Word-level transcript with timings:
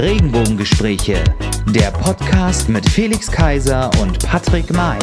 Regenbogengespräche, 0.00 1.22
der 1.74 1.90
Podcast 1.90 2.70
mit 2.70 2.88
Felix 2.88 3.30
Kaiser 3.30 3.90
und 4.00 4.18
Patrick 4.26 4.72
May. 4.72 4.98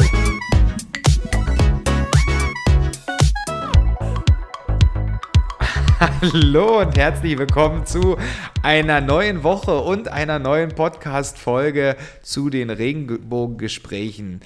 Hallo 6.00 6.80
und 6.80 6.98
herzlich 6.98 7.38
willkommen 7.38 7.86
zu 7.86 8.16
einer 8.64 9.00
neuen 9.00 9.44
Woche 9.44 9.78
und 9.78 10.08
einer 10.08 10.40
neuen 10.40 10.74
Podcast-Folge 10.74 11.94
zu 12.22 12.50
den 12.50 12.68
Regenbogengesprächen. 12.68 14.40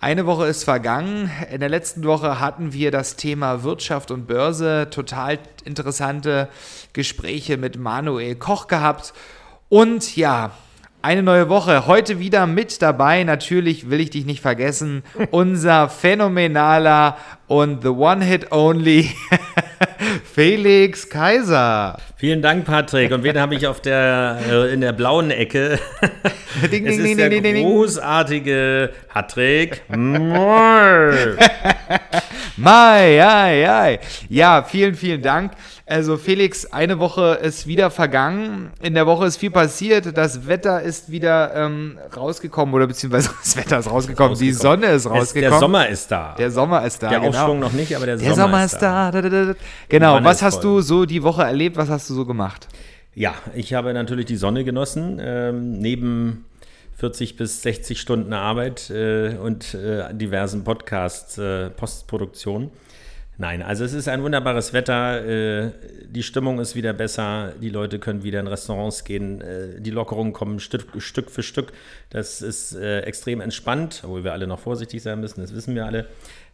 Eine 0.00 0.24
Woche 0.24 0.46
ist 0.46 0.64
vergangen. 0.64 1.30
In 1.52 1.60
der 1.60 1.68
letzten 1.68 2.04
Woche 2.04 2.40
hatten 2.40 2.72
wir 2.72 2.90
das 2.90 3.16
Thema 3.16 3.62
Wirtschaft 3.62 4.10
und 4.10 4.26
Börse. 4.26 4.88
Total 4.90 5.38
interessante 5.64 6.48
Gespräche 6.94 7.58
mit 7.58 7.76
Manuel 7.76 8.36
Koch 8.36 8.68
gehabt. 8.68 9.12
Und 9.70 10.16
ja, 10.16 10.52
eine 11.02 11.22
neue 11.22 11.50
Woche. 11.50 11.86
Heute 11.86 12.18
wieder 12.18 12.46
mit 12.46 12.80
dabei. 12.80 13.22
Natürlich 13.22 13.90
will 13.90 14.00
ich 14.00 14.08
dich 14.08 14.24
nicht 14.24 14.40
vergessen. 14.40 15.02
Unser 15.30 15.90
phänomenaler 15.90 17.18
und 17.48 17.82
the 17.82 17.88
One-Hit-Only 17.88 19.10
Felix 20.34 21.10
Kaiser. 21.10 21.98
Vielen 22.16 22.40
Dank, 22.40 22.64
Patrick. 22.64 23.12
Und 23.12 23.24
wen 23.24 23.38
habe 23.38 23.54
ich 23.56 23.66
auf 23.66 23.82
der, 23.82 24.38
äh, 24.50 24.72
in 24.72 24.80
der 24.80 24.92
blauen 24.92 25.30
Ecke? 25.30 25.78
ding, 26.72 26.86
es 26.86 26.96
ding, 26.96 27.18
ist 27.18 27.18
ding, 27.30 27.42
der 27.42 27.52
großartige 27.62 28.90
Patrick. 29.08 29.82
Mai, 32.56 33.14
ja, 33.14 33.50
ja. 33.50 33.98
Ja, 34.28 34.62
vielen, 34.62 34.94
vielen 34.94 35.22
Dank. 35.22 35.52
Also 35.88 36.18
Felix, 36.18 36.66
eine 36.66 36.98
Woche 36.98 37.38
ist 37.42 37.66
wieder 37.66 37.90
vergangen. 37.90 38.70
In 38.82 38.92
der 38.92 39.06
Woche 39.06 39.26
ist 39.26 39.38
viel 39.38 39.50
passiert. 39.50 40.16
Das 40.18 40.46
Wetter 40.46 40.82
ist 40.82 41.10
wieder 41.10 41.54
ähm, 41.54 41.98
rausgekommen 42.14 42.74
oder 42.74 42.86
beziehungsweise 42.86 43.30
das 43.42 43.56
Wetter 43.56 43.78
ist 43.78 43.90
rausgekommen. 43.90 44.32
Ist 44.34 44.38
rausgekommen. 44.38 44.38
Die 44.38 44.52
Sonne 44.52 44.86
ist 44.88 45.06
rausgekommen. 45.06 45.50
der 45.50 45.58
Sommer 45.58 45.88
ist 45.88 46.10
da. 46.10 46.34
Der 46.36 46.50
Sommer 46.50 46.84
ist 46.84 47.02
da. 47.02 47.08
Der 47.08 47.20
genau. 47.20 47.30
Aufschwung 47.30 47.58
noch 47.60 47.72
nicht, 47.72 47.96
aber 47.96 48.04
der, 48.04 48.18
der 48.18 48.34
Sommer, 48.34 48.64
ist 48.64 48.76
da. 48.82 49.10
da. 49.10 49.54
Genau. 49.88 50.22
Was 50.22 50.42
hast 50.42 50.62
du 50.62 50.82
so 50.82 51.06
die 51.06 51.22
Woche 51.22 51.42
erlebt? 51.42 51.78
Was 51.78 51.88
hast 51.88 52.10
du 52.10 52.14
so 52.14 52.26
gemacht? 52.26 52.68
Ja, 53.14 53.34
ich 53.54 53.72
habe 53.72 53.94
natürlich 53.94 54.26
die 54.26 54.36
Sonne 54.36 54.64
genossen. 54.64 55.18
Ähm, 55.22 55.78
neben 55.78 56.44
40 56.96 57.36
bis 57.36 57.62
60 57.62 57.98
Stunden 57.98 58.34
Arbeit 58.34 58.90
äh, 58.90 59.36
und 59.36 59.72
äh, 59.72 60.12
diversen 60.12 60.64
Podcasts, 60.64 61.38
äh, 61.38 61.70
Postproduktion. 61.70 62.70
Nein, 63.40 63.62
also 63.62 63.84
es 63.84 63.92
ist 63.92 64.08
ein 64.08 64.24
wunderbares 64.24 64.72
Wetter, 64.72 65.24
äh, 65.24 65.70
die 66.08 66.24
Stimmung 66.24 66.58
ist 66.58 66.74
wieder 66.74 66.92
besser, 66.92 67.52
die 67.62 67.68
Leute 67.68 68.00
können 68.00 68.24
wieder 68.24 68.40
in 68.40 68.48
Restaurants 68.48 69.04
gehen, 69.04 69.40
äh, 69.40 69.80
die 69.80 69.90
Lockerungen 69.92 70.32
kommen 70.32 70.58
Stück, 70.58 70.90
für 71.30 71.42
Stück. 71.44 71.72
Das 72.10 72.42
ist 72.42 72.74
äh, 72.74 73.02
extrem 73.02 73.40
entspannt, 73.40 74.00
obwohl 74.02 74.24
wir 74.24 74.32
alle 74.32 74.48
noch 74.48 74.58
vorsichtig 74.58 75.04
sein 75.04 75.20
müssen, 75.20 75.40
das 75.40 75.54
wissen 75.54 75.76
wir 75.76 75.86
alle. 75.86 76.06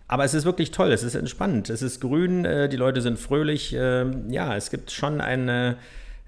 Aber 0.08 0.24
es 0.24 0.34
ist 0.34 0.44
wirklich 0.44 0.72
toll, 0.72 0.92
es 0.92 1.02
ist 1.02 1.14
entspannt, 1.14 1.70
es 1.70 1.80
ist 1.80 2.02
grün, 2.02 2.42
die 2.42 2.76
Leute 2.76 3.00
sind 3.00 3.18
fröhlich. 3.18 3.74
Ähm, 3.74 4.30
ja, 4.30 4.54
es 4.54 4.68
gibt 4.68 4.90
schon 4.90 5.22
eine 5.22 5.78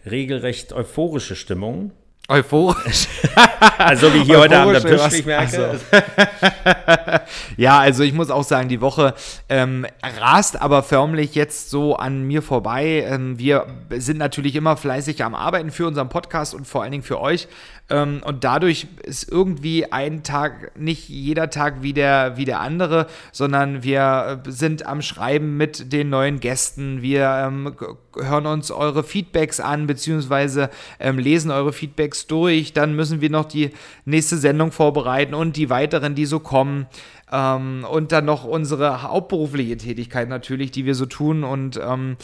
regelrecht 0.06 0.72
euphorische 0.72 1.36
Stimmung. 1.36 1.92
Euphorisch. 2.28 3.06
also 3.78 4.12
wie 4.12 4.24
hier 4.24 4.40
heute 4.40 4.58
Abend 4.58 4.76
am 4.76 4.82
Tisch, 4.82 5.20
ich 5.20 5.26
merke. 5.26 5.78
ja, 7.56 7.78
also 7.78 8.02
ich 8.02 8.12
muss 8.12 8.30
auch 8.30 8.42
sagen, 8.42 8.68
die 8.68 8.80
Woche 8.80 9.14
ähm, 9.48 9.86
rast 10.18 10.60
aber 10.60 10.82
förmlich 10.82 11.36
jetzt 11.36 11.70
so 11.70 11.94
an 11.94 12.24
mir 12.24 12.42
vorbei. 12.42 13.06
Ähm, 13.08 13.38
wir 13.38 13.66
sind 13.90 14.18
natürlich 14.18 14.56
immer 14.56 14.76
fleißig 14.76 15.22
am 15.22 15.36
Arbeiten 15.36 15.70
für 15.70 15.86
unseren 15.86 16.08
Podcast 16.08 16.54
und 16.54 16.66
vor 16.66 16.82
allen 16.82 16.90
Dingen 16.92 17.04
für 17.04 17.20
euch. 17.20 17.46
Ähm, 17.88 18.20
und 18.24 18.42
dadurch 18.42 18.88
ist 19.04 19.30
irgendwie 19.30 19.92
ein 19.92 20.24
Tag 20.24 20.76
nicht 20.76 21.08
jeder 21.08 21.50
Tag 21.50 21.82
wie 21.82 21.92
der, 21.92 22.36
wie 22.36 22.44
der 22.44 22.60
andere, 22.60 23.06
sondern 23.30 23.84
wir 23.84 24.42
äh, 24.44 24.50
sind 24.50 24.86
am 24.86 25.02
Schreiben 25.02 25.56
mit 25.56 25.92
den 25.92 26.08
neuen 26.08 26.40
Gästen. 26.40 27.00
Wir 27.00 27.28
ähm, 27.46 27.76
hören 28.16 28.46
uns 28.46 28.72
eure 28.72 29.04
Feedbacks 29.04 29.60
an, 29.60 29.86
beziehungsweise 29.86 30.70
ähm, 30.98 31.18
lesen 31.18 31.52
eure 31.52 31.72
Feedbacks 31.72 32.26
durch. 32.26 32.72
Dann 32.72 32.96
müssen 32.96 33.20
wir 33.20 33.30
noch 33.30 33.44
die 33.44 33.70
nächste 34.04 34.36
Sendung 34.36 34.72
vorbereiten 34.72 35.34
und 35.34 35.56
die 35.56 35.70
weiteren, 35.70 36.16
die 36.16 36.26
so 36.26 36.40
kommen. 36.40 36.86
Ähm, 37.30 37.86
und 37.88 38.10
dann 38.10 38.24
noch 38.24 38.44
unsere 38.44 39.02
hauptberufliche 39.02 39.76
Tätigkeit 39.76 40.28
natürlich, 40.28 40.72
die 40.72 40.86
wir 40.86 40.96
so 40.96 41.06
tun. 41.06 41.44
Und 41.44 41.80
ähm, 41.80 42.16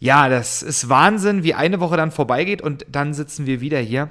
ja, 0.00 0.28
das 0.28 0.62
ist 0.62 0.88
Wahnsinn, 0.88 1.44
wie 1.44 1.54
eine 1.54 1.78
Woche 1.78 1.96
dann 1.96 2.10
vorbeigeht 2.10 2.62
und 2.62 2.84
dann 2.90 3.14
sitzen 3.14 3.46
wir 3.46 3.60
wieder 3.60 3.78
hier. 3.78 4.08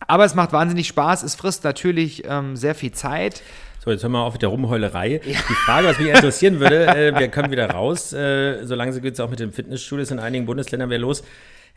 Aber 0.00 0.24
es 0.24 0.34
macht 0.34 0.52
wahnsinnig 0.52 0.88
Spaß. 0.88 1.22
Es 1.22 1.34
frisst 1.34 1.64
natürlich 1.64 2.24
ähm, 2.26 2.56
sehr 2.56 2.74
viel 2.74 2.92
Zeit. 2.92 3.42
So, 3.84 3.90
jetzt 3.90 4.02
hören 4.02 4.12
wir 4.12 4.20
auf 4.20 4.32
mit 4.32 4.42
der 4.42 4.48
Rumheulerei. 4.48 5.20
Ja. 5.24 5.38
Die 5.48 5.54
Frage, 5.64 5.86
was 5.86 5.98
mich 5.98 6.08
interessieren 6.08 6.58
würde, 6.58 6.86
äh, 6.88 7.18
wir 7.18 7.28
kommen 7.28 7.50
wieder 7.50 7.70
raus. 7.70 8.12
Äh, 8.12 8.64
so 8.64 8.74
langsam 8.74 9.02
geht 9.02 9.14
es 9.14 9.20
auch 9.20 9.30
mit 9.30 9.38
den 9.38 9.52
Fitnessstudios 9.52 10.10
in 10.10 10.18
einigen 10.18 10.44
Bundesländern 10.44 10.90
wieder 10.90 10.98
los. 10.98 11.22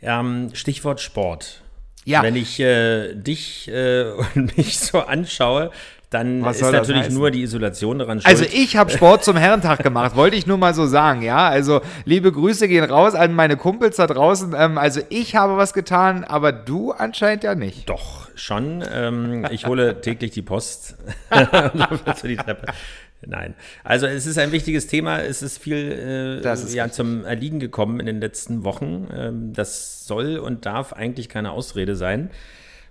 Ähm, 0.02 0.50
Stichwort 0.52 1.00
Sport. 1.00 1.62
Ja. 2.04 2.22
Wenn 2.22 2.34
ich 2.34 2.58
äh, 2.58 3.14
dich 3.14 3.68
äh, 3.68 4.04
und 4.34 4.56
mich 4.56 4.78
so 4.78 5.00
anschaue, 5.00 5.70
dann 6.10 6.44
Was 6.44 6.60
ist 6.60 6.72
natürlich 6.72 7.10
nur 7.10 7.30
die 7.30 7.42
Isolation 7.42 8.00
daran 8.00 8.20
schuld. 8.20 8.26
Also 8.26 8.44
ich 8.52 8.76
habe 8.76 8.90
Sport 8.90 9.22
zum 9.22 9.36
Herrentag 9.36 9.80
gemacht, 9.84 10.16
wollte 10.16 10.36
ich 10.36 10.44
nur 10.44 10.58
mal 10.58 10.74
so 10.74 10.86
sagen, 10.86 11.22
ja. 11.22 11.48
Also 11.48 11.82
liebe 12.04 12.32
Grüße 12.32 12.66
gehen 12.66 12.84
raus 12.84 13.14
an 13.14 13.32
meine 13.32 13.56
Kumpels 13.56 13.96
da 13.96 14.08
draußen. 14.08 14.52
Ähm, 14.58 14.76
also 14.76 15.00
ich 15.08 15.36
habe 15.36 15.56
was 15.56 15.72
getan, 15.72 16.24
aber 16.24 16.50
du 16.50 16.90
anscheinend 16.90 17.44
ja 17.44 17.54
nicht. 17.54 17.88
Doch, 17.88 18.28
schon. 18.34 18.84
Ähm, 18.92 19.46
ich 19.52 19.66
hole 19.66 20.00
täglich 20.02 20.32
die 20.32 20.42
Post 20.42 20.96
zu 22.16 22.26
die 22.26 22.36
Treppe. 22.36 22.72
Nein. 23.24 23.54
Also 23.84 24.06
es 24.06 24.26
ist 24.26 24.38
ein 24.38 24.50
wichtiges 24.50 24.88
Thema. 24.88 25.20
Es 25.20 25.42
ist 25.42 25.58
viel 25.58 26.40
äh, 26.44 26.52
ist 26.52 26.74
ja, 26.74 26.90
zum 26.90 27.24
Erliegen 27.24 27.60
gekommen 27.60 28.00
in 28.00 28.06
den 28.06 28.20
letzten 28.20 28.64
Wochen. 28.64 29.08
Ähm, 29.14 29.52
das 29.52 30.06
soll 30.06 30.38
und 30.38 30.66
darf 30.66 30.92
eigentlich 30.92 31.28
keine 31.28 31.52
Ausrede 31.52 31.94
sein. 31.94 32.30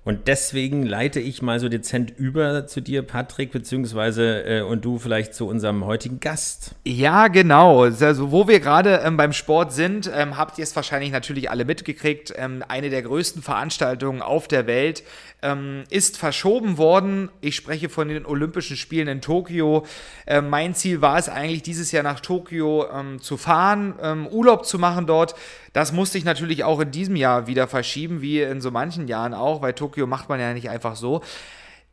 Und 0.09 0.27
deswegen 0.27 0.87
leite 0.87 1.19
ich 1.19 1.43
mal 1.43 1.59
so 1.59 1.69
dezent 1.69 2.11
über 2.17 2.65
zu 2.65 2.81
dir, 2.81 3.03
Patrick, 3.03 3.51
beziehungsweise 3.51 4.41
äh, 4.43 4.61
und 4.61 4.83
du 4.83 4.97
vielleicht 4.97 5.35
zu 5.35 5.45
unserem 5.47 5.85
heutigen 5.85 6.19
Gast. 6.19 6.73
Ja, 6.83 7.27
genau. 7.27 7.83
Also, 7.83 8.31
wo 8.31 8.47
wir 8.47 8.59
gerade 8.59 9.01
ähm, 9.05 9.17
beim 9.17 9.33
Sport 9.33 9.71
sind, 9.71 10.09
ähm, 10.11 10.35
habt 10.35 10.57
ihr 10.57 10.63
es 10.63 10.75
wahrscheinlich 10.75 11.11
natürlich 11.11 11.51
alle 11.51 11.63
mitgekriegt. 11.63 12.33
Ähm, 12.35 12.63
eine 12.67 12.89
der 12.89 13.03
größten 13.03 13.43
Veranstaltungen 13.43 14.23
auf 14.23 14.47
der 14.47 14.65
Welt 14.65 15.03
ähm, 15.43 15.83
ist 15.91 16.17
verschoben 16.17 16.79
worden. 16.79 17.29
Ich 17.39 17.55
spreche 17.55 17.87
von 17.87 18.07
den 18.07 18.25
Olympischen 18.25 18.77
Spielen 18.77 19.07
in 19.07 19.21
Tokio. 19.21 19.85
Äh, 20.25 20.41
mein 20.41 20.73
Ziel 20.73 21.01
war 21.01 21.19
es 21.19 21.29
eigentlich, 21.29 21.61
dieses 21.61 21.91
Jahr 21.91 22.01
nach 22.01 22.19
Tokio 22.19 22.87
ähm, 22.91 23.21
zu 23.21 23.37
fahren, 23.37 23.93
ähm, 24.01 24.25
Urlaub 24.25 24.65
zu 24.65 24.79
machen 24.79 25.05
dort. 25.05 25.35
Das 25.73 25.91
musste 25.91 26.17
ich 26.17 26.23
natürlich 26.23 26.63
auch 26.63 26.79
in 26.79 26.91
diesem 26.91 27.15
Jahr 27.15 27.47
wieder 27.47 27.67
verschieben, 27.67 28.21
wie 28.21 28.41
in 28.41 28.61
so 28.61 28.71
manchen 28.71 29.07
Jahren 29.07 29.33
auch, 29.33 29.61
weil 29.61 29.73
Tokio 29.73 30.07
macht 30.07 30.29
man 30.29 30.39
ja 30.39 30.53
nicht 30.53 30.69
einfach 30.69 30.95
so. 30.95 31.21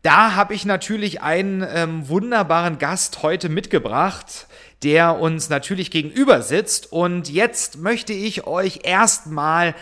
Da 0.02 0.34
habe 0.36 0.54
ich 0.54 0.64
natürlich 0.64 1.20
einen 1.22 1.66
ähm, 1.68 2.08
wunderbaren 2.08 2.78
Gast 2.78 3.22
heute 3.22 3.48
mitgebracht, 3.48 4.46
der 4.82 5.18
uns 5.18 5.48
natürlich 5.48 5.90
gegenüber 5.90 6.42
sitzt. 6.42 6.92
Und 6.92 7.28
jetzt 7.28 7.78
möchte 7.78 8.12
ich 8.12 8.46
euch 8.46 8.80
erstmal 8.84 9.74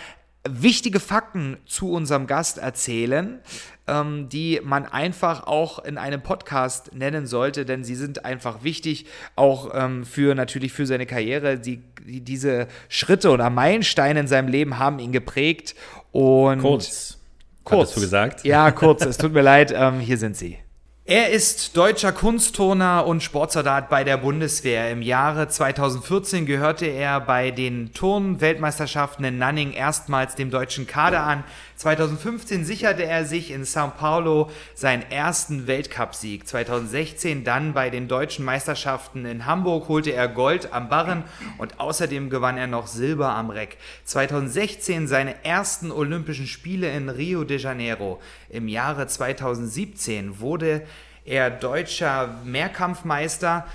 wichtige 0.49 1.00
Fakten 1.00 1.59
zu 1.66 1.91
unserem 1.91 2.26
Gast 2.26 2.59
erzählen, 2.59 3.41
ähm, 3.86 4.28
die 4.28 4.60
man 4.62 4.86
einfach 4.86 5.46
auch 5.46 5.78
in 5.84 5.98
einem 5.98 6.22
Podcast 6.22 6.94
nennen 6.94 7.26
sollte, 7.26 7.64
denn 7.64 7.84
sie 7.84 7.94
sind 7.94 8.24
einfach 8.24 8.64
wichtig, 8.64 9.06
auch 9.36 9.70
ähm, 9.74 10.04
für 10.04 10.34
natürlich 10.34 10.72
für 10.72 10.86
seine 10.86 11.06
Karriere. 11.06 11.58
Die, 11.58 11.82
die, 12.06 12.20
diese 12.20 12.66
Schritte 12.88 13.31
oder 13.31 13.50
Meilensteine 13.50 14.20
in 14.20 14.26
seinem 14.26 14.48
Leben 14.48 14.78
haben 14.78 14.98
ihn 14.98 15.12
geprägt. 15.12 15.75
Und 16.12 16.60
kurz. 16.60 17.19
Kurz. 17.64 17.81
Hattest 17.81 17.96
du 17.96 18.00
gesagt? 18.00 18.44
Ja, 18.44 18.70
kurz. 18.70 19.04
es 19.04 19.16
tut 19.16 19.32
mir 19.32 19.42
leid. 19.42 19.72
Ähm, 19.75 20.00
hier 20.00 20.19
sind 20.19 20.37
sie. 20.37 20.58
Er 21.06 21.28
ist 21.32 21.76
deutscher 21.76 22.12
Kunstturner 22.12 23.06
und 23.06 23.22
Sportsoldat 23.22 23.90
bei 23.90 24.04
der 24.04 24.16
Bundeswehr. 24.16 24.90
Im 24.90 25.02
Jahre 25.02 25.48
2014 25.48 26.46
gehörte 26.46 26.86
er 26.86 27.20
bei 27.20 27.50
den 27.50 27.92
Turn-Weltmeisterschaften 27.92 29.22
in 29.24 29.36
Nanning 29.36 29.72
erstmals 29.72 30.34
dem 30.34 30.50
deutschen 30.50 30.86
Kader 30.86 31.22
an. 31.24 31.44
2015 31.76 32.64
sicherte 32.64 33.04
er 33.04 33.26
sich 33.26 33.50
in 33.50 33.64
São 33.64 33.90
Paulo 33.90 34.50
seinen 34.74 35.02
ersten 35.10 35.66
Weltcupsieg. 35.66 36.48
2016 36.48 37.44
dann 37.44 37.74
bei 37.74 37.90
den 37.90 38.08
deutschen 38.08 38.46
Meisterschaften 38.46 39.26
in 39.26 39.44
Hamburg 39.44 39.88
holte 39.88 40.12
er 40.12 40.28
Gold 40.28 40.72
am 40.72 40.88
Barren 40.88 41.24
und 41.58 41.80
außerdem 41.80 42.30
gewann 42.30 42.56
er 42.56 42.66
noch 42.66 42.86
Silber 42.86 43.28
am 43.34 43.50
Reck. 43.50 43.76
2016 44.04 45.06
seine 45.06 45.44
ersten 45.44 45.92
Olympischen 45.92 46.46
Spiele 46.46 46.88
in 46.96 47.10
Rio 47.10 47.44
de 47.44 47.58
Janeiro. 47.58 48.22
Im 48.48 48.68
Jahre 48.68 49.06
2017 49.06 50.40
wurde 50.40 50.86
er 51.25 51.50
deutscher 51.50 52.38
Mehrkampfmeister. 52.44 53.67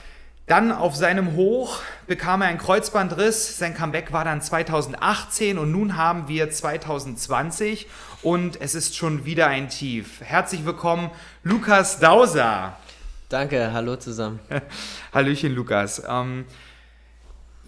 Dann 0.46 0.72
auf 0.72 0.96
seinem 0.96 1.36
Hoch 1.36 1.81
bekam 2.07 2.42
er 2.42 2.48
einen 2.48 2.57
Kreuzbandriss. 2.57 3.57
Sein 3.57 3.75
Comeback 3.75 4.12
war 4.12 4.25
dann 4.25 4.42
2018 4.42 5.57
und 5.57 5.72
nun 5.72 5.96
haben 5.96 6.28
wir 6.28 6.50
2020 6.50 7.88
und 8.22 8.60
es 8.60 8.74
ist 8.74 8.96
schon 8.96 9.25
wieder 9.25 9.48
ein 9.48 9.69
Tief. 9.69 10.22
Herzlich 10.22 10.66
willkommen, 10.66 11.12
Lukas 11.44 12.00
Dauser. 12.00 12.78
Danke, 13.30 13.72
hallo 13.74 13.96
zusammen. 13.96 14.40
Hallöchen, 15.13 15.54
Lukas. 15.54 16.01
Ähm, 16.07 16.46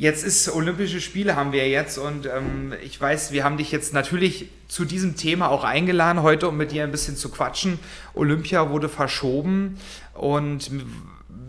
Jetzt 0.01 0.23
ist 0.23 0.51
Olympische 0.51 0.99
Spiele 0.99 1.35
haben 1.35 1.51
wir 1.51 1.69
jetzt 1.69 1.99
und 1.99 2.25
ähm, 2.25 2.73
ich 2.83 2.99
weiß, 2.99 3.33
wir 3.33 3.43
haben 3.43 3.57
dich 3.57 3.71
jetzt 3.71 3.93
natürlich 3.93 4.49
zu 4.67 4.83
diesem 4.83 5.15
Thema 5.15 5.51
auch 5.51 5.63
eingeladen 5.63 6.23
heute, 6.23 6.47
um 6.47 6.57
mit 6.57 6.71
dir 6.71 6.83
ein 6.83 6.91
bisschen 6.91 7.15
zu 7.15 7.29
quatschen. 7.29 7.77
Olympia 8.15 8.71
wurde 8.71 8.89
verschoben 8.89 9.77
und 10.15 10.71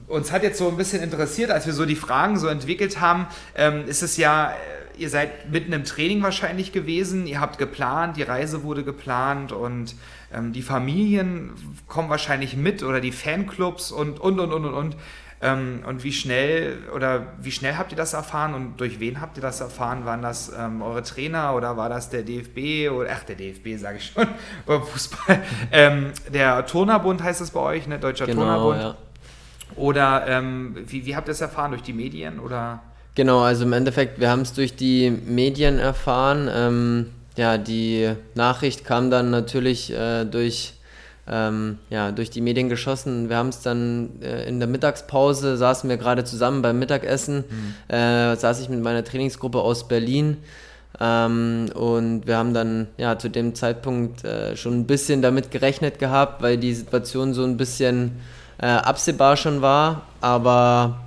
uns 0.06 0.32
hat 0.32 0.42
jetzt 0.42 0.58
so 0.58 0.68
ein 0.68 0.76
bisschen 0.76 1.02
interessiert, 1.02 1.50
als 1.50 1.64
wir 1.64 1.72
so 1.72 1.86
die 1.86 1.96
Fragen 1.96 2.38
so 2.38 2.46
entwickelt 2.46 3.00
haben, 3.00 3.26
ähm, 3.54 3.88
ist 3.88 4.02
es 4.02 4.18
ja, 4.18 4.50
äh, 4.50 5.00
ihr 5.00 5.08
seid 5.08 5.50
mitten 5.50 5.72
im 5.72 5.84
Training 5.84 6.22
wahrscheinlich 6.22 6.72
gewesen, 6.72 7.26
ihr 7.26 7.40
habt 7.40 7.56
geplant, 7.56 8.18
die 8.18 8.22
Reise 8.22 8.64
wurde 8.64 8.84
geplant 8.84 9.52
und 9.52 9.94
ähm, 10.30 10.52
die 10.52 10.60
Familien 10.60 11.52
kommen 11.86 12.10
wahrscheinlich 12.10 12.54
mit 12.54 12.82
oder 12.82 13.00
die 13.00 13.12
Fanclubs 13.12 13.92
und, 13.92 14.20
und, 14.20 14.38
und, 14.38 14.52
und, 14.52 14.66
und, 14.66 14.74
und. 14.74 14.96
Ähm, 15.44 15.82
und 15.88 16.04
wie 16.04 16.12
schnell 16.12 16.78
oder 16.94 17.26
wie 17.40 17.50
schnell 17.50 17.74
habt 17.76 17.90
ihr 17.90 17.96
das 17.96 18.12
erfahren 18.12 18.54
und 18.54 18.80
durch 18.80 19.00
wen 19.00 19.20
habt 19.20 19.36
ihr 19.36 19.42
das 19.42 19.60
erfahren? 19.60 20.04
Waren 20.04 20.22
das 20.22 20.52
ähm, 20.56 20.82
eure 20.82 21.02
Trainer 21.02 21.56
oder 21.56 21.76
war 21.76 21.88
das 21.88 22.10
der 22.10 22.22
DFB 22.22 22.92
oder 22.92 23.10
ach 23.12 23.24
der 23.24 23.34
DFB 23.34 23.76
sage 23.76 23.98
ich 23.98 24.12
schon 24.12 24.28
beim 24.66 24.84
Fußball? 24.84 25.42
Ähm, 25.72 26.12
der 26.32 26.64
Turnerbund 26.64 27.24
heißt 27.24 27.40
das 27.40 27.50
bei 27.50 27.58
euch, 27.58 27.88
ne? 27.88 27.98
Deutscher 27.98 28.26
genau, 28.26 28.42
Turnerbund. 28.42 28.80
Ja. 28.82 28.96
Oder 29.74 30.26
ähm, 30.28 30.76
wie, 30.86 31.06
wie 31.06 31.16
habt 31.16 31.28
ihr 31.28 31.32
es 31.32 31.40
erfahren? 31.40 31.72
Durch 31.72 31.82
die 31.82 31.92
Medien 31.92 32.38
oder? 32.38 32.80
Genau, 33.16 33.40
also 33.40 33.64
im 33.64 33.72
Endeffekt, 33.72 34.20
wir 34.20 34.30
haben 34.30 34.42
es 34.42 34.52
durch 34.52 34.76
die 34.76 35.10
Medien 35.10 35.80
erfahren. 35.80 36.48
Ähm, 36.54 37.10
ja, 37.36 37.58
die 37.58 38.12
Nachricht 38.34 38.84
kam 38.84 39.10
dann 39.10 39.30
natürlich 39.30 39.92
äh, 39.92 40.24
durch 40.24 40.74
ähm, 41.28 41.78
ja, 41.88 42.10
durch 42.10 42.30
die 42.30 42.40
Medien 42.40 42.68
geschossen. 42.68 43.28
Wir 43.28 43.36
haben 43.36 43.50
es 43.50 43.60
dann 43.60 44.20
äh, 44.22 44.48
in 44.48 44.58
der 44.58 44.68
Mittagspause, 44.68 45.56
saßen 45.56 45.88
wir 45.88 45.96
gerade 45.96 46.24
zusammen 46.24 46.62
beim 46.62 46.78
Mittagessen, 46.78 47.44
mhm. 47.48 47.94
äh, 47.94 48.36
saß 48.36 48.60
ich 48.60 48.68
mit 48.68 48.82
meiner 48.82 49.04
Trainingsgruppe 49.04 49.60
aus 49.60 49.86
Berlin. 49.86 50.38
Ähm, 51.00 51.70
und 51.74 52.26
wir 52.26 52.36
haben 52.36 52.54
dann 52.54 52.88
ja 52.98 53.18
zu 53.18 53.28
dem 53.28 53.54
Zeitpunkt 53.54 54.24
äh, 54.24 54.56
schon 54.56 54.80
ein 54.80 54.86
bisschen 54.86 55.22
damit 55.22 55.50
gerechnet 55.50 55.98
gehabt, 55.98 56.42
weil 56.42 56.58
die 56.58 56.74
Situation 56.74 57.34
so 57.34 57.44
ein 57.44 57.56
bisschen 57.56 58.12
äh, 58.58 58.66
absehbar 58.66 59.36
schon 59.36 59.62
war. 59.62 60.02
Aber 60.20 61.00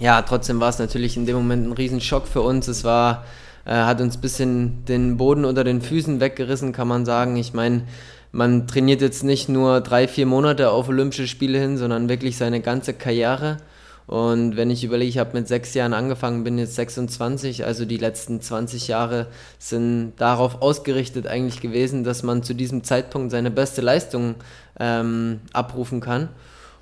ja, 0.00 0.22
trotzdem 0.22 0.58
war 0.60 0.70
es 0.70 0.78
natürlich 0.78 1.16
in 1.16 1.26
dem 1.26 1.36
Moment 1.36 1.66
ein 1.68 1.72
Riesenschock 1.72 2.26
für 2.26 2.40
uns. 2.40 2.66
Es 2.66 2.82
war, 2.82 3.24
äh, 3.66 3.74
hat 3.74 4.00
uns 4.00 4.16
ein 4.16 4.20
bisschen 4.20 4.84
den 4.86 5.18
Boden 5.18 5.44
unter 5.44 5.64
den 5.64 5.82
Füßen 5.82 6.18
weggerissen, 6.18 6.72
kann 6.72 6.88
man 6.88 7.04
sagen. 7.04 7.36
Ich 7.36 7.52
meine, 7.52 7.82
man 8.32 8.66
trainiert 8.66 9.00
jetzt 9.00 9.24
nicht 9.24 9.48
nur 9.48 9.80
drei, 9.80 10.06
vier 10.06 10.26
Monate 10.26 10.70
auf 10.70 10.88
Olympische 10.88 11.26
Spiele 11.26 11.58
hin, 11.58 11.76
sondern 11.76 12.08
wirklich 12.08 12.36
seine 12.36 12.60
ganze 12.60 12.94
Karriere. 12.94 13.58
Und 14.06 14.56
wenn 14.56 14.70
ich 14.70 14.82
überlege, 14.82 15.08
ich 15.08 15.18
habe 15.18 15.38
mit 15.38 15.46
sechs 15.46 15.72
Jahren 15.74 15.92
angefangen, 15.92 16.42
bin 16.42 16.58
jetzt 16.58 16.74
26, 16.74 17.64
also 17.64 17.84
die 17.84 17.96
letzten 17.96 18.40
20 18.40 18.88
Jahre 18.88 19.28
sind 19.58 20.14
darauf 20.16 20.62
ausgerichtet 20.62 21.28
eigentlich 21.28 21.60
gewesen, 21.60 22.02
dass 22.02 22.24
man 22.24 22.42
zu 22.42 22.54
diesem 22.54 22.82
Zeitpunkt 22.82 23.30
seine 23.30 23.52
beste 23.52 23.82
Leistung 23.82 24.34
ähm, 24.80 25.40
abrufen 25.52 26.00
kann. 26.00 26.28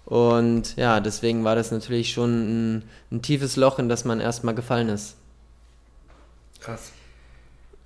Und 0.07 0.75
ja, 0.77 1.01
deswegen 1.01 1.45
war 1.45 1.55
das 1.55 1.71
natürlich 1.71 2.13
schon 2.13 2.77
ein, 2.77 2.83
ein 3.13 3.21
tiefes 3.21 3.57
Loch, 3.57 3.79
in 3.79 3.91
das 3.91 4.07
man 4.07 4.21
erstmal 4.21 4.55
gefallen 4.55 4.89
ist. 4.89 5.17
Krass. 6.61 6.93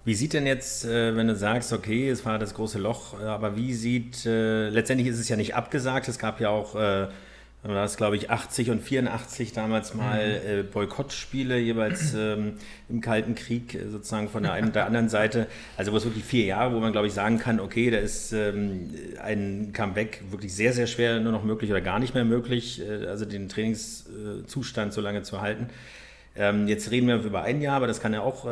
Wie 0.04 0.14
sieht 0.14 0.32
denn 0.32 0.46
jetzt, 0.46 0.84
äh, 0.84 1.14
wenn 1.14 1.28
du 1.28 1.36
sagst, 1.36 1.72
okay, 1.72 2.08
es 2.08 2.24
war 2.26 2.40
das 2.40 2.54
große 2.54 2.78
Loch, 2.78 3.20
äh, 3.20 3.24
aber 3.24 3.56
wie 3.56 3.72
sieht, 3.72 4.26
äh, 4.26 4.68
letztendlich 4.68 5.08
ist 5.08 5.20
es 5.20 5.28
ja 5.28 5.36
nicht 5.36 5.54
abgesagt, 5.54 6.08
es 6.08 6.18
gab 6.18 6.40
ja 6.40 6.48
auch, 6.48 6.74
äh, 6.74 7.06
das 7.62 7.96
glaube 7.96 8.16
ich 8.16 8.28
80 8.28 8.70
und 8.70 8.82
84 8.82 9.52
damals 9.52 9.94
mal 9.94 10.64
mhm. 10.64 10.70
Boykottspiele, 10.72 11.56
jeweils 11.58 12.12
ähm, 12.18 12.54
im 12.88 13.00
Kalten 13.00 13.36
Krieg 13.36 13.78
sozusagen 13.88 14.28
von 14.28 14.42
der 14.42 14.54
einen 14.54 14.66
und 14.66 14.74
der 14.74 14.86
anderen 14.86 15.08
Seite. 15.08 15.46
Also 15.76 15.92
wo 15.92 15.96
es 15.96 16.04
wirklich 16.04 16.24
vier 16.24 16.46
Jahre, 16.46 16.74
wo 16.74 16.80
man 16.80 16.90
glaube 16.90 17.06
ich 17.06 17.12
sagen 17.12 17.38
kann, 17.38 17.60
okay, 17.60 17.92
da 17.92 17.98
ist 17.98 18.32
ähm, 18.32 18.90
ein 19.22 19.70
Comeback 19.72 20.24
wirklich 20.32 20.52
sehr, 20.52 20.72
sehr 20.72 20.88
schwer 20.88 21.20
nur 21.20 21.30
noch 21.30 21.44
möglich 21.44 21.70
oder 21.70 21.80
gar 21.80 22.00
nicht 22.00 22.14
mehr 22.14 22.24
möglich, 22.24 22.82
also 23.06 23.24
den 23.24 23.48
Trainingszustand 23.48 24.92
so 24.92 25.00
lange 25.00 25.22
zu 25.22 25.40
halten. 25.40 25.68
Ähm, 26.34 26.66
jetzt 26.66 26.90
reden 26.90 27.06
wir 27.06 27.22
über 27.22 27.42
ein 27.42 27.62
Jahr, 27.62 27.76
aber 27.76 27.86
das 27.86 28.00
kann 28.00 28.12
ja 28.12 28.22
auch 28.22 28.48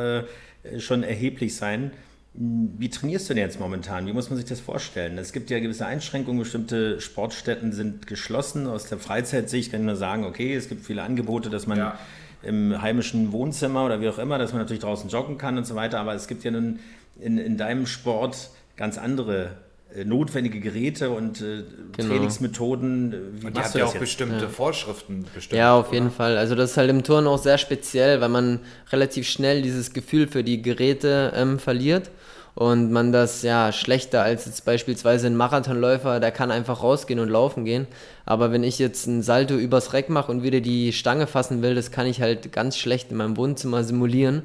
schon 0.78 1.02
erheblich 1.02 1.56
sein. 1.56 1.92
Wie 2.32 2.88
trainierst 2.88 3.28
du 3.28 3.34
denn 3.34 3.42
jetzt 3.42 3.58
momentan? 3.58 4.06
Wie 4.06 4.12
muss 4.12 4.30
man 4.30 4.38
sich 4.38 4.48
das 4.48 4.60
vorstellen? 4.60 5.18
Es 5.18 5.32
gibt 5.32 5.50
ja 5.50 5.58
gewisse 5.58 5.86
Einschränkungen, 5.86 6.38
bestimmte 6.38 7.00
Sportstätten 7.00 7.72
sind 7.72 8.06
geschlossen. 8.06 8.66
Aus 8.68 8.86
der 8.86 8.98
Freizeitsicht 8.98 9.72
kann 9.72 9.80
ich 9.80 9.86
nur 9.86 9.96
sagen, 9.96 10.24
okay, 10.24 10.54
es 10.54 10.68
gibt 10.68 10.86
viele 10.86 11.02
Angebote, 11.02 11.50
dass 11.50 11.66
man 11.66 11.78
ja. 11.78 11.98
im 12.42 12.80
heimischen 12.80 13.32
Wohnzimmer 13.32 13.84
oder 13.84 14.00
wie 14.00 14.08
auch 14.08 14.18
immer, 14.18 14.38
dass 14.38 14.52
man 14.52 14.62
natürlich 14.62 14.82
draußen 14.82 15.10
joggen 15.10 15.38
kann 15.38 15.58
und 15.58 15.66
so 15.66 15.74
weiter. 15.74 15.98
Aber 15.98 16.14
es 16.14 16.28
gibt 16.28 16.44
ja 16.44 16.52
nun 16.52 16.78
in, 17.20 17.36
in 17.36 17.56
deinem 17.56 17.86
Sport 17.86 18.50
ganz 18.76 18.96
andere 18.96 19.56
notwendige 20.04 20.60
Geräte 20.60 21.10
und 21.10 21.40
äh, 21.40 21.64
genau. 21.96 22.08
Trainingsmethoden. 22.08 23.14
Wie 23.40 23.46
und 23.46 23.56
ihr 23.56 23.62
habt 23.62 23.74
ja 23.74 23.84
auch 23.84 23.92
jetzt? 23.94 24.00
bestimmte 24.00 24.44
ja. 24.44 24.48
Vorschriften 24.48 25.26
bestimmt. 25.34 25.58
Ja, 25.58 25.74
auf 25.74 25.88
oder? 25.88 25.94
jeden 25.94 26.10
Fall. 26.10 26.36
Also 26.36 26.54
das 26.54 26.72
ist 26.72 26.76
halt 26.76 26.90
im 26.90 27.02
Turn 27.02 27.26
auch 27.26 27.38
sehr 27.38 27.58
speziell, 27.58 28.20
weil 28.20 28.28
man 28.28 28.60
relativ 28.92 29.28
schnell 29.28 29.62
dieses 29.62 29.92
Gefühl 29.92 30.28
für 30.28 30.44
die 30.44 30.62
Geräte 30.62 31.32
ähm, 31.34 31.58
verliert 31.58 32.10
und 32.54 32.90
man 32.90 33.12
das 33.12 33.42
ja 33.42 33.72
schlechter 33.72 34.22
als 34.22 34.46
jetzt 34.46 34.64
beispielsweise 34.64 35.28
ein 35.28 35.36
Marathonläufer, 35.36 36.20
der 36.20 36.32
kann 36.32 36.50
einfach 36.50 36.82
rausgehen 36.82 37.20
und 37.20 37.28
laufen 37.28 37.64
gehen. 37.64 37.86
Aber 38.26 38.52
wenn 38.52 38.64
ich 38.64 38.78
jetzt 38.78 39.06
ein 39.06 39.22
Salto 39.22 39.54
übers 39.54 39.92
Reck 39.92 40.08
mache 40.08 40.30
und 40.30 40.42
wieder 40.42 40.60
die 40.60 40.92
Stange 40.92 41.26
fassen 41.26 41.62
will, 41.62 41.74
das 41.74 41.90
kann 41.90 42.06
ich 42.06 42.20
halt 42.20 42.52
ganz 42.52 42.76
schlecht 42.76 43.10
in 43.10 43.16
meinem 43.16 43.36
Wohnzimmer 43.36 43.84
simulieren. 43.84 44.42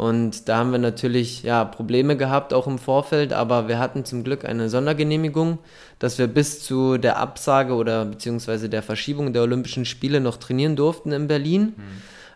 Und 0.00 0.48
da 0.48 0.56
haben 0.56 0.72
wir 0.72 0.78
natürlich 0.78 1.42
ja, 1.42 1.62
Probleme 1.62 2.16
gehabt, 2.16 2.54
auch 2.54 2.66
im 2.66 2.78
Vorfeld, 2.78 3.34
aber 3.34 3.68
wir 3.68 3.78
hatten 3.78 4.06
zum 4.06 4.24
Glück 4.24 4.46
eine 4.46 4.70
Sondergenehmigung, 4.70 5.58
dass 5.98 6.16
wir 6.16 6.26
bis 6.26 6.64
zu 6.64 6.96
der 6.96 7.18
Absage 7.18 7.74
oder 7.74 8.06
beziehungsweise 8.06 8.70
der 8.70 8.82
Verschiebung 8.82 9.34
der 9.34 9.42
Olympischen 9.42 9.84
Spiele 9.84 10.22
noch 10.22 10.38
trainieren 10.38 10.74
durften 10.74 11.12
in 11.12 11.28
Berlin. 11.28 11.74
Mhm. 11.76 11.82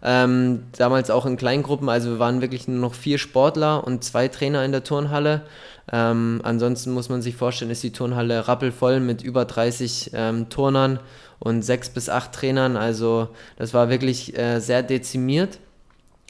Ähm, 0.03 0.63
damals 0.77 1.09
auch 1.09 1.25
in 1.25 1.39
Kleingruppen, 1.39 1.89
also 1.89 2.11
wir 2.11 2.19
waren 2.19 2.43
wirklich 2.43 2.69
nur 2.69 2.79
noch 2.79 2.93
vier 2.93 3.17
Sportler 3.17 3.83
und 3.87 4.05
zwei 4.05 4.29
Trainer 4.29 4.63
in 4.63 4.73
der 4.73 4.85
Turnhalle. 4.85 5.47
Ähm, 5.91 6.43
ansonsten 6.43 6.93
muss 6.93 7.09
man 7.09 7.23
sich 7.23 7.35
vorstellen, 7.35 7.71
ist 7.71 7.83
die 7.83 7.93
Turnhalle 7.93 8.47
rappelvoll 8.47 9.01
mit 9.01 9.23
über 9.23 9.47
30 9.47 10.11
ähm, 10.13 10.51
Turnern 10.51 11.01
und 11.39 11.63
sechs 11.63 11.89
bis 11.89 12.11
acht 12.11 12.33
Trainern. 12.33 12.77
Also 12.77 13.29
das 13.57 13.73
war 13.73 13.89
wirklich 13.89 14.37
äh, 14.37 14.61
sehr 14.61 14.83
dezimiert. 14.83 15.61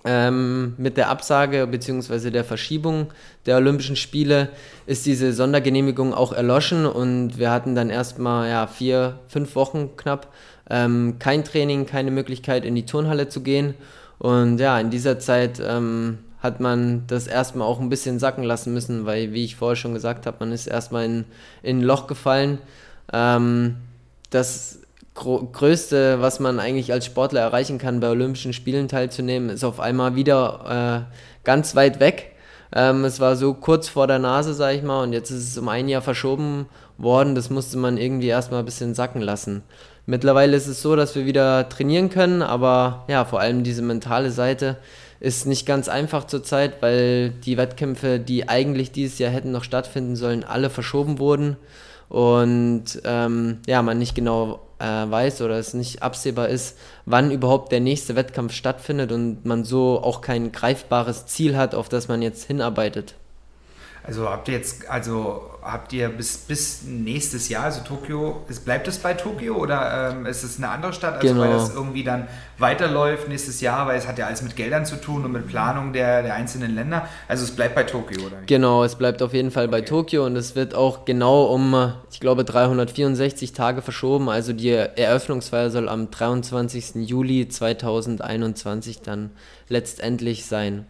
Ähm, 0.06 0.74
mit 0.76 0.98
der 0.98 1.08
Absage 1.08 1.66
bzw. 1.66 2.30
der 2.30 2.44
Verschiebung 2.44 3.06
der 3.46 3.56
Olympischen 3.56 3.96
Spiele 3.96 4.50
ist 4.84 5.06
diese 5.06 5.32
Sondergenehmigung 5.32 6.12
auch 6.12 6.34
erloschen 6.34 6.84
und 6.84 7.38
wir 7.38 7.50
hatten 7.50 7.74
dann 7.74 7.88
erstmal 7.88 8.50
ja, 8.50 8.66
vier, 8.66 9.18
fünf 9.28 9.56
Wochen 9.56 9.96
knapp 9.96 10.30
ähm, 10.68 11.16
kein 11.18 11.42
Training, 11.42 11.86
keine 11.86 12.10
Möglichkeit 12.10 12.66
in 12.66 12.74
die 12.74 12.84
Turnhalle 12.84 13.28
zu 13.28 13.42
gehen. 13.42 13.74
Und 14.18 14.58
ja, 14.58 14.78
in 14.78 14.90
dieser 14.90 15.18
Zeit 15.18 15.60
ähm, 15.66 16.18
hat 16.38 16.60
man 16.60 17.06
das 17.06 17.26
erstmal 17.26 17.66
auch 17.66 17.80
ein 17.80 17.88
bisschen 17.88 18.18
sacken 18.18 18.44
lassen 18.44 18.74
müssen, 18.74 19.06
weil, 19.06 19.32
wie 19.32 19.44
ich 19.44 19.56
vorher 19.56 19.76
schon 19.76 19.94
gesagt 19.94 20.26
habe, 20.26 20.36
man 20.40 20.52
ist 20.52 20.66
erstmal 20.66 21.04
in, 21.06 21.24
in 21.62 21.78
ein 21.78 21.82
Loch 21.82 22.06
gefallen. 22.06 22.58
Ähm, 23.12 23.76
das 24.30 24.80
Größte, 25.14 26.20
was 26.20 26.40
man 26.40 26.58
eigentlich 26.58 26.92
als 26.92 27.06
Sportler 27.06 27.40
erreichen 27.40 27.78
kann, 27.78 28.00
bei 28.00 28.10
Olympischen 28.10 28.52
Spielen 28.52 28.88
teilzunehmen, 28.88 29.48
ist 29.48 29.64
auf 29.64 29.78
einmal 29.78 30.16
wieder 30.16 31.06
äh, 31.08 31.44
ganz 31.44 31.76
weit 31.76 32.00
weg. 32.00 32.32
Ähm, 32.74 33.04
es 33.04 33.20
war 33.20 33.36
so 33.36 33.54
kurz 33.54 33.88
vor 33.88 34.08
der 34.08 34.18
Nase, 34.18 34.54
sag 34.54 34.74
ich 34.74 34.82
mal, 34.82 35.04
und 35.04 35.12
jetzt 35.12 35.30
ist 35.30 35.48
es 35.48 35.56
um 35.56 35.68
ein 35.68 35.88
Jahr 35.88 36.02
verschoben 36.02 36.66
worden. 36.98 37.36
Das 37.36 37.48
musste 37.48 37.78
man 37.78 37.96
irgendwie 37.96 38.26
erstmal 38.26 38.60
ein 38.60 38.64
bisschen 38.64 38.94
sacken 38.94 39.22
lassen. 39.22 39.62
Mittlerweile 40.06 40.56
ist 40.56 40.66
es 40.66 40.82
so, 40.82 40.96
dass 40.96 41.14
wir 41.14 41.24
wieder 41.26 41.68
trainieren 41.68 42.10
können, 42.10 42.42
aber 42.42 43.04
ja, 43.08 43.24
vor 43.24 43.40
allem 43.40 43.62
diese 43.62 43.82
mentale 43.82 44.32
Seite 44.32 44.76
ist 45.20 45.46
nicht 45.46 45.64
ganz 45.64 45.88
einfach 45.88 46.26
zurzeit, 46.26 46.82
weil 46.82 47.30
die 47.30 47.56
Wettkämpfe, 47.56 48.18
die 48.18 48.48
eigentlich 48.48 48.90
dieses 48.90 49.18
Jahr 49.18 49.30
hätten 49.30 49.52
noch 49.52 49.64
stattfinden 49.64 50.16
sollen, 50.16 50.44
alle 50.44 50.68
verschoben 50.68 51.20
wurden 51.20 51.56
und 52.14 52.84
ähm, 53.02 53.58
ja, 53.66 53.82
man 53.82 53.98
nicht 53.98 54.14
genau 54.14 54.60
äh, 54.78 54.84
weiß 54.84 55.42
oder 55.42 55.58
es 55.58 55.74
nicht 55.74 56.04
absehbar 56.04 56.48
ist, 56.48 56.78
wann 57.06 57.32
überhaupt 57.32 57.72
der 57.72 57.80
nächste 57.80 58.14
Wettkampf 58.14 58.52
stattfindet 58.52 59.10
und 59.10 59.44
man 59.44 59.64
so 59.64 60.00
auch 60.00 60.20
kein 60.20 60.52
greifbares 60.52 61.26
Ziel 61.26 61.56
hat, 61.56 61.74
auf 61.74 61.88
das 61.88 62.06
man 62.06 62.22
jetzt 62.22 62.44
hinarbeitet. 62.44 63.16
Also 64.06 64.28
habt 64.28 64.48
ihr 64.48 64.54
jetzt, 64.54 64.88
also 64.90 65.50
habt 65.62 65.94
ihr 65.94 66.10
bis, 66.10 66.36
bis 66.36 66.82
nächstes 66.82 67.48
Jahr, 67.48 67.64
also 67.64 67.80
Tokio, 67.80 68.42
ist, 68.48 68.66
bleibt 68.66 68.86
es 68.86 68.98
bei 68.98 69.14
Tokio 69.14 69.56
oder 69.56 70.10
ähm, 70.12 70.26
ist 70.26 70.42
es 70.42 70.58
eine 70.58 70.68
andere 70.68 70.92
Stadt? 70.92 71.14
Also 71.14 71.26
Genau. 71.26 71.40
weil 71.40 71.50
das 71.52 71.74
irgendwie 71.74 72.04
dann 72.04 72.28
weiterläuft 72.58 73.28
nächstes 73.28 73.62
Jahr, 73.62 73.86
weil 73.86 73.96
es 73.96 74.06
hat 74.06 74.18
ja 74.18 74.26
alles 74.26 74.42
mit 74.42 74.56
Geldern 74.56 74.84
zu 74.84 74.96
tun 75.00 75.24
und 75.24 75.32
mit 75.32 75.48
Planung 75.48 75.94
der, 75.94 76.22
der 76.22 76.34
einzelnen 76.34 76.74
Länder. 76.74 77.08
Also 77.28 77.44
es 77.44 77.52
bleibt 77.52 77.74
bei 77.74 77.84
Tokio, 77.84 78.26
oder? 78.26 78.36
Genau, 78.44 78.84
es 78.84 78.96
bleibt 78.96 79.22
auf 79.22 79.32
jeden 79.32 79.50
Fall 79.50 79.68
bei 79.68 79.78
Okay. 79.78 79.88
Tokio 79.88 80.26
und 80.26 80.36
es 80.36 80.54
wird 80.54 80.74
auch 80.74 81.06
genau 81.06 81.44
um, 81.44 81.94
ich 82.12 82.20
glaube, 82.20 82.44
364 82.44 83.54
Tage 83.54 83.80
verschoben. 83.80 84.28
Also 84.28 84.52
die 84.52 84.68
Eröffnungsfeier 84.68 85.70
soll 85.70 85.88
am 85.88 86.10
23. 86.10 86.96
Juli 86.96 87.48
2021 87.48 89.00
dann 89.00 89.30
letztendlich 89.68 90.44
sein. 90.44 90.86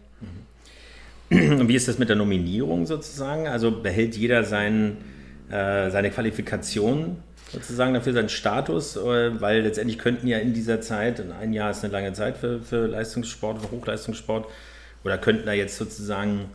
Wie 1.29 1.75
ist 1.75 1.87
das 1.87 1.97
mit 1.97 2.09
der 2.09 2.15
Nominierung 2.15 2.85
sozusagen? 2.85 3.47
Also 3.47 3.71
behält 3.71 4.15
jeder 4.15 4.43
sein, 4.43 4.97
äh, 5.49 5.89
seine 5.89 6.11
Qualifikation 6.11 7.17
sozusagen 7.51 7.93
dafür, 7.93 8.13
seinen 8.13 8.29
Status? 8.29 8.95
Äh, 8.95 9.41
weil 9.41 9.61
letztendlich 9.61 9.97
könnten 9.97 10.27
ja 10.27 10.37
in 10.37 10.53
dieser 10.53 10.81
Zeit, 10.81 11.19
und 11.19 11.31
ein 11.31 11.53
Jahr 11.53 11.71
ist 11.71 11.83
eine 11.83 11.93
lange 11.93 12.13
Zeit 12.13 12.37
für, 12.37 12.61
für 12.61 12.85
Leistungssport, 12.85 13.61
für 13.61 13.71
Hochleistungssport, 13.71 14.47
oder 15.03 15.17
könnten 15.17 15.45
da 15.45 15.53
jetzt 15.53 15.77
sozusagen 15.77 16.49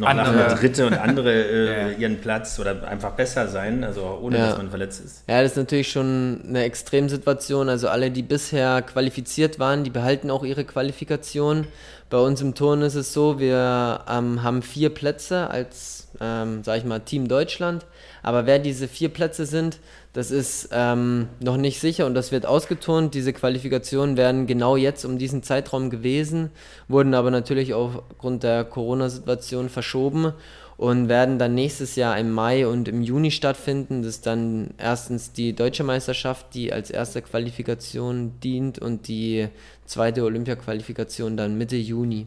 noch 0.00 0.08
Andere. 0.08 0.26
andere 0.28 0.54
Dritte 0.56 0.86
und 0.86 0.94
andere 0.94 1.32
äh, 1.50 1.92
Ja. 1.92 1.98
ihren 1.98 2.20
Platz 2.20 2.58
oder 2.58 2.86
einfach 2.88 3.12
besser 3.12 3.46
sein, 3.48 3.84
also 3.84 4.18
ohne 4.22 4.38
Ja. 4.38 4.46
dass 4.48 4.56
man 4.58 4.70
verletzt 4.70 5.04
ist? 5.04 5.24
Ja, 5.28 5.42
das 5.42 5.52
ist 5.52 5.56
natürlich 5.58 5.90
schon 5.92 6.42
eine 6.48 6.64
Extremsituation. 6.64 7.68
Also 7.68 7.88
alle, 7.88 8.10
die 8.10 8.22
bisher 8.22 8.82
qualifiziert 8.82 9.58
waren, 9.58 9.84
die 9.84 9.90
behalten 9.90 10.30
auch 10.30 10.44
ihre 10.44 10.64
Qualifikation. 10.64 11.66
Bei 12.08 12.18
uns 12.18 12.40
im 12.40 12.54
Turn 12.56 12.82
ist 12.82 12.96
es 12.96 13.12
so, 13.12 13.38
wir 13.38 14.00
ähm, 14.08 14.42
haben 14.42 14.62
vier 14.62 14.90
Plätze 14.90 15.48
als, 15.48 16.08
ähm, 16.20 16.64
sag 16.64 16.78
ich 16.78 16.84
mal, 16.84 16.98
Team 17.00 17.28
Deutschland. 17.28 17.86
Aber 18.22 18.46
wer 18.46 18.58
diese 18.58 18.88
vier 18.88 19.10
Plätze 19.10 19.46
sind, 19.46 19.78
das 20.12 20.32
ist 20.32 20.70
ähm, 20.72 21.28
noch 21.38 21.56
nicht 21.56 21.80
sicher 21.80 22.06
und 22.06 22.14
das 22.14 22.32
wird 22.32 22.44
ausgeturnt. 22.44 23.14
Diese 23.14 23.32
Qualifikationen 23.32 24.16
werden 24.16 24.46
genau 24.46 24.76
jetzt 24.76 25.04
um 25.04 25.18
diesen 25.18 25.42
Zeitraum 25.44 25.88
gewesen, 25.88 26.50
wurden 26.88 27.14
aber 27.14 27.30
natürlich 27.30 27.74
aufgrund 27.74 28.42
der 28.42 28.64
Corona-Situation 28.64 29.68
verschoben 29.68 30.32
und 30.76 31.08
werden 31.08 31.38
dann 31.38 31.54
nächstes 31.54 31.94
Jahr 31.94 32.18
im 32.18 32.32
Mai 32.32 32.66
und 32.66 32.88
im 32.88 33.02
Juni 33.02 33.30
stattfinden. 33.30 34.02
Das 34.02 34.16
ist 34.16 34.26
dann 34.26 34.70
erstens 34.78 35.30
die 35.32 35.52
deutsche 35.52 35.84
Meisterschaft, 35.84 36.54
die 36.54 36.72
als 36.72 36.90
erste 36.90 37.22
Qualifikation 37.22 38.32
dient 38.42 38.80
und 38.80 39.06
die 39.06 39.48
zweite 39.84 40.24
Olympia-Qualifikation 40.24 41.36
dann 41.36 41.56
Mitte 41.56 41.76
Juni. 41.76 42.26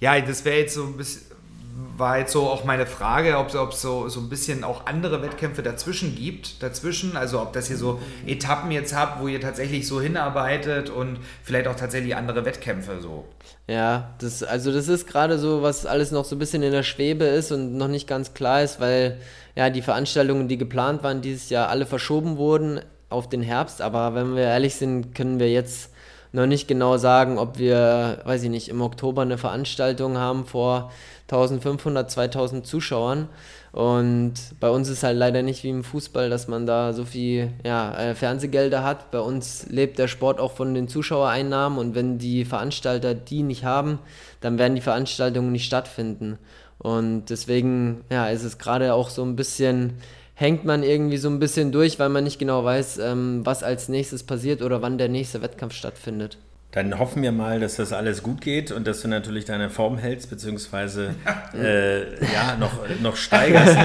Ja, 0.00 0.20
das 0.20 0.44
wäre 0.44 0.58
jetzt 0.58 0.74
so 0.74 0.84
ein 0.84 0.96
bisschen, 0.96 1.22
war 1.96 2.18
jetzt 2.18 2.32
so 2.32 2.48
auch 2.48 2.64
meine 2.64 2.86
Frage, 2.86 3.38
ob 3.38 3.48
es 3.48 3.80
so, 3.80 4.08
so 4.08 4.20
ein 4.20 4.28
bisschen 4.28 4.64
auch 4.64 4.86
andere 4.86 5.22
Wettkämpfe 5.22 5.62
dazwischen 5.62 6.14
gibt, 6.14 6.62
dazwischen, 6.62 7.16
also 7.16 7.40
ob 7.40 7.52
das 7.52 7.68
hier 7.68 7.76
so 7.76 8.00
Etappen 8.26 8.70
jetzt 8.70 8.94
habt, 8.94 9.20
wo 9.22 9.28
ihr 9.28 9.40
tatsächlich 9.40 9.86
so 9.86 10.00
hinarbeitet 10.00 10.90
und 10.90 11.18
vielleicht 11.42 11.68
auch 11.68 11.76
tatsächlich 11.76 12.16
andere 12.16 12.44
Wettkämpfe 12.44 13.00
so. 13.00 13.24
Ja, 13.68 14.14
das, 14.18 14.42
also 14.42 14.72
das 14.72 14.88
ist 14.88 15.06
gerade 15.06 15.38
so, 15.38 15.62
was 15.62 15.86
alles 15.86 16.10
noch 16.10 16.24
so 16.24 16.36
ein 16.36 16.38
bisschen 16.38 16.62
in 16.62 16.72
der 16.72 16.82
Schwebe 16.82 17.24
ist 17.24 17.52
und 17.52 17.76
noch 17.76 17.88
nicht 17.88 18.08
ganz 18.08 18.34
klar 18.34 18.62
ist, 18.62 18.80
weil 18.80 19.18
ja 19.54 19.70
die 19.70 19.82
Veranstaltungen, 19.82 20.48
die 20.48 20.58
geplant 20.58 21.02
waren 21.02 21.22
dieses 21.22 21.50
Jahr, 21.50 21.68
alle 21.68 21.86
verschoben 21.86 22.36
wurden 22.36 22.80
auf 23.08 23.28
den 23.28 23.42
Herbst. 23.42 23.80
Aber 23.80 24.14
wenn 24.14 24.34
wir 24.34 24.44
ehrlich 24.44 24.74
sind, 24.74 25.14
können 25.14 25.38
wir 25.38 25.50
jetzt 25.50 25.91
noch 26.32 26.46
nicht 26.46 26.66
genau 26.66 26.96
sagen, 26.96 27.38
ob 27.38 27.58
wir, 27.58 28.20
weiß 28.24 28.42
ich 28.44 28.50
nicht, 28.50 28.68
im 28.68 28.80
Oktober 28.80 29.22
eine 29.22 29.38
Veranstaltung 29.38 30.16
haben 30.16 30.46
vor 30.46 30.90
1500, 31.30 32.10
2000 32.10 32.66
Zuschauern. 32.66 33.28
Und 33.72 34.34
bei 34.60 34.68
uns 34.68 34.88
ist 34.88 35.02
halt 35.02 35.16
leider 35.16 35.42
nicht 35.42 35.64
wie 35.64 35.70
im 35.70 35.84
Fußball, 35.84 36.28
dass 36.28 36.46
man 36.46 36.66
da 36.66 36.92
so 36.92 37.06
viel 37.06 37.52
ja, 37.64 37.94
äh, 37.96 38.14
Fernsehgelder 38.14 38.82
hat. 38.82 39.10
Bei 39.10 39.20
uns 39.20 39.66
lebt 39.70 39.98
der 39.98 40.08
Sport 40.08 40.40
auch 40.40 40.52
von 40.52 40.74
den 40.74 40.88
Zuschauereinnahmen 40.88 41.78
und 41.78 41.94
wenn 41.94 42.18
die 42.18 42.44
Veranstalter 42.44 43.14
die 43.14 43.42
nicht 43.42 43.64
haben, 43.64 43.98
dann 44.40 44.58
werden 44.58 44.74
die 44.74 44.82
Veranstaltungen 44.82 45.52
nicht 45.52 45.64
stattfinden. 45.64 46.38
Und 46.78 47.26
deswegen 47.26 48.04
ja, 48.10 48.26
ist 48.28 48.42
es 48.42 48.58
gerade 48.58 48.92
auch 48.92 49.08
so 49.08 49.22
ein 49.22 49.36
bisschen, 49.36 49.94
hängt 50.34 50.64
man 50.64 50.82
irgendwie 50.82 51.18
so 51.18 51.28
ein 51.28 51.38
bisschen 51.38 51.72
durch, 51.72 51.98
weil 51.98 52.08
man 52.08 52.24
nicht 52.24 52.38
genau 52.38 52.64
weiß, 52.64 52.98
ähm, 52.98 53.44
was 53.44 53.62
als 53.62 53.88
nächstes 53.88 54.22
passiert 54.22 54.62
oder 54.62 54.82
wann 54.82 54.98
der 54.98 55.08
nächste 55.08 55.42
Wettkampf 55.42 55.74
stattfindet. 55.74 56.38
Dann 56.72 56.98
hoffen 56.98 57.22
wir 57.22 57.32
mal, 57.32 57.60
dass 57.60 57.76
das 57.76 57.92
alles 57.92 58.22
gut 58.22 58.40
geht 58.40 58.72
und 58.72 58.86
dass 58.86 59.02
du 59.02 59.08
natürlich 59.08 59.44
deine 59.44 59.68
Form 59.68 59.98
hältst, 59.98 60.30
beziehungsweise 60.30 61.14
äh, 61.54 62.14
ja, 62.32 62.56
noch, 62.58 62.72
noch 63.02 63.16
steigerst. 63.16 63.76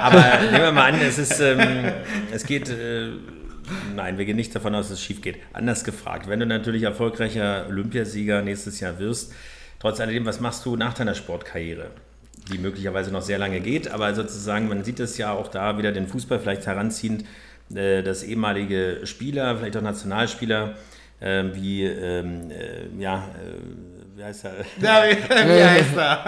Aber 0.00 0.24
nehmen 0.50 0.64
wir 0.64 0.72
mal 0.72 0.92
an, 0.92 1.00
es 1.00 1.18
ist, 1.18 1.38
ähm, 1.38 1.92
es 2.32 2.44
geht, 2.44 2.68
äh, 2.68 3.10
nein, 3.94 4.18
wir 4.18 4.24
gehen 4.24 4.36
nicht 4.36 4.52
davon 4.56 4.74
aus, 4.74 4.88
dass 4.88 4.98
es 4.98 5.04
schief 5.04 5.22
geht. 5.22 5.38
Anders 5.52 5.84
gefragt, 5.84 6.28
wenn 6.28 6.40
du 6.40 6.46
natürlich 6.46 6.82
erfolgreicher 6.82 7.66
Olympiasieger 7.68 8.42
nächstes 8.42 8.80
Jahr 8.80 8.98
wirst, 8.98 9.32
trotz 9.78 10.00
alledem, 10.00 10.26
was 10.26 10.40
machst 10.40 10.66
du 10.66 10.74
nach 10.74 10.94
deiner 10.94 11.14
Sportkarriere? 11.14 11.92
Die 12.50 12.58
möglicherweise 12.58 13.12
noch 13.12 13.22
sehr 13.22 13.38
lange 13.38 13.60
geht, 13.60 13.88
aber 13.90 14.14
sozusagen, 14.14 14.68
man 14.68 14.82
sieht 14.84 14.98
es 15.00 15.16
ja 15.16 15.32
auch 15.32 15.48
da 15.48 15.78
wieder 15.78 15.92
den 15.92 16.08
Fußball 16.08 16.40
vielleicht 16.40 16.66
heranziehend, 16.66 17.24
äh, 17.74 18.02
dass 18.02 18.22
ehemalige 18.24 19.00
Spieler, 19.04 19.56
vielleicht 19.56 19.76
auch 19.76 19.82
Nationalspieler, 19.82 20.74
ähm, 21.20 21.54
wie, 21.54 21.84
ähm, 21.84 22.50
äh, 22.50 23.00
ja, 23.00 23.18
äh, 23.18 24.16
wie 24.16 24.24
heißt 24.24 24.44
er? 24.44 24.52
Ja, 24.80 25.04
wie, 25.04 25.16
wie 25.16 25.64
heißt 25.64 25.96
er? 25.96 26.24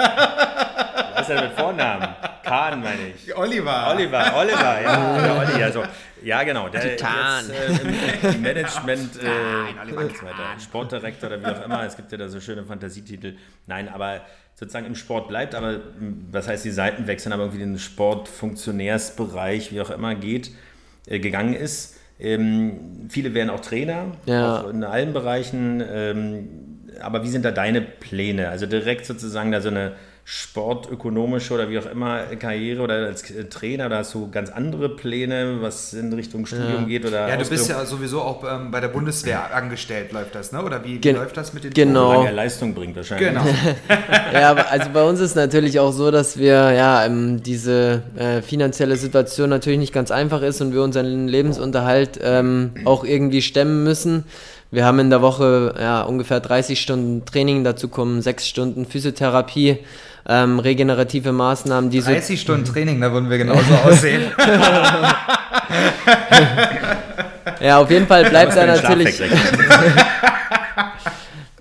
Was 1.14 1.28
ist 1.28 1.34
er 1.34 1.42
mit 1.42 1.52
Vornamen? 1.52 2.08
Kahn, 2.44 2.80
meine 2.80 3.08
ich. 3.14 3.36
Oliver. 3.36 3.90
Oliver, 3.90 4.36
Oliver, 4.36 4.82
ja, 4.82 5.18
der 5.18 5.36
Olli, 5.36 5.62
also, 5.62 5.82
ja, 6.24 6.42
genau, 6.42 6.68
der 6.68 6.96
Kahn. 6.96 7.44
jetzt 7.48 7.82
äh, 7.84 8.28
im, 8.34 8.42
Management, 8.42 9.16
äh, 9.22 9.26
weiter, 9.26 10.60
Sportdirektor 10.60 11.28
oder 11.30 11.40
wie 11.40 11.46
auch 11.46 11.64
immer, 11.64 11.84
es 11.84 11.96
gibt 11.96 12.10
ja 12.12 12.18
da 12.18 12.28
so 12.28 12.40
schöne 12.40 12.64
Fantasietitel. 12.64 13.34
Nein, 13.66 13.88
aber 13.88 14.20
sozusagen 14.54 14.86
im 14.86 14.94
Sport 14.94 15.28
bleibt, 15.28 15.54
aber 15.54 15.74
m, 16.00 16.26
was 16.30 16.48
heißt 16.48 16.64
die 16.64 16.70
Seiten 16.70 17.06
wechseln, 17.06 17.32
aber 17.32 17.44
irgendwie 17.44 17.60
den 17.64 17.78
Sportfunktionärsbereich, 17.78 19.72
wie 19.72 19.80
auch 19.80 19.90
immer 19.90 20.14
geht, 20.14 20.50
äh, 21.06 21.18
gegangen 21.18 21.54
ist. 21.54 21.96
Ähm, 22.20 23.06
viele 23.08 23.34
werden 23.34 23.50
auch 23.50 23.60
Trainer, 23.60 24.12
Ja. 24.26 24.62
auch 24.62 24.70
in 24.70 24.84
allen 24.84 25.12
Bereichen. 25.12 25.82
Ähm, 25.86 26.48
aber 27.00 27.24
wie 27.24 27.28
sind 27.28 27.44
da 27.44 27.50
deine 27.50 27.80
Pläne? 27.80 28.48
Also 28.48 28.66
direkt 28.66 29.04
sozusagen 29.04 29.50
da 29.50 29.60
so 29.60 29.68
eine 29.68 29.92
sportökonomische 30.24 31.52
oder 31.52 31.68
wie 31.68 31.78
auch 31.78 31.86
immer 31.86 32.22
Karriere 32.38 32.82
oder 32.82 32.94
als 32.94 33.30
äh, 33.30 33.44
Trainer, 33.44 33.88
da 33.90 33.98
hast 33.98 34.14
du 34.14 34.30
ganz 34.30 34.50
andere 34.50 34.88
Pläne, 34.88 35.58
was 35.60 35.92
in 35.92 36.12
Richtung 36.12 36.46
Studium 36.46 36.86
geht 36.88 37.04
oder 37.04 37.28
Ja, 37.28 37.34
du 37.36 37.40
bist 37.40 37.52
Ausbildung, 37.62 37.82
ja 37.82 37.86
sowieso 37.86 38.22
auch 38.22 38.42
ähm, 38.50 38.70
bei 38.70 38.80
der 38.80 38.88
Bundeswehr 38.88 39.54
angestellt, 39.54 40.12
läuft 40.12 40.34
das, 40.34 40.52
ne? 40.52 40.62
Oder 40.62 40.82
wie, 40.84 40.94
wie 40.94 40.98
Gen- 40.98 41.16
läuft 41.16 41.36
das 41.36 41.52
mit 41.52 41.64
den 41.64 41.72
genau. 41.74 42.08
solange 42.08 42.26
er 42.28 42.32
Leistung 42.32 42.72
bringt 42.74 42.96
wahrscheinlich. 42.96 43.28
Genau. 43.28 43.44
Ja, 44.32 44.50
aber 44.50 44.70
also 44.70 44.90
bei 44.92 45.02
uns 45.04 45.20
ist 45.20 45.36
natürlich 45.36 45.78
auch 45.78 45.92
so, 45.92 46.10
dass 46.10 46.38
wir 46.38 46.72
ja 46.72 47.04
ähm, 47.04 47.42
diese 47.42 48.02
äh, 48.16 48.42
finanzielle 48.42 48.96
Situation 48.96 49.48
natürlich 49.48 49.78
nicht 49.78 49.92
ganz 49.92 50.10
einfach 50.10 50.42
ist 50.42 50.60
und 50.60 50.72
wir 50.72 50.82
unseren 50.82 51.28
Lebensunterhalt 51.28 52.18
ähm, 52.22 52.72
auch 52.84 53.04
irgendwie 53.04 53.42
stemmen 53.42 53.84
müssen. 53.84 54.24
Wir 54.74 54.84
haben 54.84 54.98
in 54.98 55.08
der 55.08 55.22
Woche 55.22 55.72
ja, 55.78 56.02
ungefähr 56.02 56.40
30 56.40 56.80
Stunden 56.80 57.24
Training, 57.24 57.62
dazu 57.62 57.86
kommen 57.86 58.22
sechs 58.22 58.48
Stunden 58.48 58.86
Physiotherapie, 58.86 59.78
ähm, 60.28 60.58
regenerative 60.58 61.30
Maßnahmen, 61.30 61.90
die 61.90 62.00
so 62.00 62.10
30 62.10 62.40
Stunden 62.40 62.64
Training, 62.64 63.00
da 63.00 63.12
würden 63.12 63.30
wir 63.30 63.38
genauso 63.38 63.72
aussehen. 63.84 64.32
Ja, 67.60 67.78
auf 67.78 67.88
jeden 67.88 68.08
Fall 68.08 68.28
bleibt 68.28 68.56
da 68.56 68.66
natürlich. 68.66 69.22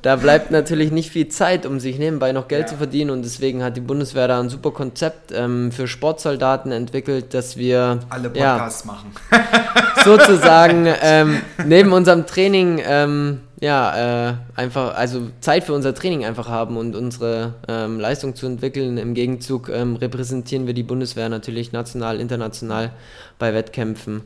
da 0.03 0.17
bleibt 0.17 0.51
natürlich 0.51 0.91
nicht 0.91 1.09
viel 1.11 1.29
Zeit, 1.29 1.65
um 1.65 1.79
sich 1.79 1.97
nebenbei 1.97 2.33
noch 2.33 2.49
Geld 2.49 2.63
Ja. 2.63 2.67
zu 2.67 2.75
verdienen 2.75 3.09
und 3.09 3.23
deswegen 3.23 3.63
hat 3.63 3.77
die 3.77 3.81
Bundeswehr 3.81 4.27
da 4.27 4.37
ein 4.37 4.49
super 4.49 4.71
Konzept 4.71 5.31
ähm, 5.33 5.71
für 5.71 5.87
Sportsoldaten 5.87 6.73
entwickelt, 6.73 7.33
dass 7.33 7.55
wir 7.55 8.01
Alle 8.09 8.29
ja, 8.35 8.55
Podcasts 8.55 8.83
machen. 8.83 9.13
sozusagen 10.03 10.87
ähm, 11.01 11.39
neben 11.65 11.93
unserem 11.93 12.25
Training 12.25 12.81
ähm, 12.85 13.39
ja 13.61 14.29
äh, 14.29 14.33
einfach 14.55 14.93
also 14.95 15.29
Zeit 15.39 15.63
für 15.63 15.73
unser 15.73 15.95
Training 15.95 16.25
einfach 16.25 16.49
haben 16.49 16.75
und 16.75 16.97
unsere 16.97 17.53
ähm, 17.69 17.97
Leistung 17.97 18.35
zu 18.35 18.45
entwickeln. 18.45 18.97
Im 18.97 19.13
Gegenzug 19.13 19.69
ähm, 19.69 19.95
repräsentieren 19.95 20.67
wir 20.67 20.73
die 20.73 20.83
Bundeswehr 20.83 21.29
natürlich 21.29 21.71
national, 21.71 22.19
international 22.19 22.91
bei 23.39 23.53
Wettkämpfen. 23.53 24.23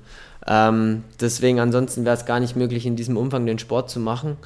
Ähm, 0.48 1.04
deswegen 1.22 1.60
ansonsten 1.60 2.04
wäre 2.04 2.16
es 2.16 2.26
gar 2.26 2.40
nicht 2.40 2.56
möglich, 2.56 2.88
in 2.88 2.96
diesem 2.96 3.16
Umfang 3.16 3.46
den 3.46 3.60
Sport 3.60 3.92
zu 3.92 4.00
machen. 4.00 4.38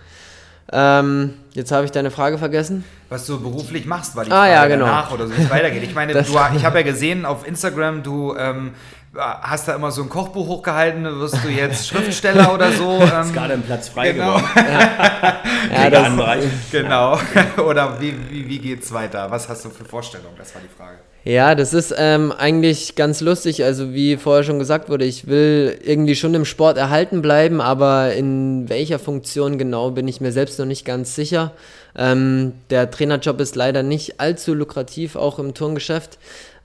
Ähm, 0.74 1.34
jetzt 1.54 1.72
habe 1.72 1.86
ich 1.86 1.92
deine 1.92 2.12
Frage 2.12 2.38
vergessen. 2.38 2.84
Was 3.10 3.26
du 3.26 3.40
beruflich 3.42 3.86
machst, 3.86 4.16
war 4.16 4.24
die 4.24 4.32
Ah, 4.32 4.36
Frage 4.46 4.52
ja, 4.54 4.68
genau. 4.68 4.86
danach 4.86 5.12
oder 5.12 5.28
so, 5.28 5.38
wie 5.38 5.42
es 5.42 5.50
weitergeht. 5.50 5.84
Ich 5.84 5.94
meine, 5.94 6.14
Das- 6.14 6.28
du, 6.28 6.40
ich 6.56 6.64
habe 6.66 6.78
ja 6.80 6.84
gesehen 6.84 7.26
auf 7.26 7.46
Instagram, 7.46 8.04
du 8.04 8.36
ähm, 8.38 8.72
hast 9.14 9.68
da 9.68 9.76
immer 9.76 9.92
so 9.92 10.02
ein 10.04 10.08
Kochbuch 10.08 10.48
hochgehalten, 10.48 11.04
wirst 11.20 11.44
du 11.44 11.50
jetzt 11.50 11.88
Schriftsteller 11.90 12.54
oder 12.54 12.72
so? 12.72 13.00
Ähm, 13.02 13.22
Ist 13.22 13.34
gerade 13.34 13.54
ein 13.56 13.64
Platz 13.64 13.90
frei 13.90 14.14
Genau. 14.14 14.38
geworden. 14.38 14.50
Ja, 15.74 15.90
das, 15.90 16.16
Bereich. 16.16 16.44
Genau. 16.72 17.18
Oder 17.66 18.00
wie, 18.02 18.14
wie, 18.30 18.48
wie 18.50 18.60
geht's 18.60 18.92
weiter? 18.94 19.30
Was 19.30 19.48
hast 19.48 19.64
du 19.66 19.70
für 19.70 19.86
Vorstellungen? 19.86 20.36
Das 20.38 20.54
war 20.56 20.62
die 20.62 20.68
Frage. 20.76 20.98
Ja, 21.24 21.54
das 21.54 21.76
ist 21.76 21.94
ähm, 21.96 22.32
eigentlich 22.32 22.96
ganz 22.96 23.22
lustig. 23.22 23.64
Also 23.64 23.94
wie 23.94 24.18
vorher 24.18 24.44
schon 24.44 24.58
gesagt 24.58 24.90
wurde, 24.90 25.06
ich 25.06 25.28
will 25.28 25.78
irgendwie 25.84 26.16
schon 26.16 26.34
im 26.34 26.46
Sport 26.46 26.78
erhalten 26.78 27.22
bleiben, 27.22 27.62
aber 27.62 28.14
in 28.14 28.68
welcher 28.70 28.98
Funktion 28.98 29.60
genau 29.60 29.92
bin 29.92 30.08
ich 30.08 30.20
mir 30.20 30.32
selbst 30.32 30.58
noch 30.58 30.66
nicht 30.66 30.84
ganz 30.84 31.14
sicher. 31.14 31.54
Ähm, 31.96 32.54
der 32.72 32.90
Trainerjob 32.90 33.40
ist 33.40 33.56
leider 33.56 33.84
nicht 33.84 34.20
allzu 34.20 34.56
lukrativ, 34.56 35.16
auch 35.16 35.38
im 35.38 35.54
Turngeschäft. 35.54 36.18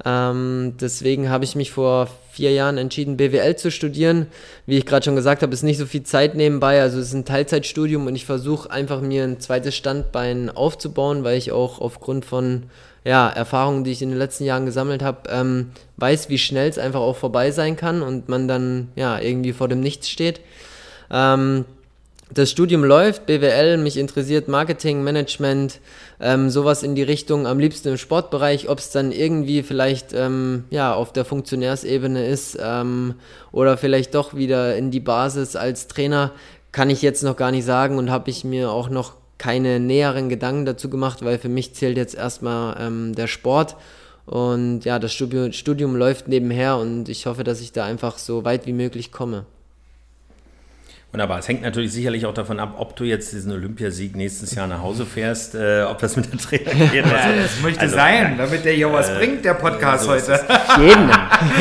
Ähm, 0.06 0.74
deswegen 0.80 1.28
habe 1.28 1.44
ich 1.44 1.54
mich 1.54 1.72
vor 1.72 2.08
vier 2.32 2.52
Jahren 2.52 2.78
entschieden, 2.78 3.18
BWL 3.18 3.56
zu 3.56 3.70
studieren. 3.70 4.26
Wie 4.64 4.78
ich 4.78 4.86
gerade 4.86 5.04
schon 5.04 5.16
gesagt 5.16 5.42
habe, 5.42 5.52
ist 5.52 5.64
nicht 5.64 5.78
so 5.78 5.84
viel 5.84 6.04
Zeit 6.04 6.34
nebenbei. 6.34 6.80
Also 6.80 6.98
es 6.98 7.08
ist 7.08 7.14
ein 7.14 7.26
Teilzeitstudium 7.26 8.06
und 8.06 8.16
ich 8.16 8.24
versuche 8.24 8.70
einfach 8.70 9.02
mir 9.02 9.24
ein 9.24 9.38
zweites 9.38 9.74
Standbein 9.74 10.48
aufzubauen, 10.48 11.24
weil 11.24 11.36
ich 11.36 11.52
auch 11.52 11.78
aufgrund 11.78 12.24
von 12.24 12.64
ja, 13.06 13.28
Erfahrungen, 13.28 13.84
die 13.84 13.92
ich 13.92 14.02
in 14.02 14.08
den 14.08 14.18
letzten 14.18 14.42
Jahren 14.42 14.66
gesammelt 14.66 15.00
habe, 15.00 15.30
ähm, 15.30 15.70
weiß, 15.96 16.28
wie 16.28 16.38
schnell 16.38 16.68
es 16.68 16.76
einfach 16.76 16.98
auch 16.98 17.14
vorbei 17.14 17.52
sein 17.52 17.76
kann 17.76 18.02
und 18.02 18.28
man 18.28 18.48
dann 18.48 18.88
ja 18.96 19.20
irgendwie 19.20 19.52
vor 19.52 19.68
dem 19.68 19.78
Nichts 19.80 20.08
steht. 20.08 20.40
Ähm, 21.08 21.66
das 22.34 22.50
Studium 22.50 22.82
läuft, 22.82 23.26
BWL, 23.26 23.76
mich 23.76 23.96
interessiert 23.96 24.48
Marketing, 24.48 25.04
Management, 25.04 25.78
ähm, 26.18 26.50
sowas 26.50 26.82
in 26.82 26.96
die 26.96 27.04
Richtung, 27.04 27.46
am 27.46 27.60
liebsten 27.60 27.90
im 27.90 27.96
Sportbereich, 27.96 28.68
ob 28.68 28.80
es 28.80 28.90
dann 28.90 29.12
irgendwie 29.12 29.62
vielleicht 29.62 30.12
ähm, 30.12 30.64
ja, 30.70 30.92
auf 30.92 31.12
der 31.12 31.24
Funktionärsebene 31.24 32.26
ist 32.26 32.58
ähm, 32.60 33.14
oder 33.52 33.76
vielleicht 33.76 34.16
doch 34.16 34.34
wieder 34.34 34.76
in 34.76 34.90
die 34.90 34.98
Basis 34.98 35.54
als 35.54 35.86
Trainer, 35.86 36.32
kann 36.72 36.90
ich 36.90 37.02
jetzt 37.02 37.22
noch 37.22 37.36
gar 37.36 37.52
nicht 37.52 37.64
sagen 37.64 37.98
und 37.98 38.10
habe 38.10 38.30
ich 38.30 38.42
mir 38.42 38.72
auch 38.72 38.88
noch 38.88 39.12
keine 39.38 39.80
näheren 39.80 40.28
Gedanken 40.28 40.64
dazu 40.66 40.88
gemacht, 40.90 41.24
weil 41.24 41.38
für 41.38 41.48
mich 41.48 41.74
zählt 41.74 41.96
jetzt 41.96 42.14
erstmal 42.14 42.76
ähm, 42.80 43.14
der 43.14 43.26
Sport. 43.26 43.76
Und 44.24 44.84
ja, 44.84 44.98
das 44.98 45.12
Studium, 45.12 45.52
Studium 45.52 45.94
läuft 45.94 46.26
nebenher 46.26 46.78
und 46.78 47.08
ich 47.08 47.26
hoffe, 47.26 47.44
dass 47.44 47.60
ich 47.60 47.72
da 47.72 47.84
einfach 47.84 48.18
so 48.18 48.44
weit 48.44 48.66
wie 48.66 48.72
möglich 48.72 49.12
komme. 49.12 49.46
Wunderbar. 51.16 51.38
Es 51.38 51.48
hängt 51.48 51.62
natürlich 51.62 51.92
sicherlich 51.92 52.26
auch 52.26 52.34
davon 52.34 52.60
ab, 52.60 52.74
ob 52.76 52.94
du 52.94 53.04
jetzt 53.04 53.32
diesen 53.32 53.50
Olympiasieg 53.50 54.14
nächstes 54.16 54.54
Jahr 54.54 54.66
nach 54.66 54.82
Hause 54.82 55.06
fährst, 55.06 55.54
äh, 55.54 55.84
ob 55.84 55.98
das 55.98 56.14
mit 56.14 56.30
der 56.30 56.38
Trainer 56.38 56.70
geht. 56.92 57.06
Ja, 57.06 57.32
das 57.42 57.62
möchte 57.62 57.80
also, 57.80 57.94
sein, 57.94 58.36
damit 58.36 58.66
der 58.66 58.74
hier 58.74 58.92
was 58.92 59.08
äh, 59.08 59.14
bringt, 59.14 59.42
der 59.42 59.54
Podcast 59.54 60.04
so 60.04 60.10
heute. 60.10 60.38
Jeden. 60.78 61.10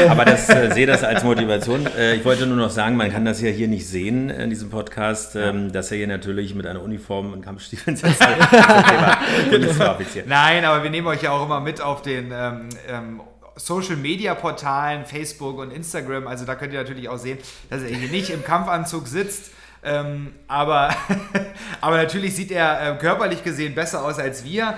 Aber 0.09 0.25
das 0.25 0.49
äh, 0.49 0.73
sehe 0.73 0.85
das 0.85 1.05
als 1.05 1.23
Motivation. 1.23 1.87
Äh, 1.97 2.15
ich 2.15 2.25
wollte 2.25 2.45
nur 2.47 2.57
noch 2.57 2.69
sagen, 2.69 2.97
man 2.97 3.09
kann 3.09 3.23
das 3.23 3.39
ja 3.39 3.49
hier 3.49 3.69
nicht 3.69 3.87
sehen 3.87 4.29
in 4.29 4.49
diesem 4.49 4.69
Podcast, 4.69 5.37
ähm, 5.37 5.71
dass 5.71 5.89
er 5.89 5.99
hier 5.99 6.07
natürlich 6.07 6.53
mit 6.53 6.67
einer 6.67 6.81
Uniform 6.81 7.31
und 7.31 7.41
Kampfstiefeln 7.41 7.95
sitzt. 7.95 8.19
Nein, 10.25 10.65
aber 10.65 10.83
wir 10.83 10.89
nehmen 10.89 11.07
euch 11.07 11.21
ja 11.21 11.31
auch 11.31 11.45
immer 11.45 11.61
mit 11.61 11.79
auf 11.79 12.01
den 12.01 12.33
ähm, 12.33 13.21
ähm, 13.55 13.59
Social 13.59 13.95
Media 13.95 14.35
Portalen, 14.35 15.05
Facebook 15.05 15.57
und 15.59 15.71
Instagram. 15.71 16.27
Also 16.27 16.45
da 16.45 16.55
könnt 16.55 16.73
ihr 16.73 16.79
natürlich 16.79 17.09
auch 17.09 17.17
sehen, 17.17 17.37
dass 17.69 17.81
er 17.81 17.89
hier 17.89 18.09
nicht 18.09 18.29
im 18.29 18.43
Kampfanzug 18.43 19.07
sitzt. 19.07 19.51
Ähm, 19.83 20.33
aber, 20.47 20.95
aber 21.81 21.97
natürlich 21.97 22.35
sieht 22.35 22.51
er 22.51 22.95
äh, 22.95 22.97
körperlich 22.97 23.43
gesehen 23.43 23.75
besser 23.75 24.03
aus 24.03 24.17
als 24.17 24.43
wir. 24.43 24.75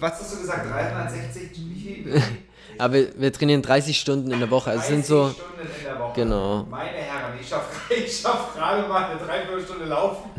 Was 0.00 0.20
hast 0.20 0.34
du 0.34 0.40
gesagt? 0.40 0.70
360? 0.70 1.50
Aber 2.80 2.94
wir, 2.94 3.08
wir 3.16 3.32
trainieren 3.32 3.60
30 3.60 3.98
Stunden 3.98 4.30
in 4.30 4.38
der 4.38 4.50
Woche. 4.50 4.70
Also 4.70 4.82
30 4.82 4.94
sind 4.94 5.06
so, 5.06 5.30
Stunden 5.30 5.68
in 5.78 5.84
der 5.84 5.98
Woche. 5.98 6.12
Genau. 6.14 6.64
Meine 6.70 6.90
Herren, 6.90 7.32
ich 7.40 7.48
schaffe 7.48 7.94
ich 7.94 8.20
schaff 8.20 8.54
gerade 8.54 8.86
mal 8.86 9.10
eine 9.10 9.18
Dreiviertelstunde 9.18 9.86
Laufen 9.86 10.30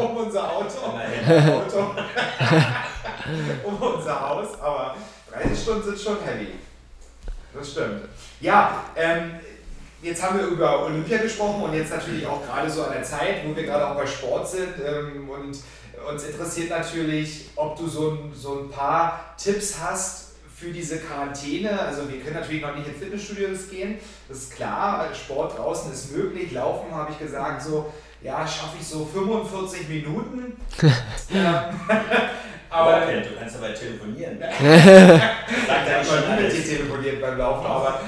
um 0.00 0.16
unser 0.16 0.52
Auto. 0.52 0.78
Auto. 0.86 1.94
um 3.64 3.82
unser 3.82 4.28
Haus. 4.28 4.60
Aber 4.60 4.94
30 5.32 5.60
Stunden 5.60 5.84
sind 5.84 5.98
schon 6.00 6.16
heavy. 6.24 6.48
Das 7.58 7.72
stimmt. 7.72 8.02
Ja, 8.40 8.84
ähm, 8.96 9.32
jetzt 10.02 10.22
haben 10.22 10.38
wir 10.38 10.46
über 10.46 10.84
Olympia 10.84 11.18
gesprochen 11.18 11.62
und 11.62 11.74
jetzt 11.74 11.90
natürlich 11.90 12.26
auch 12.26 12.44
gerade 12.44 12.70
so 12.70 12.84
an 12.84 12.92
der 12.92 13.02
Zeit, 13.02 13.44
wo 13.44 13.54
wir 13.54 13.64
gerade 13.64 13.88
auch 13.88 13.96
bei 13.96 14.06
Sport 14.06 14.48
sind. 14.48 14.74
Ähm, 14.84 15.28
und 15.28 15.58
uns 16.08 16.24
interessiert 16.24 16.70
natürlich, 16.70 17.50
ob 17.56 17.76
du 17.76 17.88
so 17.88 18.10
ein, 18.10 18.32
so 18.34 18.60
ein 18.60 18.70
paar 18.70 19.34
Tipps 19.36 19.76
hast 19.82 20.28
für 20.54 20.70
diese 20.70 20.98
Quarantäne. 20.98 21.78
Also 21.80 22.08
wir 22.10 22.20
können 22.20 22.36
natürlich 22.36 22.62
noch 22.62 22.74
nicht 22.76 22.88
in 22.88 22.94
Fitnessstudios 22.94 23.68
gehen, 23.70 23.98
das 24.28 24.38
ist 24.38 24.54
klar. 24.54 25.08
Sport 25.14 25.58
draußen 25.58 25.92
ist 25.92 26.16
möglich. 26.16 26.52
Laufen 26.52 26.94
habe 26.94 27.12
ich 27.12 27.18
gesagt, 27.18 27.62
so 27.62 27.92
ja, 28.22 28.46
schaffe 28.46 28.76
ich 28.80 28.86
so 28.86 29.04
45 29.04 29.88
Minuten. 29.88 30.56
ähm, 31.32 31.64
aber 32.70 33.02
okay, 33.02 33.22
du 33.22 33.38
kannst 33.38 33.56
dabei 33.56 33.70
telefonieren. 33.70 34.38
Sagt 34.40 34.60
er 34.60 35.98
nicht 35.98 36.10
schon 36.10 36.36
mit 36.36 36.52
dir 36.52 36.64
telefoniert 36.64 37.20
beim 37.20 37.38
Laufen. 37.38 37.66
Aber, 37.66 38.00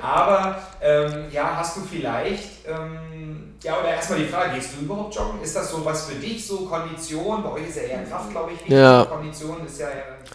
aber 0.00 0.62
ähm, 0.80 1.24
ja, 1.30 1.56
hast 1.56 1.76
du 1.76 1.80
vielleicht, 1.80 2.66
ähm, 2.68 3.54
ja, 3.62 3.78
oder 3.80 3.88
erstmal 3.90 4.20
die 4.20 4.26
Frage, 4.26 4.54
gehst 4.54 4.74
du 4.74 4.84
überhaupt 4.84 5.14
joggen? 5.14 5.42
Ist 5.42 5.56
das 5.56 5.70
so 5.70 5.84
was 5.84 6.06
für 6.06 6.14
dich, 6.14 6.46
so 6.46 6.66
Kondition? 6.66 7.42
Bei 7.42 7.52
euch 7.52 7.68
ist 7.68 7.76
ja 7.76 7.82
eher 7.82 8.04
Kraft, 8.04 8.30
glaube 8.30 8.52
ich, 8.52 8.60
wichtig. 8.60 8.76
Ja. 8.76 9.04
Kondition 9.04 9.66
ist 9.66 9.80
ja. 9.80 9.88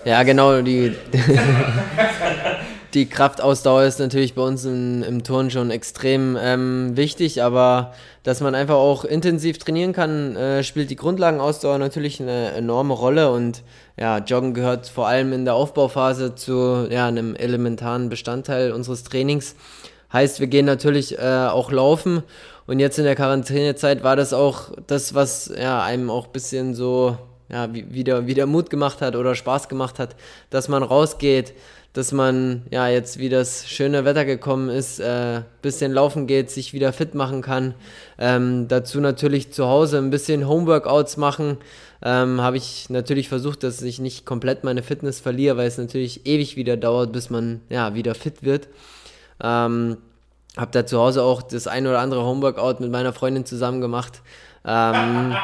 Ja, 0.03 0.23
genau, 0.23 0.61
die. 0.61 0.95
die 2.93 3.07
Kraftausdauer 3.07 3.83
ist 3.83 3.99
natürlich 3.99 4.35
bei 4.35 4.43
uns 4.43 4.65
in, 4.65 5.01
im 5.01 5.23
Turn 5.23 5.49
schon 5.49 5.71
extrem 5.71 6.37
ähm, 6.39 6.95
wichtig, 6.95 7.41
aber 7.41 7.93
dass 8.21 8.39
man 8.39 8.53
einfach 8.53 8.75
auch 8.75 9.03
intensiv 9.03 9.57
trainieren 9.57 9.93
kann, 9.93 10.35
äh, 10.35 10.63
spielt 10.63 10.91
die 10.91 10.95
Grundlagenausdauer 10.95 11.79
natürlich 11.79 12.21
eine 12.21 12.51
enorme 12.51 12.93
Rolle 12.93 13.31
und 13.31 13.63
ja, 13.97 14.19
Joggen 14.19 14.53
gehört 14.53 14.87
vor 14.87 15.07
allem 15.07 15.33
in 15.33 15.45
der 15.45 15.55
Aufbauphase 15.55 16.35
zu 16.35 16.87
ja, 16.89 17.07
einem 17.07 17.35
elementaren 17.35 18.09
Bestandteil 18.09 18.71
unseres 18.71 19.03
Trainings. 19.03 19.55
Heißt, 20.11 20.39
wir 20.39 20.47
gehen 20.47 20.65
natürlich 20.65 21.17
äh, 21.17 21.47
auch 21.47 21.71
laufen 21.71 22.21
und 22.67 22.79
jetzt 22.79 22.99
in 22.99 23.05
der 23.05 23.15
Quarantänezeit 23.15 24.03
war 24.03 24.15
das 24.15 24.33
auch 24.33 24.71
das, 24.85 25.15
was 25.15 25.51
ja, 25.57 25.83
einem 25.83 26.11
auch 26.11 26.27
ein 26.27 26.31
bisschen 26.31 26.75
so 26.75 27.17
ja, 27.49 27.73
wieder, 27.73 28.27
wieder 28.27 28.45
Mut 28.45 28.69
gemacht 28.69 29.01
hat 29.01 29.15
oder 29.15 29.35
Spaß 29.35 29.67
gemacht 29.67 29.99
hat, 29.99 30.15
dass 30.49 30.69
man 30.69 30.83
rausgeht, 30.83 31.53
dass 31.93 32.11
man 32.11 32.63
ja 32.71 32.87
jetzt, 32.87 33.19
wie 33.19 33.29
das 33.29 33.69
schöne 33.69 34.03
Wetter 34.03 34.25
gekommen 34.25 34.69
ist, 34.69 34.99
äh, 34.99 35.41
bisschen 35.61 35.93
laufen 35.93 36.25
geht, 36.25 36.49
sich 36.49 36.73
wieder 36.73 36.91
fit 36.91 37.13
machen 37.13 37.43
kann. 37.43 37.75
Ähm, 38.17 38.67
dazu 38.67 38.99
natürlich 38.99 39.53
zu 39.53 39.67
Hause 39.67 39.99
ein 39.99 40.09
bisschen 40.09 40.47
Homeworkouts 40.47 41.17
machen. 41.17 41.57
Ähm, 42.01 42.41
Habe 42.41 42.57
ich 42.57 42.89
natürlich 42.89 43.29
versucht, 43.29 43.63
dass 43.63 43.81
ich 43.83 43.99
nicht 43.99 44.25
komplett 44.25 44.63
meine 44.63 44.81
Fitness 44.81 45.19
verliere, 45.19 45.55
weil 45.57 45.67
es 45.67 45.77
natürlich 45.77 46.25
ewig 46.25 46.55
wieder 46.55 46.77
dauert, 46.77 47.13
bis 47.13 47.29
man 47.29 47.61
ja 47.69 47.93
wieder 47.93 48.15
fit 48.15 48.41
wird. 48.41 48.67
Ähm, 49.41 49.97
habe 50.57 50.71
da 50.71 50.85
zu 50.85 50.99
Hause 50.99 51.23
auch 51.23 51.43
das 51.43 51.67
ein 51.67 51.85
oder 51.85 51.99
andere 51.99 52.23
Homeworkout 52.23 52.79
mit 52.79 52.91
meiner 52.91 53.13
Freundin 53.13 53.45
zusammen 53.45 53.81
gemacht. 53.81 54.21
Ähm, 54.65 55.35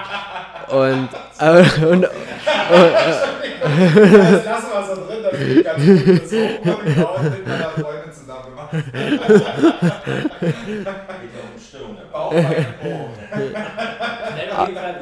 und, 0.69 1.09
äh, 1.39 1.85
und, 1.85 2.05
und, 2.05 2.09
das 3.61 4.45
lassen 4.45 4.67
wir 4.73 4.83
so 4.85 4.95
drin, 5.05 5.23
das 5.23 5.33
geht 5.39 5.63
ganz 5.65 5.83
gut. 5.83 6.21
Das 6.23 6.31
Homeworkout 6.31 7.23
mit 7.23 7.47
meiner 7.47 7.69
Freundin 7.71 8.11
zusammen 8.13 8.45
gemacht. 8.49 8.71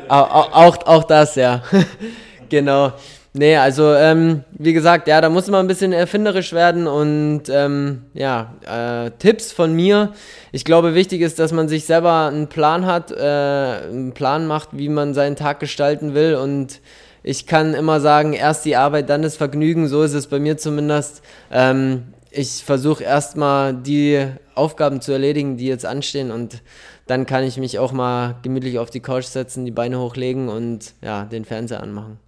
auch, 0.09 0.51
auch, 0.53 0.77
auch 0.85 1.03
das, 1.03 1.35
ja. 1.35 1.61
genau. 2.49 2.93
Nee, 3.33 3.55
also 3.55 3.93
ähm, 3.93 4.43
wie 4.51 4.73
gesagt, 4.73 5.07
ja, 5.07 5.21
da 5.21 5.29
muss 5.29 5.47
man 5.47 5.59
ein 5.59 5.67
bisschen 5.67 5.93
erfinderisch 5.93 6.53
werden 6.53 6.87
und 6.87 7.43
ähm, 7.49 8.01
ja, 8.15 8.55
äh, 8.65 9.11
Tipps 9.19 9.51
von 9.51 9.73
mir. 9.73 10.13
Ich 10.51 10.65
glaube, 10.65 10.95
wichtig 10.95 11.21
ist, 11.21 11.37
dass 11.37 11.51
man 11.51 11.67
sich 11.67 11.85
selber 11.85 12.27
einen 12.27 12.47
Plan 12.47 12.87
hat, 12.87 13.11
äh, 13.11 13.15
einen 13.15 14.13
Plan 14.13 14.47
macht, 14.47 14.69
wie 14.71 14.89
man 14.89 15.13
seinen 15.13 15.35
Tag 15.35 15.59
gestalten 15.59 16.15
will 16.15 16.33
und 16.33 16.81
ich 17.23 17.45
kann 17.45 17.73
immer 17.73 17.99
sagen, 17.99 18.33
erst 18.33 18.65
die 18.65 18.75
Arbeit, 18.75 19.09
dann 19.09 19.21
das 19.21 19.35
Vergnügen, 19.35 19.87
so 19.87 20.03
ist 20.03 20.13
es 20.13 20.27
bei 20.27 20.39
mir 20.39 20.57
zumindest. 20.57 21.21
Ähm, 21.51 22.13
ich 22.31 22.63
versuche 22.63 23.03
erstmal 23.03 23.73
die 23.73 24.27
Aufgaben 24.55 25.01
zu 25.01 25.11
erledigen, 25.11 25.57
die 25.57 25.67
jetzt 25.67 25.85
anstehen 25.85 26.31
und 26.31 26.61
dann 27.07 27.25
kann 27.25 27.43
ich 27.43 27.57
mich 27.57 27.79
auch 27.79 27.91
mal 27.91 28.35
gemütlich 28.43 28.79
auf 28.79 28.89
die 28.89 28.99
Couch 28.99 29.25
setzen, 29.25 29.65
die 29.65 29.71
Beine 29.71 29.99
hochlegen 29.99 30.49
und 30.49 30.93
ja, 31.01 31.25
den 31.25 31.45
Fernseher 31.45 31.81
anmachen. 31.81 32.19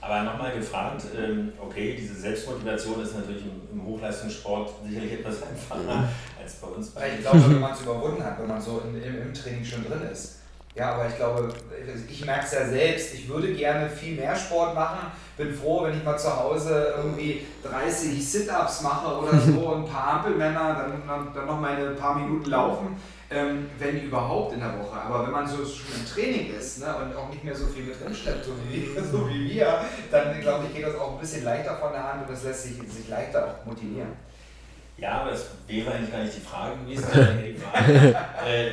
Aber 0.00 0.22
nochmal 0.22 0.56
gefragt, 0.56 1.02
ähm, 1.16 1.52
okay, 1.60 1.96
diese 1.98 2.14
Selbstmotivation 2.14 3.02
ist 3.02 3.14
natürlich 3.14 3.42
im, 3.72 3.84
Hochleistungssport 3.84 4.70
sicherlich 4.86 5.12
etwas 5.12 5.42
einfacher 5.42 5.82
mhm. 5.82 6.08
als 6.40 6.54
bei 6.54 6.68
uns. 6.68 6.92
Ich 7.16 7.20
glaube, 7.22 7.50
wenn 7.50 7.60
man 7.60 7.72
es 7.72 7.80
überwunden 7.82 8.24
hat, 8.24 8.40
wenn 8.40 8.48
man 8.48 8.60
so 8.60 8.82
im, 8.84 8.96
im 8.96 9.34
Training 9.34 9.64
schon 9.64 9.84
drin 9.84 10.02
ist. 10.10 10.37
Ja, 10.78 10.94
aber 10.94 11.08
ich 11.08 11.16
glaube, 11.16 11.52
ich 12.08 12.24
merke 12.24 12.44
es 12.44 12.52
ja 12.52 12.64
selbst, 12.66 13.14
ich 13.14 13.28
würde 13.28 13.52
gerne 13.52 13.90
viel 13.90 14.14
mehr 14.14 14.36
Sport 14.36 14.76
machen. 14.76 15.10
Bin 15.36 15.52
froh, 15.52 15.84
wenn 15.84 15.96
ich 15.98 16.04
mal 16.04 16.16
zu 16.16 16.34
Hause 16.34 16.94
irgendwie 16.96 17.46
30 17.64 18.24
Sit-Ups 18.24 18.82
mache 18.82 19.18
oder 19.18 19.38
so, 19.40 19.74
ein 19.74 19.84
paar 19.84 20.14
Ampelmänner, 20.14 20.74
dann, 20.74 21.02
dann, 21.06 21.34
dann 21.34 21.46
noch 21.46 21.60
meine 21.60 21.90
paar 21.90 22.16
Minuten 22.16 22.50
laufen. 22.50 22.96
ähm, 23.30 23.68
wenn 23.78 24.02
überhaupt 24.02 24.54
in 24.54 24.60
der 24.60 24.78
Woche. 24.78 25.00
Aber 25.00 25.24
wenn 25.24 25.32
man 25.32 25.46
so 25.46 25.56
schon 25.56 26.00
im 26.00 26.06
Training 26.06 26.54
ist 26.54 26.80
ne, 26.80 26.94
und 26.96 27.14
auch 27.14 27.28
nicht 27.28 27.44
mehr 27.44 27.54
so 27.54 27.66
viel 27.66 27.84
mit 27.84 28.00
drinsteckt, 28.02 28.44
so 28.44 28.52
wie, 28.68 28.88
so 29.12 29.28
wie 29.28 29.50
wir, 29.50 29.80
dann 30.10 30.40
glaube 30.40 30.66
ich, 30.66 30.74
geht 30.74 30.86
das 30.86 30.94
auch 30.94 31.14
ein 31.14 31.18
bisschen 31.18 31.44
leichter 31.44 31.76
von 31.76 31.92
der 31.92 32.04
Hand 32.04 32.22
und 32.22 32.30
das 32.30 32.44
lässt 32.44 32.62
sich, 32.62 32.76
sich 32.90 33.08
leichter 33.08 33.46
auch 33.46 33.66
motivieren. 33.66 34.12
Ja, 34.96 35.20
aber 35.20 35.32
das 35.32 35.46
wäre 35.66 35.92
eigentlich 35.92 36.12
gar 36.12 36.22
nicht 36.22 36.36
die 36.36 36.40
Frage 36.40 36.76
gewesen, 36.78 37.04
sondern 37.12 37.44
die 37.44 37.54
Frage, 37.54 38.16
äh, 38.46 38.70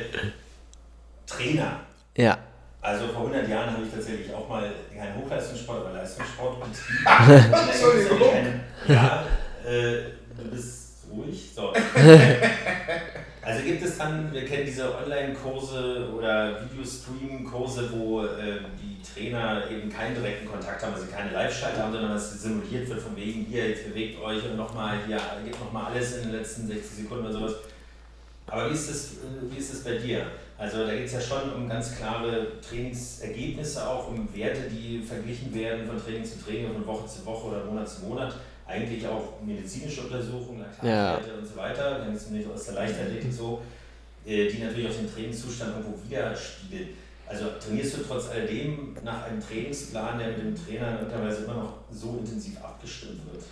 Trainer. 1.26 1.85
Ja. 2.16 2.38
Also 2.80 3.08
vor 3.08 3.26
100 3.26 3.48
Jahren 3.48 3.72
habe 3.72 3.82
ich 3.84 3.92
tatsächlich 3.92 4.32
auch 4.32 4.48
mal 4.48 4.70
keinen 4.96 5.16
Hochleistungssport, 5.16 5.86
aber 5.86 5.94
Leistungssport 5.94 6.58
betrieben. 6.60 7.04
Entschuldigung. 7.72 8.60
Ja, 8.86 9.24
äh, 9.66 10.12
du 10.36 10.50
bist 10.50 11.04
ruhig. 11.10 11.50
So. 11.54 11.72
Also 13.46 13.62
gibt 13.62 13.80
es 13.80 13.96
dann, 13.96 14.32
wir 14.32 14.44
kennen 14.44 14.66
diese 14.66 14.92
Online-Kurse 14.92 16.08
oder 16.12 16.62
Videostream-Kurse, 16.64 17.92
wo 17.92 18.24
äh, 18.24 18.58
die 18.82 19.00
Trainer 19.00 19.70
eben 19.70 19.88
keinen 19.88 20.16
direkten 20.16 20.48
Kontakt 20.48 20.82
haben, 20.82 20.94
also 20.94 21.06
keine 21.06 21.30
Live-Schalte 21.30 21.80
haben, 21.80 21.92
sondern 21.92 22.12
was 22.12 22.42
simuliert 22.42 22.88
wird 22.88 23.00
von 23.00 23.14
wegen, 23.14 23.46
hier, 23.48 23.68
jetzt 23.68 23.86
bewegt 23.86 24.20
euch 24.20 24.44
und 24.44 24.56
nochmal, 24.56 24.98
hier, 25.06 25.20
gebt 25.44 25.60
nochmal 25.60 25.92
alles 25.92 26.16
in 26.16 26.22
den 26.24 26.32
letzten 26.32 26.66
60 26.66 27.04
Sekunden 27.04 27.26
oder 27.26 27.34
sowas. 27.34 27.52
Aber 28.48 28.68
wie 28.68 28.74
ist 28.74 28.90
das, 28.90 29.04
äh, 29.12 29.48
wie 29.48 29.58
ist 29.58 29.72
das 29.72 29.84
bei 29.84 29.96
dir? 29.96 30.26
Also 30.58 30.86
da 30.86 30.94
geht 30.94 31.06
es 31.06 31.12
ja 31.12 31.20
schon 31.20 31.52
um 31.52 31.68
ganz 31.68 31.96
klare 31.96 32.60
Trainingsergebnisse, 32.60 33.86
auch 33.86 34.08
um 34.08 34.26
Werte, 34.34 34.62
die 34.70 35.02
verglichen 35.02 35.54
werden 35.54 35.86
von 35.86 36.02
Training 36.02 36.24
zu 36.24 36.42
Training, 36.42 36.72
von 36.72 36.86
Woche 36.86 37.06
zu 37.06 37.26
Woche 37.26 37.48
oder 37.48 37.64
Monat 37.64 37.88
zu 37.88 38.06
Monat 38.06 38.34
eigentlich 38.66 39.06
auch 39.06 39.40
medizinische 39.44 40.02
Untersuchungen, 40.02 40.60
Laktatwerte 40.60 41.30
ja. 41.30 41.38
und 41.38 41.46
so 41.46 41.56
weiter, 41.56 41.98
dann 42.00 42.14
ist 42.14 42.30
es 42.30 42.50
aus 42.50 42.64
der 42.66 42.74
Leichtathletik 42.74 43.32
so, 43.32 43.62
äh, 44.26 44.50
die 44.50 44.58
natürlich 44.58 44.90
auch 44.90 44.96
den 44.96 45.12
Trainingszustand 45.12 45.76
irgendwo 45.76 46.02
widerspiegeln. 46.04 46.88
Also 47.28 47.46
trainierst 47.60 47.96
du 47.96 48.02
trotz 48.02 48.28
alledem 48.28 48.96
nach 49.04 49.24
einem 49.24 49.40
Trainingsplan, 49.40 50.18
der 50.18 50.28
mit 50.28 50.38
dem 50.38 50.56
Trainer 50.56 50.98
mittlerweile 51.00 51.36
immer 51.36 51.54
noch 51.54 51.74
so 51.90 52.18
intensiv 52.18 52.56
abgestimmt 52.62 53.20
wird? 53.32 53.44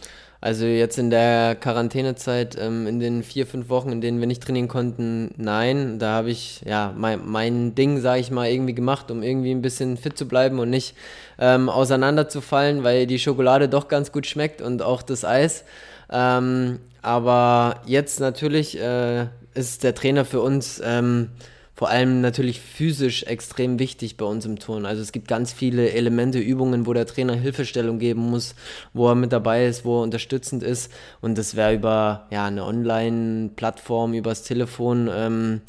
Also 0.44 0.66
jetzt 0.66 0.98
in 0.98 1.09
der 1.09 1.54
Quarantänezeit, 1.54 2.59
ähm, 2.61 2.87
in 2.87 3.00
den 3.00 3.22
vier, 3.22 3.46
fünf 3.46 3.70
Wochen, 3.70 3.90
in 3.92 4.02
denen 4.02 4.20
wir 4.20 4.26
nicht 4.26 4.42
trainieren 4.42 4.68
konnten, 4.68 5.30
nein. 5.38 5.98
Da 5.98 6.16
habe 6.16 6.28
ich 6.28 6.61
ja 6.66 6.92
mein, 6.94 7.20
mein 7.24 7.74
Ding, 7.74 7.98
sage 7.98 8.20
ich 8.20 8.30
mal, 8.30 8.50
irgendwie 8.50 8.74
gemacht, 8.74 9.11
um 9.11 9.22
irgendwie 9.22 9.52
ein 9.52 9.62
bisschen 9.62 9.96
fit 9.96 10.18
zu 10.18 10.28
bleiben 10.28 10.59
und 10.59 10.68
nicht 10.68 10.96
ähm, 11.38 11.70
auseinanderzufallen, 11.70 12.85
weil 12.85 13.07
die 13.07 13.18
Schokolade 13.18 13.70
doch 13.70 13.88
ganz 13.88 14.12
gut 14.12 14.26
schmeckt 14.26 14.61
und 14.61 14.83
auch 14.83 15.00
das 15.00 15.24
Eis. 15.24 15.64
Ähm, 16.12 16.78
aber 17.00 17.80
jetzt 17.87 18.20
natürlich 18.20 18.78
äh, 18.78 19.28
ist 19.54 19.83
der 19.83 19.94
Trainer 19.94 20.26
für 20.26 20.42
uns 20.42 20.78
ähm, 20.85 21.30
vor 21.74 21.90
allem 21.90 22.20
natürlich 22.20 22.60
physisch 22.60 23.24
extrem 23.24 23.78
wichtig 23.78 24.16
bei 24.16 24.24
uns 24.24 24.46
im 24.46 24.58
Turn. 24.58 24.87
Also 24.87 25.02
es 25.02 25.10
gibt 25.10 25.26
ganz 25.26 25.52
viele 25.52 25.90
Elemente, 25.90 26.38
Übungen, 26.38 26.87
wo 26.87 26.92
der 26.92 27.06
Trainer 27.06 27.34
Hilfestellung 27.34 27.98
geben 27.98 28.30
muss, 28.30 28.54
wo 28.92 29.08
er 29.08 29.16
mit 29.16 29.32
dabei 29.32 29.66
ist, 29.66 29.84
wo 29.84 30.00
er 30.00 30.04
unterstützend 30.04 30.62
ist. 30.62 30.92
Und 31.20 31.37
das 31.37 31.56
wäre 31.56 31.74
über 31.74 32.26
ja, 32.30 32.44
eine 32.44 32.64
Online-Plattform, 32.64 34.14
übers 34.14 34.44
Telefon 34.44 35.10
ähm, 35.12 35.62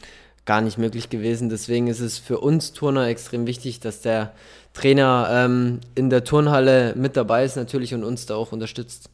gar 0.45 0.61
nicht 0.61 0.77
möglich 0.77 1.09
gewesen. 1.09 1.49
Deswegen 1.49 1.87
ist 1.87 2.01
es 2.01 2.19
für 2.19 2.39
uns 2.39 2.73
Turner 2.73 3.07
extrem 3.07 3.47
wichtig, 3.47 3.79
dass 3.79 4.01
der 4.01 4.33
Trainer 4.73 5.27
ähm, 5.31 5.79
in 5.95 6.11
der 6.11 6.23
Turnhalle 6.23 6.93
mit 6.95 7.17
dabei 7.17 7.45
ist 7.45 7.55
natürlich 7.55 7.95
und 7.95 8.03
uns 8.03 8.27
da 8.27 8.35
auch 8.35 8.51
unterstützt. 8.51 9.09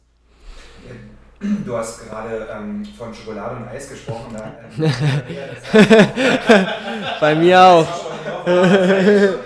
Du 1.64 1.76
hast 1.76 2.08
gerade 2.08 2.48
ähm, 2.52 2.84
von 2.96 3.12
Schokolade 3.12 3.56
und 3.56 3.68
Eis 3.68 3.88
gesprochen. 3.88 4.36
Da, 4.36 4.54
äh, 4.78 4.90
Bei 7.20 7.34
mir 7.34 7.60
auch. 7.60 7.86
ähm, 8.46 9.40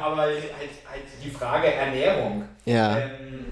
aber 0.00 0.16
halt, 0.22 0.42
halt 0.88 1.02
die 1.22 1.30
Frage 1.30 1.72
Ernährung. 1.72 2.44
Ja. 2.64 2.98
Ähm, 2.98 3.46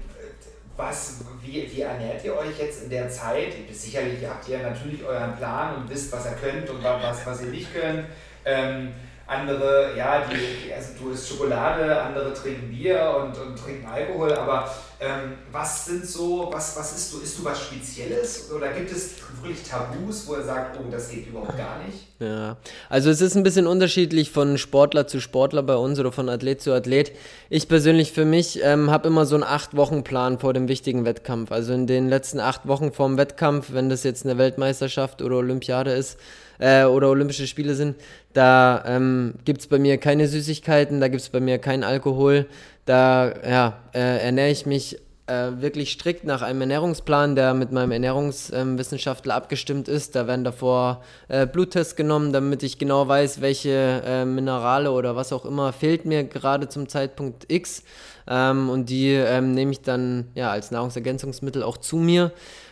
was, 0.77 1.21
wie, 1.41 1.69
wie 1.69 1.81
ernährt 1.81 2.23
ihr 2.23 2.37
euch 2.37 2.57
jetzt 2.59 2.83
in 2.83 2.89
der 2.89 3.09
Zeit? 3.09 3.53
Sicherlich 3.71 4.19
habt 4.27 4.47
ihr 4.47 4.59
natürlich 4.59 5.03
euren 5.03 5.35
Plan 5.35 5.75
und 5.75 5.89
wisst, 5.89 6.11
was 6.13 6.25
ihr 6.25 6.37
könnt 6.39 6.69
und 6.69 6.83
was, 6.83 7.25
was 7.25 7.41
ihr 7.41 7.49
nicht 7.49 7.73
könnt. 7.73 8.05
Ähm, 8.45 8.93
andere, 9.27 9.95
ja, 9.97 10.23
die, 10.25 10.73
also 10.73 10.89
du 10.99 11.11
isst 11.11 11.27
Schokolade, 11.27 12.01
andere 12.01 12.33
trinken 12.33 12.69
Bier 12.69 13.13
und, 13.21 13.37
und 13.37 13.57
trinken 13.57 13.85
Alkohol, 13.85 14.33
aber 14.33 14.71
ähm, 14.99 15.33
was 15.51 15.85
sind 15.85 16.05
so, 16.05 16.49
was, 16.51 16.75
was 16.77 16.95
ist 16.95 17.13
du, 17.13 17.19
isst 17.19 17.37
du 17.37 17.45
was 17.45 17.61
Spezielles 17.61 18.49
oder 18.51 18.69
gibt 18.69 18.89
es 18.91 19.15
wirklich 19.43 19.67
Tabus, 19.67 20.27
wo 20.27 20.35
er 20.35 20.43
sagt, 20.43 20.79
oh, 20.79 20.89
das 20.89 21.09
geht 21.09 21.27
überhaupt 21.27 21.57
gar 21.57 21.77
nicht? 21.85 22.07
Ja, 22.19 22.57
also 22.89 23.09
es 23.09 23.21
ist 23.21 23.35
ein 23.35 23.43
bisschen 23.43 23.67
unterschiedlich 23.67 24.31
von 24.31 24.57
Sportler 24.57 25.05
zu 25.05 25.19
Sportler 25.19 25.61
bei 25.61 25.75
uns 25.75 25.99
oder 25.99 26.11
von 26.11 26.29
Athlet 26.29 26.61
zu 26.61 26.73
Athlet. 26.73 27.11
Ich 27.49 27.67
persönlich 27.67 28.13
für 28.13 28.25
mich 28.25 28.63
ähm, 28.63 28.89
habe 28.89 29.09
immer 29.09 29.25
so 29.25 29.35
einen 29.35 29.43
Acht-Wochen-Plan 29.43 30.39
vor 30.39 30.53
dem 30.53 30.67
wichtigen 30.67 31.05
Wettkampf. 31.05 31.51
Also 31.51 31.73
in 31.73 31.85
den 31.85 32.09
letzten 32.09 32.39
acht 32.39 32.67
Wochen 32.67 32.91
vorm 32.91 33.17
Wettkampf, 33.17 33.73
wenn 33.73 33.89
das 33.89 34.03
jetzt 34.03 34.25
eine 34.25 34.39
Weltmeisterschaft 34.39 35.21
oder 35.21 35.35
Olympiade 35.35 35.91
ist, 35.91 36.17
äh, 36.59 36.83
oder 36.85 37.09
Olympische 37.09 37.47
Spiele 37.47 37.75
sind, 37.75 37.95
da 38.33 38.83
ähm, 38.85 39.33
gibt 39.45 39.61
es 39.61 39.67
bei 39.67 39.79
mir 39.79 39.97
keine 39.97 40.27
Süßigkeiten, 40.27 40.99
da 40.99 41.07
gibt 41.07 41.21
es 41.21 41.29
bei 41.29 41.39
mir 41.39 41.57
keinen 41.57 41.83
Alkohol. 41.83 42.45
Da 42.85 43.33
ja, 43.47 43.79
äh, 43.93 44.23
ernähre 44.23 44.49
ich 44.49 44.65
mich 44.65 44.97
äh, 45.27 45.61
wirklich 45.61 45.91
strikt 45.91 46.23
nach 46.23 46.41
einem 46.41 46.61
Ernährungsplan, 46.61 47.35
der 47.35 47.53
mit 47.53 47.71
meinem 47.71 47.91
Ernährungswissenschaftler 47.91 49.33
ähm, 49.33 49.37
abgestimmt 49.37 49.87
ist. 49.87 50.15
Da 50.15 50.25
werden 50.25 50.43
davor 50.43 51.03
äh, 51.27 51.45
Bluttests 51.45 51.95
genommen, 51.95 52.31
damit 52.31 52.63
ich 52.63 52.77
genau 52.77 53.07
weiß, 53.07 53.41
welche 53.41 54.01
äh, 54.05 54.25
Minerale 54.25 54.91
oder 54.91 55.15
was 55.15 55.33
auch 55.33 55.45
immer 55.45 55.73
fehlt 55.73 56.05
mir 56.05 56.23
gerade 56.23 56.69
zum 56.69 56.87
Zeitpunkt 56.87 57.51
X. 57.51 57.83
Ähm, 58.25 58.69
und 58.69 58.89
die 58.89 59.11
ähm, 59.13 59.53
nehme 59.53 59.71
ich 59.71 59.81
dann 59.81 60.27
ja, 60.33 60.49
als 60.49 60.71
Nahrungsergänzungsmittel 60.71 61.61
auch 61.61 61.77
zu 61.77 61.97
mir. 61.97 62.31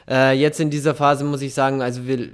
Äh, 0.10 0.34
jetzt 0.40 0.60
in 0.60 0.70
dieser 0.70 0.96
Phase 0.96 1.24
muss 1.24 1.42
ich 1.42 1.54
sagen, 1.54 1.82
also 1.82 2.08
wir 2.08 2.30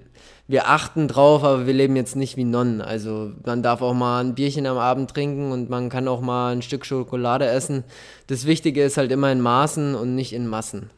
wir 0.51 0.67
achten 0.67 1.07
drauf, 1.07 1.43
aber 1.43 1.65
wir 1.65 1.73
leben 1.73 1.95
jetzt 1.95 2.15
nicht 2.15 2.35
wie 2.35 2.43
Nonnen. 2.43 2.81
Also 2.81 3.31
man 3.45 3.63
darf 3.63 3.81
auch 3.81 3.93
mal 3.93 4.21
ein 4.21 4.35
Bierchen 4.35 4.67
am 4.67 4.77
Abend 4.77 5.09
trinken 5.09 5.51
und 5.51 5.69
man 5.69 5.89
kann 5.89 6.07
auch 6.07 6.19
mal 6.19 6.51
ein 6.51 6.61
Stück 6.61 6.85
Schokolade 6.85 7.45
essen. 7.45 7.85
Das 8.27 8.45
Wichtige 8.45 8.83
ist 8.83 8.97
halt 8.97 9.11
immer 9.11 9.31
in 9.31 9.39
Maßen 9.39 9.95
und 9.95 10.13
nicht 10.13 10.33
in 10.33 10.47
Massen. 10.47 10.89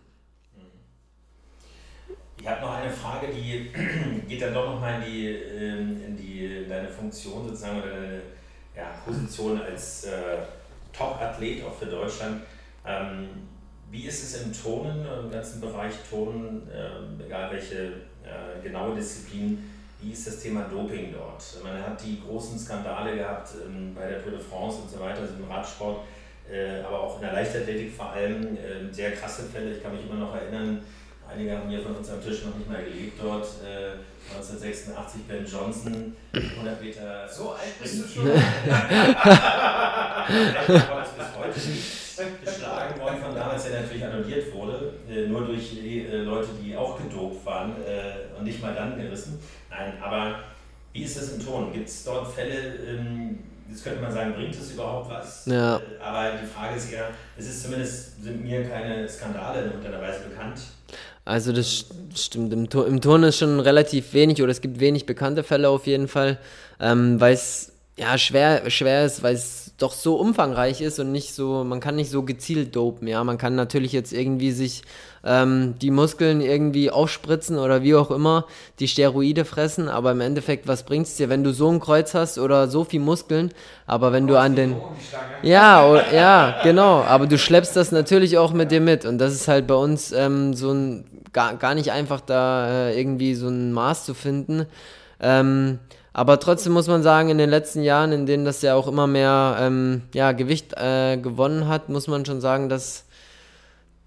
Ich 2.40 2.48
habe 2.48 2.62
noch 2.62 2.74
eine 2.74 2.90
Frage, 2.90 3.28
die 3.28 3.70
geht 4.28 4.42
dann 4.42 4.54
doch 4.54 4.74
nochmal 4.74 5.02
in 5.02 5.12
die, 5.12 5.28
ähm, 5.28 6.02
in 6.06 6.18
die 6.18 6.46
in 6.64 6.70
deine 6.70 6.90
Funktion 6.90 7.48
sozusagen 7.48 7.82
oder 7.82 7.92
deine 7.92 8.22
ja, 8.76 8.86
Position 9.06 9.62
als 9.62 10.06
äh, 10.06 10.40
Top-Athlet 10.92 11.64
auch 11.64 11.76
für 11.76 11.86
Deutschland. 11.86 12.42
Ähm, 12.86 13.30
wie 13.92 14.06
ist 14.08 14.24
es 14.24 14.42
im 14.42 14.52
Turnen, 14.52 15.06
im 15.24 15.30
ganzen 15.32 15.62
Bereich 15.62 15.94
Turnen, 16.10 16.68
äh, 16.68 17.24
egal 17.24 17.52
welche 17.52 17.94
äh, 18.24 18.62
genaue 18.62 18.96
Disziplin, 18.96 19.70
wie 20.02 20.12
ist 20.12 20.28
das 20.28 20.40
Thema 20.40 20.64
Doping 20.64 21.14
dort? 21.14 21.42
Man 21.64 21.82
hat 21.82 22.04
die 22.04 22.22
großen 22.22 22.60
Skandale 22.60 23.16
gehabt 23.16 23.50
ähm, 23.66 23.96
bei 23.96 24.08
der 24.08 24.22
Tour 24.22 24.34
de 24.34 24.42
France 24.42 24.82
und 24.82 24.90
so 24.90 25.00
weiter, 25.00 25.22
also 25.22 25.36
im 25.36 25.50
Radsport, 25.50 26.02
äh, 26.52 26.82
aber 26.82 27.00
auch 27.00 27.16
in 27.16 27.22
der 27.22 27.34
Leichtathletik 27.34 27.94
vor 27.96 28.12
allem 28.12 28.58
äh, 28.58 28.92
sehr 28.92 29.14
krasse 29.14 29.44
Fälle. 29.44 29.78
Ich 29.78 29.84
kann 29.84 29.96
mich 29.96 30.06
immer 30.06 30.20
noch 30.20 30.36
erinnern, 30.36 30.82
einige 31.30 31.58
haben 31.58 31.70
hier 31.70 31.82
von 31.82 31.96
uns 31.96 32.10
am 32.10 32.22
Tisch 32.22 32.44
noch 32.44 32.56
nicht 32.56 32.70
mal 32.70 32.84
gelebt 32.84 33.18
dort. 33.22 33.48
1986 34.36 35.22
äh, 35.22 35.24
Ben 35.28 35.46
Johnson, 35.46 36.16
100 36.34 36.82
Meter. 36.82 37.30
So 37.30 37.52
alt 37.52 37.80
bist 37.82 38.04
du 38.04 38.08
schon? 38.08 38.26
bis 41.18 41.38
heute 41.38 41.60
nicht 41.60 42.03
geschlagen 42.44 43.00
worden 43.00 43.22
von 43.22 43.36
damals, 43.36 43.64
der 43.64 43.82
natürlich 43.82 44.06
annulliert 44.06 44.54
wurde, 44.54 44.94
äh, 45.10 45.28
nur 45.28 45.46
durch 45.46 45.78
äh, 45.84 46.18
Leute, 46.18 46.50
die 46.64 46.76
auch 46.76 46.98
gedopt 46.98 47.46
waren 47.46 47.72
äh, 47.86 48.38
und 48.38 48.46
nicht 48.46 48.62
mal 48.62 48.74
dann 48.74 48.98
gerissen. 48.98 49.40
Nein, 49.70 49.94
aber 50.02 50.40
wie 50.94 51.04
ist 51.04 51.18
das 51.18 51.34
im 51.34 51.46
Ton? 51.46 51.74
Gibt 51.74 51.90
es 51.90 52.04
dort 52.04 52.32
Fälle, 52.32 52.76
ähm, 52.88 53.40
jetzt 53.70 53.84
könnte 53.84 54.02
man 54.02 54.12
sagen, 54.12 54.34
bringt 54.34 54.54
es 54.56 54.72
überhaupt 54.72 55.10
was? 55.10 55.46
Ja. 55.46 55.82
Aber 56.00 56.32
die 56.42 56.48
Frage 56.48 56.78
ist 56.78 56.92
eher, 56.92 57.10
es 57.38 57.48
ist 57.48 57.64
zumindest, 57.64 58.24
sind 58.24 58.44
mir 58.44 58.64
keine 58.68 59.08
Skandale 59.10 59.62
in 59.62 59.66
irgendeiner 59.72 60.02
Weise 60.02 60.20
bekannt. 60.30 60.60
Also 61.26 61.54
das 61.54 61.86
stimmt, 62.16 62.52
im, 62.54 62.70
Tur 62.70 62.86
im 62.86 63.00
Turn 63.00 63.24
ist 63.24 63.38
schon 63.38 63.60
relativ 63.60 64.14
wenig 64.14 64.42
oder 64.42 64.52
es 64.52 64.62
gibt 64.62 64.80
wenig 64.80 65.06
bekannte 65.06 65.44
Fälle 65.44 65.70
auf 65.70 65.88
jeden 65.88 66.08
Fall, 66.08 66.38
ähm, 66.80 67.20
weil 67.20 67.34
es 67.34 67.73
ja 67.98 68.18
schwer, 68.18 68.70
schwer 68.70 69.06
ist, 69.06 69.22
weil 69.22 69.36
es 69.36 69.74
doch 69.78 69.94
so 69.94 70.16
umfangreich 70.16 70.82
ist 70.82 71.00
und 71.00 71.12
nicht 71.12 71.34
so, 71.34 71.64
man 71.64 71.80
kann 71.80 71.96
nicht 71.96 72.10
so 72.10 72.24
gezielt 72.24 72.76
dopen, 72.76 73.08
ja. 73.08 73.24
Man 73.24 73.38
kann 73.38 73.56
natürlich 73.56 73.92
jetzt 73.92 74.14
irgendwie 74.14 74.52
sich 74.52 74.84
ähm, 75.24 75.76
die 75.82 75.92
Muskeln 75.92 76.42
irgendwie 76.42 76.90
aufspritzen 76.90 77.58
oder 77.58 77.84
wie 77.84 77.96
auch 77.96 78.12
immer, 78.12 78.46
die 78.80 78.88
Steroide 78.88 79.46
fressen, 79.46 79.90
aber 79.90 80.12
im 80.12 80.22
Endeffekt, 80.22 80.68
was 80.68 80.84
bringt 80.84 81.08
es 81.08 81.18
dir, 81.18 81.30
wenn 81.30 81.44
du 81.44 81.54
so 81.54 81.70
ein 81.70 81.80
Kreuz 81.80 82.14
hast 82.14 82.38
oder 82.38 82.68
so 82.68 82.84
viel 82.84 83.00
Muskeln, 83.00 83.52
aber 83.86 84.12
wenn 84.12 84.28
du 84.28 84.38
an 84.40 84.56
den. 84.56 84.76
Ja, 85.42 86.12
ja, 86.12 86.62
genau, 86.64 87.02
aber 87.02 87.28
du 87.28 87.38
schleppst 87.38 87.76
das 87.76 87.92
natürlich 87.92 88.38
auch 88.38 88.54
mit 88.54 88.72
dir 88.72 88.82
mit 88.82 89.06
und 89.06 89.18
das 89.18 89.34
ist 89.34 89.48
halt 89.48 89.68
bei 89.68 89.76
uns 89.76 90.12
ähm, 90.12 90.54
so 90.54 90.72
ein 90.72 91.06
gar, 91.32 91.56
gar 91.56 91.76
nicht 91.76 91.92
einfach 91.92 92.22
da 92.22 92.90
äh, 92.90 93.00
irgendwie 93.00 93.36
so 93.36 93.48
ein 93.48 93.72
Maß 93.74 94.06
zu 94.06 94.14
finden 94.14 94.68
Ähm, 95.20 95.80
aber 96.14 96.40
trotzdem 96.40 96.74
muss 96.74 96.88
man 96.88 97.02
sagen, 97.02 97.30
in 97.30 97.40
den 97.40 97.50
letzten 97.50 97.82
Jahren, 97.82 98.12
in 98.12 98.28
denen 98.28 98.46
das 98.46 98.62
ja 98.62 98.76
auch 98.76 98.88
immer 98.88 99.08
mehr 99.08 99.58
ähm, 99.60 100.04
ja, 100.14 100.32
Gewicht 100.32 100.74
äh, 100.78 101.18
gewonnen 101.18 101.68
hat, 101.68 101.90
muss 101.90 102.08
man 102.08 102.24
schon 102.24 102.40
sagen, 102.40 102.70
dass, 102.70 103.06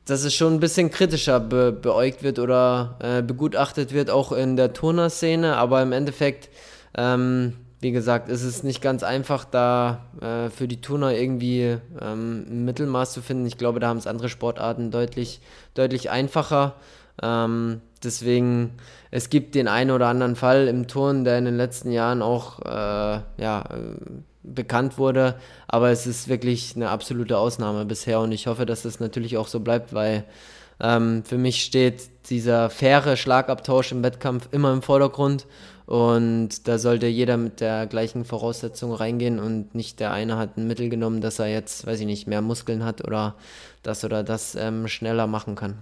dass 0.05 0.23
es 0.23 0.33
schon 0.33 0.55
ein 0.55 0.61
bisschen 0.61 0.93
kritischer 0.93 1.41
be 1.41 1.73
beäugt 1.73 2.23
wird 2.23 2.39
oder 2.39 2.97
äh, 3.01 3.23
begutachtet 3.23 3.93
wird, 3.93 4.11
auch 4.11 4.31
in 4.31 4.57
der 4.57 4.73
Turnerszene. 4.73 5.57
Aber 5.57 5.83
im 5.83 5.91
Endeffekt, 5.91 6.49
ähm, 6.97 7.55
wie 7.81 7.91
gesagt, 7.91 8.29
ist 8.29 8.45
es 8.45 8.63
nicht 8.63 8.81
ganz 8.81 9.03
einfach, 9.03 9.45
da 9.45 10.07
äh, 10.21 10.49
für 10.51 10.69
die 10.69 10.81
Turner 10.81 11.13
irgendwie 11.13 11.79
ähm, 12.01 12.47
ein 12.49 12.65
Mittelmaß 12.65 13.15
zu 13.15 13.21
finden. 13.21 13.47
Ich 13.47 13.59
glaube, 13.59 13.81
da 13.81 13.89
haben 13.89 13.99
es 13.99 14.07
andere 14.07 14.29
Sportarten 14.29 14.93
deutlich, 14.93 15.41
deutlich 15.75 16.09
einfacher. 16.09 16.75
Ähm, 17.21 17.81
deswegen, 18.05 18.73
es 19.11 19.31
gibt 19.31 19.55
den 19.55 19.69
einen 19.69 19.91
oder 19.91 20.07
anderen 20.09 20.37
Fall 20.37 20.69
im 20.69 20.89
Turn, 20.89 21.25
der 21.25 21.39
in 21.39 21.45
den 21.45 21.57
letzten 21.57 21.91
Jahren 21.91 22.23
auch 22.23 22.61
äh, 22.61 23.21
ja, 23.39 23.65
bekannt 24.43 24.99
wurde, 24.99 25.35
aber 25.69 25.91
es 25.91 26.07
ist 26.07 26.29
wirklich 26.29 26.75
eine 26.77 26.91
absolute 26.91 27.39
Ausnahme 27.39 27.85
bisher 27.85 28.21
und 28.21 28.33
ich 28.33 28.47
hoffe, 28.47 28.67
dass 28.67 28.83
das 28.83 29.01
natürlich 29.01 29.37
auch 29.37 29.49
so 29.49 29.61
bleibt, 29.61 29.93
weil 29.93 30.25
ähm, 30.81 31.25
für 31.25 31.39
mich 31.39 31.63
steht 31.63 32.31
dieser 32.31 32.71
faire 32.71 33.17
Schlagabtausch 33.17 33.93
im 33.93 34.03
Wettkampf 34.03 34.49
immer 34.53 34.73
im 34.73 34.83
Vordergrund 34.83 35.47
und 35.87 36.67
da 36.67 36.79
sollte 36.79 37.07
jeder 37.07 37.37
mit 37.37 37.61
der 37.61 37.87
gleichen 37.87 38.25
Voraussetzung 38.25 38.93
reingehen 38.93 39.39
und 39.39 39.75
nicht 39.75 40.01
der 40.01 40.13
eine 40.13 40.37
hat 40.37 40.57
ein 40.57 40.67
Mittel 40.67 40.89
genommen, 40.89 41.21
dass 41.21 41.39
er 41.39 41.47
jetzt, 41.47 41.87
weiß 41.87 42.01
ich 42.01 42.07
nicht, 42.07 42.27
mehr 42.27 42.43
Muskeln 42.43 42.85
hat 42.85 43.07
oder 43.07 43.37
das 43.83 44.05
oder 44.05 44.23
das 44.23 44.55
ähm, 44.57 44.89
schneller 44.89 45.27
machen 45.27 45.55
kann. 45.55 45.79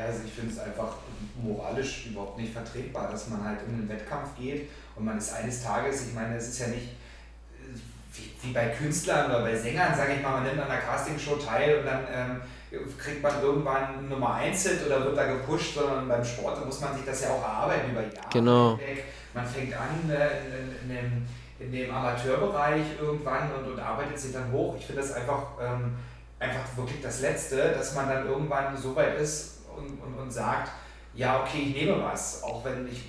Ja, 0.00 0.06
also 0.06 0.20
ich 0.24 0.32
finde 0.32 0.52
es 0.52 0.58
einfach 0.58 0.94
moralisch 1.42 2.06
überhaupt 2.06 2.38
nicht 2.38 2.52
vertretbar, 2.52 3.10
dass 3.10 3.28
man 3.28 3.44
halt 3.44 3.58
in 3.66 3.74
einen 3.74 3.88
Wettkampf 3.88 4.36
geht 4.38 4.70
und 4.96 5.04
man 5.04 5.18
ist 5.18 5.32
eines 5.34 5.62
Tages, 5.62 6.08
ich 6.08 6.14
meine, 6.14 6.36
es 6.36 6.48
ist 6.48 6.60
ja 6.60 6.68
nicht 6.68 6.88
äh, 6.88 7.78
wie, 8.14 8.32
wie 8.42 8.52
bei 8.52 8.68
Künstlern 8.68 9.30
oder 9.30 9.42
bei 9.42 9.56
Sängern, 9.56 9.94
sage 9.94 10.14
ich 10.14 10.22
mal, 10.22 10.32
man 10.32 10.44
nimmt 10.44 10.58
an 10.58 10.70
einer 10.70 10.80
Castingshow 10.80 11.36
teil 11.36 11.78
und 11.78 11.86
dann 11.86 12.00
ähm, 12.12 12.40
kriegt 12.98 13.22
man 13.22 13.42
irgendwann 13.42 14.08
Nummer 14.08 14.34
1 14.34 14.62
Hit 14.62 14.86
oder 14.86 15.04
wird 15.04 15.16
da 15.16 15.26
gepusht, 15.26 15.74
sondern 15.74 16.08
beim 16.08 16.24
Sport 16.24 16.58
da 16.58 16.64
muss 16.64 16.80
man 16.80 16.94
sich 16.94 17.04
das 17.04 17.22
ja 17.22 17.30
auch 17.30 17.42
erarbeiten 17.42 17.90
über 17.90 18.02
Jahre 18.02 18.28
genau. 18.32 18.78
hinweg. 18.78 19.04
Man 19.34 19.46
fängt 19.46 19.74
an 19.74 20.10
äh, 20.10 20.28
in, 20.46 20.90
in, 20.90 20.90
in, 20.90 20.96
dem, 20.96 21.26
in 21.58 21.72
dem 21.72 21.94
Amateurbereich 21.94 22.82
irgendwann 23.00 23.50
und, 23.52 23.72
und 23.72 23.78
arbeitet 23.78 24.18
sich 24.18 24.32
dann 24.32 24.50
hoch. 24.50 24.76
Ich 24.78 24.86
finde 24.86 25.02
das 25.02 25.12
einfach, 25.12 25.42
ähm, 25.60 25.96
einfach 26.38 26.76
wirklich 26.76 27.02
das 27.02 27.20
Letzte, 27.20 27.56
dass 27.72 27.94
man 27.94 28.08
dann 28.08 28.26
irgendwann 28.26 28.74
so 28.76 28.96
weit 28.96 29.18
ist, 29.18 29.59
und, 29.80 30.00
und, 30.00 30.18
und 30.18 30.30
sagt, 30.30 30.70
ja, 31.14 31.40
okay, 31.40 31.66
ich 31.68 31.74
nehme 31.74 32.02
was, 32.02 32.42
auch 32.42 32.64
wenn 32.64 32.88
ich, 32.90 33.02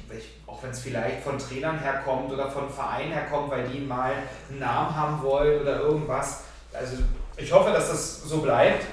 auch 0.47 0.61
wenn 0.63 0.71
es 0.71 0.79
vielleicht 0.79 1.21
von 1.21 1.37
Trainern 1.37 1.77
herkommt 1.77 2.31
oder 2.31 2.49
von 2.49 2.69
Vereinen 2.69 3.11
herkommt, 3.11 3.51
weil 3.51 3.67
die 3.67 3.79
mal 3.79 4.13
einen 4.49 4.59
Namen 4.59 4.95
haben 4.95 5.21
wollen 5.21 5.61
oder 5.61 5.79
irgendwas. 5.81 6.43
Also 6.73 6.97
ich 7.37 7.51
hoffe, 7.51 7.71
dass 7.71 7.89
das 7.89 8.23
so 8.23 8.41
bleibt. 8.41 8.85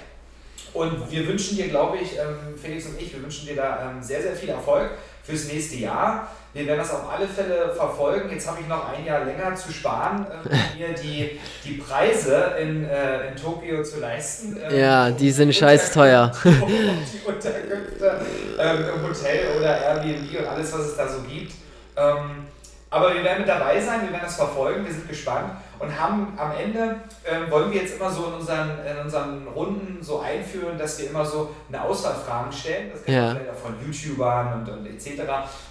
Und 0.75 1.11
wir 1.11 1.27
wünschen 1.27 1.57
dir, 1.57 1.69
glaube 1.69 1.97
ich, 1.97 2.19
ähm, 2.19 2.57
Felix 2.61 2.87
und 2.87 3.01
ich, 3.01 3.13
wir 3.15 3.23
wünschen 3.23 3.47
dir 3.47 3.57
da 3.57 3.91
ähm, 3.91 4.03
sehr, 4.03 4.21
sehr 4.21 4.37
viel 4.37 4.51
Erfolg 4.51 4.91
fürs 5.29 5.45
nächste 5.45 5.77
Jahr. 5.77 6.29
Wir 6.55 6.67
werden 6.67 6.79
das 6.79 6.91
auf 6.91 7.09
alle 7.13 7.29
Fälle 7.29 7.75
verfolgen. 7.77 8.31
Jetzt 8.31 8.49
habe 8.49 8.61
ich 8.63 8.67
noch 8.67 8.89
ein 8.89 9.05
Jahr 9.05 9.25
länger 9.25 9.55
zu 9.55 9.71
sparen, 9.71 10.27
äh, 10.27 10.79
mir 10.79 10.95
die, 10.95 11.39
die 11.65 11.75
Preise 11.75 12.55
in, 12.61 12.85
äh, 12.85 13.29
in 13.29 13.37
Tokio 13.37 13.83
zu 13.83 14.01
leisten. 14.01 14.59
Ähm, 14.69 14.79
ja, 14.79 15.11
die 15.11 15.31
sind 15.31 15.55
scheiß 15.55 15.93
teuer. 15.93 16.33
die 16.45 17.29
Unterkünfte 17.29 18.21
ähm, 18.59 18.85
im 18.95 19.07
Hotel 19.07 19.57
oder 19.59 19.79
Airbnb 19.79 20.39
und 20.41 20.47
alles, 20.47 20.73
was 20.73 20.81
es 20.81 20.97
da 20.97 21.07
so 21.07 21.21
gibt. 21.21 21.53
Ähm, 21.97 22.48
aber 22.91 23.15
wir 23.15 23.23
werden 23.23 23.41
mit 23.41 23.49
dabei 23.49 23.81
sein, 23.81 24.03
wir 24.03 24.11
werden 24.11 24.25
das 24.25 24.37
verfolgen, 24.37 24.85
wir 24.85 24.93
sind 24.93 25.09
gespannt 25.09 25.53
und 25.79 25.99
haben 25.99 26.33
am 26.39 26.53
Ende, 26.53 26.97
äh, 27.23 27.51
wollen 27.51 27.71
wir 27.71 27.83
jetzt 27.83 27.97
immer 27.97 28.11
so 28.11 28.27
in 28.27 28.35
unseren, 28.35 28.71
in 28.85 28.99
unseren 28.99 29.47
Runden 29.49 30.03
so 30.03 30.21
einführen, 30.21 30.79
dass 30.79 30.99
wir 30.99 31.11
immer 31.11 31.25
so 31.25 31.55
eine 31.69 31.83
Auswahl 31.83 32.15
Fragen 32.15 32.51
stellen. 32.51 32.91
Das 32.93 33.05
kennen 33.05 33.17
ja. 33.19 33.35
wir 33.35 33.55
von 33.55 33.75
YouTubern 33.85 34.61
und, 34.61 34.69
und 34.69 34.87
etc. 34.87 35.23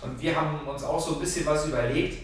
Und 0.03 0.21
wir 0.21 0.35
haben 0.35 0.59
uns 0.67 0.83
auch 0.83 0.99
so 0.99 1.15
ein 1.15 1.19
bisschen 1.19 1.45
was 1.45 1.65
überlegt, 1.65 2.23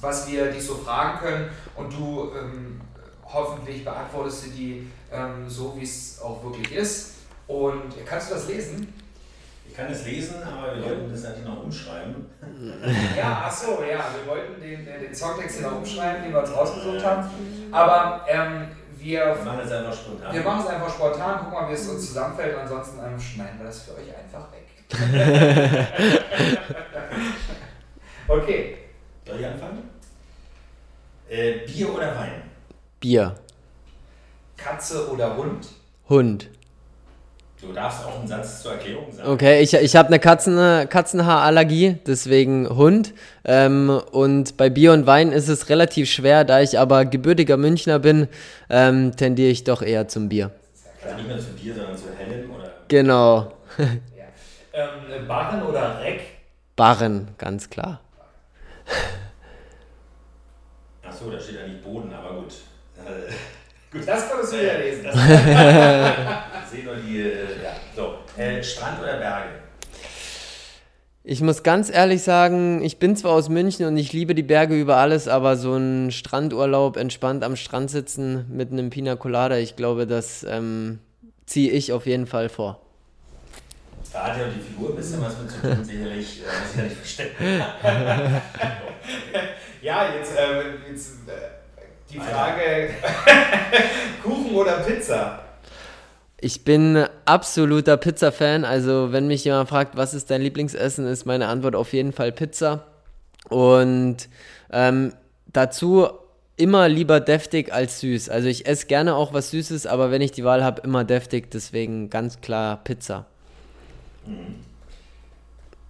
was 0.00 0.30
wir 0.30 0.50
dich 0.50 0.64
so 0.64 0.76
fragen 0.76 1.18
können 1.18 1.50
und 1.76 1.92
du 1.92 2.30
ähm, 2.38 2.80
hoffentlich 3.24 3.84
beantwortest 3.84 4.46
du 4.46 4.50
die 4.50 4.90
ähm, 5.12 5.48
so, 5.48 5.74
wie 5.76 5.84
es 5.84 6.20
auch 6.22 6.42
wirklich 6.44 6.72
ist. 6.72 7.14
Und 7.46 7.92
kannst 8.06 8.30
du 8.30 8.34
das 8.34 8.46
lesen? 8.46 8.92
Ich 9.74 9.80
kann 9.80 9.90
es 9.90 10.06
lesen, 10.06 10.36
aber 10.40 10.76
wir 10.76 10.84
wollten 10.84 11.10
das 11.10 11.24
natürlich 11.24 11.46
noch 11.46 11.64
umschreiben. 11.64 12.26
Ja, 13.16 13.42
ach 13.46 13.50
so, 13.50 13.82
ja, 13.82 14.04
wir 14.14 14.24
wollten 14.30 14.60
den, 14.60 14.84
den 14.84 15.12
Songtext 15.12 15.58
hier 15.58 15.66
noch 15.68 15.78
umschreiben, 15.78 16.22
den 16.22 16.32
wir 16.32 16.42
uns 16.42 16.54
rausgesucht 16.54 17.04
haben. 17.04 17.28
Aber 17.72 18.24
ähm, 18.28 18.68
wir, 18.96 19.36
wir 19.36 19.44
machen 19.44 19.62
es 19.64 19.72
einfach 19.72 19.92
spontan. 19.92 20.32
Wir 20.32 20.42
machen 20.42 20.60
es 20.60 20.66
einfach 20.68 20.94
spontan, 20.94 21.38
gucken 21.38 21.54
mal, 21.54 21.68
wie 21.68 21.72
es 21.72 21.88
uns 21.88 22.06
zusammenfällt 22.06 22.56
ansonsten 22.56 23.00
ähm, 23.04 23.18
schneiden 23.18 23.58
wir 23.58 23.66
das 23.66 23.82
für 23.82 23.96
euch 23.96 24.16
einfach 24.16 24.46
weg. 24.52 24.68
okay. 28.28 28.78
Soll 29.26 29.40
ich 29.40 29.46
anfangen? 29.46 29.90
Äh, 31.28 31.66
Bier 31.66 31.92
oder 31.92 32.16
Wein? 32.16 32.42
Bier. 33.00 33.34
Katze 34.56 35.10
oder 35.10 35.36
Hund? 35.36 35.66
Hund. 36.08 36.48
Du 37.66 37.72
darfst 37.72 38.04
auch 38.04 38.18
einen 38.18 38.28
Satz 38.28 38.62
zur 38.62 38.72
Erklärung 38.72 39.10
sagen. 39.12 39.28
Okay, 39.30 39.62
ich, 39.62 39.72
ich 39.72 39.96
habe 39.96 40.08
eine 40.08 40.18
Katzen, 40.18 40.56
Katzenhaarallergie, 40.88 41.96
deswegen 42.06 42.68
Hund. 42.68 43.14
Ähm, 43.44 44.00
und 44.12 44.56
bei 44.56 44.68
Bier 44.68 44.92
und 44.92 45.06
Wein 45.06 45.32
ist 45.32 45.48
es 45.48 45.70
relativ 45.70 46.10
schwer, 46.10 46.44
da 46.44 46.60
ich 46.60 46.78
aber 46.78 47.06
gebürtiger 47.06 47.56
Münchner 47.56 47.98
bin, 47.98 48.28
ähm, 48.68 49.16
tendiere 49.16 49.50
ich 49.50 49.64
doch 49.64 49.80
eher 49.80 50.08
zum 50.08 50.28
Bier. 50.28 50.50
Also 51.02 51.16
nicht 51.16 51.28
mehr 51.28 51.38
zu 51.38 51.52
Bier, 51.52 51.74
sondern 51.74 51.96
zu 51.96 52.04
Hellen 52.18 52.50
oder? 52.50 52.70
Genau. 52.88 53.52
ja. 53.78 53.84
ähm, 55.18 55.26
Barren 55.26 55.62
oder 55.62 56.00
Reck? 56.00 56.20
Barren, 56.76 57.28
ganz 57.38 57.70
klar. 57.70 58.00
Achso, 61.02 61.30
da 61.30 61.38
steht 61.38 61.60
ja 61.60 61.66
nicht 61.66 61.82
Boden, 61.82 62.12
aber 62.12 62.40
gut. 62.40 62.52
gut. 63.92 64.06
Das 64.06 64.28
konntest 64.28 64.52
du 64.52 64.60
wieder 64.60 64.78
lesen. 64.78 65.06
Sehe 66.74 66.84
nur 66.84 66.96
die, 66.96 67.20
äh, 67.20 67.62
ja, 67.62 67.76
so. 67.94 68.18
Äh, 68.40 68.62
Strand 68.62 69.00
oder 69.00 69.18
Berge? 69.18 69.48
Ich 71.26 71.40
muss 71.40 71.62
ganz 71.62 71.90
ehrlich 71.90 72.22
sagen, 72.22 72.82
ich 72.84 72.98
bin 72.98 73.16
zwar 73.16 73.32
aus 73.32 73.48
München 73.48 73.86
und 73.86 73.96
ich 73.96 74.12
liebe 74.12 74.34
die 74.34 74.42
Berge 74.42 74.78
über 74.78 74.96
alles, 74.98 75.26
aber 75.26 75.56
so 75.56 75.74
ein 75.74 76.10
Strandurlaub, 76.10 76.98
entspannt 76.98 77.42
am 77.44 77.56
Strand 77.56 77.90
sitzen 77.90 78.44
mit 78.50 78.70
einem 78.72 78.90
Pina 78.90 79.16
Colada, 79.16 79.56
ich 79.56 79.74
glaube, 79.74 80.06
das 80.06 80.44
ähm, 80.46 80.98
ziehe 81.46 81.70
ich 81.70 81.92
auf 81.92 82.04
jeden 82.04 82.26
Fall 82.26 82.50
vor. 82.50 82.80
Da 84.12 84.24
hat 84.26 84.36
ja 84.36 84.44
die 84.48 84.60
Figur 84.60 84.90
ein 84.90 84.96
bisschen 84.96 85.22
was 85.22 85.38
mit 85.38 85.50
zu 85.50 85.62
tun, 85.62 85.82
sicherlich, 85.82 86.42
äh, 86.42 86.68
sicherlich 86.70 86.92
verstecken. 86.92 87.42
ja, 89.82 90.14
jetzt, 90.14 90.36
äh, 90.36 90.90
jetzt 90.90 91.10
äh, 91.26 91.32
die 92.12 92.18
Frage: 92.18 92.90
Kuchen 94.22 94.54
oder 94.54 94.80
Pizza? 94.80 95.43
Ich 96.44 96.62
bin 96.62 97.06
absoluter 97.24 97.96
Pizza-Fan. 97.96 98.66
Also, 98.66 99.12
wenn 99.12 99.28
mich 99.28 99.46
jemand 99.46 99.66
fragt, 99.70 99.96
was 99.96 100.12
ist 100.12 100.30
dein 100.30 100.42
Lieblingsessen, 100.42 101.06
ist 101.06 101.24
meine 101.24 101.48
Antwort 101.48 101.74
auf 101.74 101.94
jeden 101.94 102.12
Fall 102.12 102.32
Pizza. 102.32 102.84
Und 103.48 104.28
ähm, 104.70 105.14
dazu 105.46 106.06
immer 106.58 106.86
lieber 106.90 107.20
deftig 107.20 107.72
als 107.72 108.00
süß. 108.00 108.28
Also, 108.28 108.48
ich 108.48 108.66
esse 108.66 108.84
gerne 108.84 109.14
auch 109.14 109.32
was 109.32 109.52
Süßes, 109.52 109.86
aber 109.86 110.10
wenn 110.10 110.20
ich 110.20 110.32
die 110.32 110.44
Wahl 110.44 110.62
habe, 110.62 110.82
immer 110.82 111.04
deftig. 111.04 111.50
Deswegen 111.50 112.10
ganz 112.10 112.42
klar 112.42 112.84
Pizza. 112.84 113.24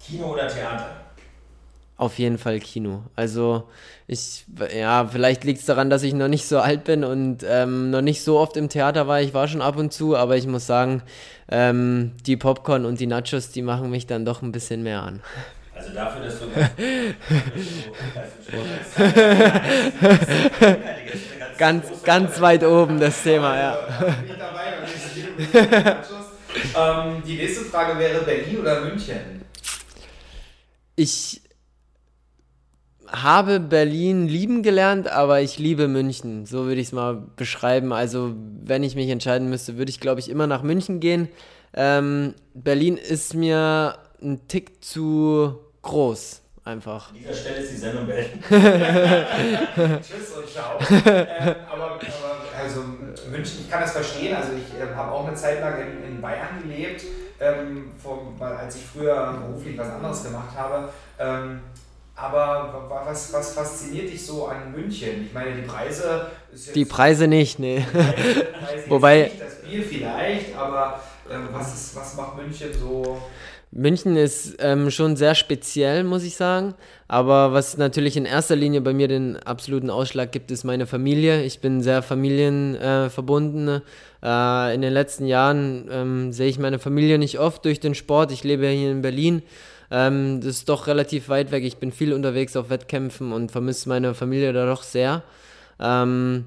Kino 0.06 0.34
oder 0.34 0.46
Theater? 0.46 0.86
Auf 2.04 2.18
jeden 2.18 2.36
Fall 2.36 2.60
Kino. 2.60 3.04
Also 3.16 3.66
ich, 4.06 4.44
ja, 4.78 5.06
vielleicht 5.06 5.42
liegt 5.44 5.60
es 5.60 5.64
daran, 5.64 5.88
dass 5.88 6.02
ich 6.02 6.12
noch 6.12 6.28
nicht 6.28 6.46
so 6.46 6.58
alt 6.58 6.84
bin 6.84 7.02
und 7.02 7.38
ähm, 7.48 7.88
noch 7.88 8.02
nicht 8.02 8.22
so 8.22 8.38
oft 8.38 8.58
im 8.58 8.68
Theater 8.68 9.08
war. 9.08 9.22
Ich 9.22 9.32
war 9.32 9.48
schon 9.48 9.62
ab 9.62 9.78
und 9.78 9.90
zu, 9.90 10.14
aber 10.14 10.36
ich 10.36 10.46
muss 10.46 10.66
sagen, 10.66 11.02
ähm, 11.50 12.12
die 12.26 12.36
Popcorn 12.36 12.84
und 12.84 13.00
die 13.00 13.06
Nachos, 13.06 13.52
die 13.52 13.62
machen 13.62 13.88
mich 13.88 14.06
dann 14.06 14.26
doch 14.26 14.42
ein 14.42 14.52
bisschen 14.52 14.82
mehr 14.82 15.02
an. 15.02 15.22
Also 15.74 15.94
dafür, 15.94 16.26
dass 16.26 16.38
du 16.40 16.46
ganz, 21.56 21.86
ganz 22.04 22.38
weit 22.38 22.64
oben 22.64 23.00
das 23.00 23.22
Thema, 23.22 23.56
ja. 23.56 23.78
ähm, 26.76 27.22
die 27.26 27.36
nächste 27.36 27.64
Frage 27.64 27.98
wäre 27.98 28.20
Berlin 28.24 28.58
oder 28.58 28.82
München? 28.82 29.42
Ich 30.96 31.40
habe 33.22 33.60
Berlin 33.60 34.26
lieben 34.26 34.62
gelernt, 34.62 35.08
aber 35.08 35.40
ich 35.40 35.58
liebe 35.58 35.88
München. 35.88 36.46
So 36.46 36.66
würde 36.66 36.80
ich 36.80 36.88
es 36.88 36.92
mal 36.92 37.22
beschreiben. 37.36 37.92
Also, 37.92 38.34
wenn 38.62 38.82
ich 38.82 38.96
mich 38.96 39.08
entscheiden 39.08 39.48
müsste, 39.48 39.78
würde 39.78 39.90
ich, 39.90 40.00
glaube 40.00 40.20
ich, 40.20 40.28
immer 40.28 40.46
nach 40.46 40.62
München 40.62 41.00
gehen. 41.00 41.28
Ähm, 41.74 42.34
Berlin 42.54 42.96
ist 42.96 43.34
mir 43.34 43.98
ein 44.22 44.46
Tick 44.48 44.82
zu 44.84 45.58
groß. 45.82 46.40
einfach. 46.64 47.10
An 47.10 47.16
dieser 47.18 47.34
Stelle 47.34 47.56
ist 47.56 47.72
die 47.72 47.76
Sendung 47.76 48.06
beenden. 48.06 48.42
Tschüss 50.02 50.30
und 50.36 50.48
ciao. 50.48 50.78
ähm, 50.90 51.56
aber, 51.70 51.84
aber, 51.84 52.00
also 52.58 52.80
München, 53.30 53.60
ich 53.60 53.70
kann 53.70 53.82
das 53.82 53.92
verstehen. 53.92 54.34
Also 54.34 54.52
ich 54.52 54.80
äh, 54.80 54.94
habe 54.94 55.12
auch 55.12 55.26
eine 55.26 55.36
Zeit 55.36 55.60
lang 55.60 55.74
in, 55.80 56.14
in 56.14 56.20
Bayern 56.22 56.62
gelebt, 56.62 57.04
ähm, 57.38 57.92
vom, 58.02 58.34
weil, 58.38 58.54
als 58.54 58.76
ich 58.76 58.82
früher 58.82 59.34
beruflich 59.46 59.76
was 59.76 59.90
anderes 59.90 60.24
gemacht 60.24 60.56
habe. 60.56 60.88
Ähm, 61.18 61.60
aber 62.16 62.86
was, 63.06 63.32
was 63.32 63.54
fasziniert 63.54 64.10
dich 64.10 64.24
so 64.24 64.46
an 64.46 64.72
München? 64.72 65.26
Ich 65.26 65.32
meine, 65.32 65.54
die 65.54 65.62
Preise. 65.62 66.30
die 66.74 66.84
Preise 66.84 67.26
nicht, 67.26 67.58
nee. 67.58 67.84
Preise, 67.92 68.44
Wobei. 68.88 69.22
Nicht, 69.24 69.40
das 69.40 69.62
Bier 69.62 69.82
vielleicht, 69.82 70.56
aber 70.56 71.00
ähm, 71.30 71.48
was, 71.52 71.74
ist, 71.74 71.96
was 71.96 72.16
macht 72.16 72.36
München 72.36 72.68
so? 72.72 73.20
München 73.76 74.16
ist 74.16 74.56
ähm, 74.60 74.88
schon 74.92 75.16
sehr 75.16 75.34
speziell, 75.34 76.04
muss 76.04 76.22
ich 76.22 76.36
sagen. 76.36 76.74
Aber 77.08 77.52
was 77.52 77.76
natürlich 77.76 78.16
in 78.16 78.24
erster 78.24 78.54
Linie 78.54 78.80
bei 78.80 78.92
mir 78.92 79.08
den 79.08 79.36
absoluten 79.36 79.90
Ausschlag 79.90 80.30
gibt, 80.30 80.52
ist 80.52 80.62
meine 80.62 80.86
Familie. 80.86 81.42
Ich 81.42 81.60
bin 81.60 81.82
sehr 81.82 82.02
familienverbunden. 82.02 83.82
Äh, 84.22 84.74
in 84.74 84.80
den 84.80 84.92
letzten 84.92 85.26
Jahren 85.26 85.88
ähm, 85.90 86.32
sehe 86.32 86.46
ich 86.46 86.60
meine 86.60 86.78
Familie 86.78 87.18
nicht 87.18 87.40
oft 87.40 87.64
durch 87.64 87.80
den 87.80 87.96
Sport. 87.96 88.30
Ich 88.30 88.44
lebe 88.44 88.68
hier 88.68 88.92
in 88.92 89.02
Berlin. 89.02 89.42
Ähm, 89.94 90.40
das 90.40 90.56
ist 90.56 90.68
doch 90.68 90.88
relativ 90.88 91.28
weit 91.28 91.52
weg. 91.52 91.62
Ich 91.62 91.76
bin 91.76 91.92
viel 91.92 92.12
unterwegs 92.12 92.56
auf 92.56 92.68
Wettkämpfen 92.68 93.32
und 93.32 93.52
vermisse 93.52 93.88
meine 93.88 94.12
Familie 94.12 94.52
da 94.52 94.66
doch 94.66 94.82
sehr. 94.82 95.22
Ähm, 95.78 96.46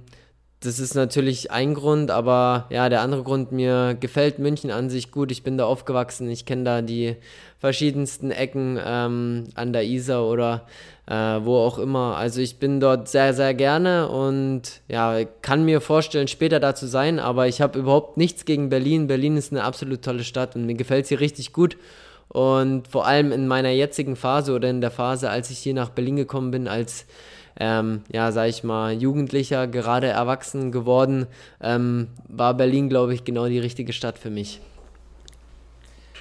das 0.60 0.80
ist 0.80 0.96
natürlich 0.96 1.50
ein 1.50 1.74
Grund, 1.74 2.12
aber 2.12 2.66
ja, 2.72 2.90
der 2.90 3.00
andere 3.02 3.24
Grund, 3.24 3.54
mir 3.54 3.96
gefällt 3.98 4.40
München 4.40 4.70
an 4.70 4.90
sich 4.90 5.12
gut. 5.12 5.32
Ich 5.32 5.44
bin 5.44 5.58
da 5.58 5.64
aufgewachsen, 5.66 6.30
ich 6.30 6.46
kenne 6.46 6.66
da 6.66 6.82
die 6.82 7.16
verschiedensten 7.58 8.32
Ecken 8.32 8.78
ähm, 8.84 9.46
an 9.56 9.72
der 9.72 9.86
Isar 9.86 10.26
oder 10.26 10.68
äh, 11.06 11.14
wo 11.14 11.56
auch 11.56 11.80
immer. 11.80 12.18
Also 12.18 12.42
ich 12.42 12.60
bin 12.60 12.82
dort 12.82 13.08
sehr, 13.08 13.34
sehr 13.34 13.54
gerne 13.54 14.10
und 14.10 14.82
ja, 14.90 15.24
kann 15.42 15.64
mir 15.64 15.80
vorstellen, 15.80 16.28
später 16.28 16.60
da 16.60 16.76
zu 16.76 16.88
sein, 16.88 17.18
aber 17.20 17.48
ich 17.48 17.62
habe 17.62 17.80
überhaupt 17.80 18.18
nichts 18.18 18.44
gegen 18.44 18.68
Berlin. 18.68 19.08
Berlin 19.08 19.38
ist 19.38 19.54
eine 19.54 19.64
absolut 19.64 20.02
tolle 20.02 20.26
Stadt 20.26 20.58
und 20.58 20.66
mir 20.66 20.76
gefällt 20.76 21.06
sie 21.06 21.16
richtig 21.16 21.54
gut. 21.54 21.78
Und 22.30 22.88
vor 22.88 23.08
allem 23.08 23.32
in 23.32 23.48
meiner 23.48 23.70
jetzigen 23.70 24.16
Phase 24.16 24.54
oder 24.54 24.70
in 24.70 24.82
der 24.82 24.92
Phase, 24.92 25.30
als 25.30 25.50
ich 25.50 25.60
hier 25.60 25.74
nach 25.74 25.90
Berlin 25.90 26.18
gekommen 26.18 26.52
bin, 26.52 26.68
als 26.68 27.06
ähm, 27.60 28.04
ja, 28.12 28.32
sag 28.32 28.50
ich 28.50 28.64
mal, 28.64 28.94
Jugendlicher, 28.94 29.68
gerade 29.68 30.08
erwachsen 30.08 30.72
geworden, 30.72 31.28
ähm, 31.62 32.10
war 32.28 32.54
Berlin, 32.54 32.90
glaube 32.90 33.14
ich, 33.14 33.24
genau 33.24 33.48
die 33.48 33.60
richtige 33.60 33.94
Stadt 33.94 34.20
für 34.20 34.30
mich. 34.30 34.62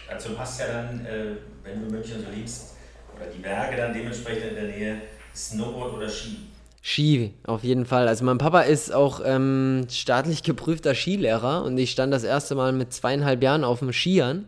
Dazu 0.09 0.33
passt 0.35 0.61
ja 0.61 0.66
dann, 0.69 1.05
äh, 1.05 1.37
wenn 1.62 1.85
du 1.85 1.90
München 1.90 2.25
so 2.25 2.31
liebst, 2.35 2.77
oder 3.14 3.27
die 3.27 3.40
Berge 3.40 3.77
dann 3.77 3.92
dementsprechend 3.92 4.51
in 4.51 4.55
der 4.55 4.64
Nähe, 4.64 4.97
Snowboard 5.35 5.95
oder 5.95 6.09
Ski. 6.09 6.38
Ski, 6.88 7.35
auf 7.44 7.64
jeden 7.64 7.85
Fall. 7.85 8.07
Also 8.07 8.25
mein 8.25 8.38
Papa 8.38 8.61
ist 8.61 8.94
auch 8.94 9.20
ähm, 9.25 9.88
staatlich 9.90 10.44
geprüfter 10.44 10.94
Skilehrer 10.94 11.64
und 11.64 11.77
ich 11.79 11.90
stand 11.90 12.14
das 12.14 12.22
erste 12.22 12.55
Mal 12.55 12.72
mit 12.72 12.92
zweieinhalb 12.92 13.42
Jahren 13.42 13.64
auf 13.64 13.81
dem 13.81 13.92
Skiern. 13.92 14.44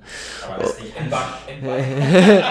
Aber 0.46 0.62
das 0.62 0.70
ist 0.70 0.84
nicht 0.84 0.96
ein 1.00 1.10
Back. 1.10 1.18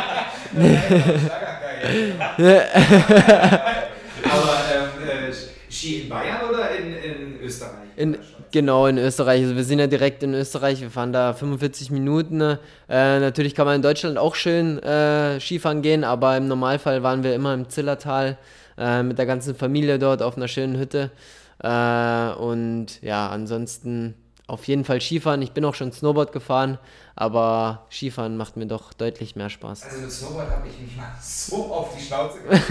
Aber 4.24 4.60
ähm, 4.76 4.90
äh, 5.08 5.72
Ski 5.72 6.02
in 6.02 6.10
Bayern 6.10 6.50
oder 6.50 6.70
in, 6.76 6.94
in 6.94 7.40
Österreich? 7.42 7.88
In, 7.96 8.18
genau, 8.52 8.88
in 8.88 8.98
Österreich. 8.98 9.42
Also 9.44 9.56
wir 9.56 9.64
sind 9.64 9.80
ja 9.80 9.88
direkt 9.88 10.22
in 10.22 10.34
Österreich. 10.34 10.82
Wir 10.82 10.92
fahren 10.92 11.14
da 11.14 11.34
45 11.34 11.92
Minuten. 11.92 12.42
Äh, 12.42 12.58
natürlich 12.90 13.56
kann 13.56 13.66
man 13.66 13.78
in 13.78 13.82
Deutschland 13.84 14.18
auch 14.18 14.36
schön 14.36 14.84
äh, 14.84 15.40
Skifahren 15.40 15.82
gehen, 15.82 16.04
aber 16.04 16.36
im 16.36 16.50
Normalfall 16.50 17.04
waren 17.04 17.24
wir 17.24 17.34
immer 17.34 17.54
im 17.54 17.70
Zillertal 17.70 18.38
äh, 18.78 19.04
mit 19.04 19.18
der 19.18 19.26
ganzen 19.26 19.56
Familie 19.56 20.00
dort 20.00 20.22
auf 20.22 20.38
einer 20.38 20.48
schönen 20.48 20.78
Hütte. 20.78 21.12
Äh, 21.60 22.32
und 22.34 23.02
ja, 23.02 23.30
ansonsten 23.30 24.16
auf 24.48 24.66
jeden 24.68 24.86
Fall 24.86 25.02
Skifahren. 25.02 25.42
Ich 25.42 25.52
bin 25.52 25.66
auch 25.66 25.76
schon 25.76 25.92
Snowboard 25.92 26.32
gefahren, 26.32 26.80
aber 27.16 27.86
Skifahren 27.92 28.38
macht 28.38 28.56
mir 28.56 28.66
doch 28.66 28.94
deutlich 28.94 29.36
mehr 29.36 29.50
Spaß. 29.50 29.84
Also 29.84 30.02
mit 30.02 30.12
Snowboard 30.12 30.50
habe 30.50 30.68
ich 30.70 30.80
mich 30.80 30.96
mal 30.96 31.12
so 31.22 31.66
auf 31.66 31.94
die 31.98 32.02
Schnauze 32.02 32.40
gemacht. 32.42 32.64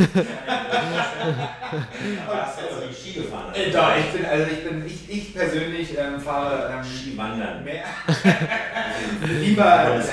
aber 2.26 2.46
hast 2.46 2.60
du 2.60 2.74
also 2.74 2.86
nicht 2.86 2.98
Ski 2.98 3.12
gefahren? 3.20 3.54
Äh, 3.54 3.70
da, 3.70 3.98
ich 3.98 4.06
bin, 4.06 4.24
also 4.24 4.46
ich 4.50 4.64
bin, 4.64 4.86
ich, 4.86 5.10
ich 5.10 5.34
persönlich 5.34 5.98
ähm, 5.98 6.18
fahre 6.18 6.72
ähm, 6.72 6.84
Skiwandern. 6.84 7.62
Mehr, 7.62 7.84
lieber 9.40 9.64
also, 9.66 10.08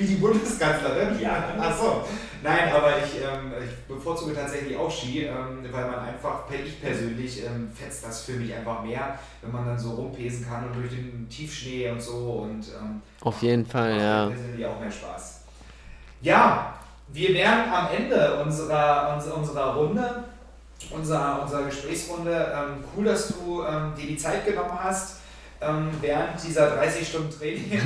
wie 0.00 0.06
die 0.06 0.14
Bundeskanzlerin. 0.14 1.20
Ja. 1.20 1.44
Ach 1.58 1.76
so. 1.76 2.04
Nein, 2.42 2.72
aber 2.72 2.94
ich, 2.96 3.16
ähm, 3.16 3.52
ich 3.62 3.86
bevorzuge 3.86 4.34
tatsächlich 4.34 4.74
auch 4.76 4.90
Ski, 4.90 5.24
ähm, 5.24 5.62
weil 5.70 5.84
man 5.84 6.00
einfach, 6.00 6.44
ich 6.50 6.80
persönlich, 6.80 7.44
ähm, 7.44 7.70
fetzt 7.70 8.06
das 8.06 8.22
für 8.22 8.32
mich 8.32 8.54
einfach 8.54 8.82
mehr, 8.82 9.18
wenn 9.42 9.52
man 9.52 9.66
dann 9.66 9.78
so 9.78 9.90
rumpesen 9.90 10.48
kann 10.48 10.64
und 10.64 10.74
durch 10.74 10.88
den 10.88 11.28
Tiefschnee 11.28 11.90
und 11.90 12.00
so 12.00 12.48
und 12.48 12.66
ähm, 12.68 13.02
auf 13.20 13.42
jeden 13.42 13.66
Fall, 13.66 14.00
ja. 14.00 14.26
persönlich 14.28 14.66
auch 14.66 14.80
mehr 14.80 14.90
Spaß. 14.90 15.42
Ja, 16.22 16.74
wir 17.08 17.34
wären 17.34 17.70
am 17.70 17.88
Ende 17.94 18.42
unserer, 18.42 19.12
unserer, 19.14 19.36
unserer 19.36 19.74
Runde, 19.74 20.24
unserer, 20.90 21.42
unserer 21.42 21.64
Gesprächsrunde. 21.64 22.54
Ähm, 22.54 22.84
cool, 22.96 23.04
dass 23.04 23.28
du 23.28 23.62
ähm, 23.64 23.92
dir 23.94 24.06
die 24.06 24.16
Zeit 24.16 24.46
genommen 24.46 24.78
hast 24.82 25.19
ähm, 25.60 25.90
während 26.00 26.42
dieser 26.42 26.70
30 26.70 27.06
Stunden 27.08 27.30
Training. 27.30 27.70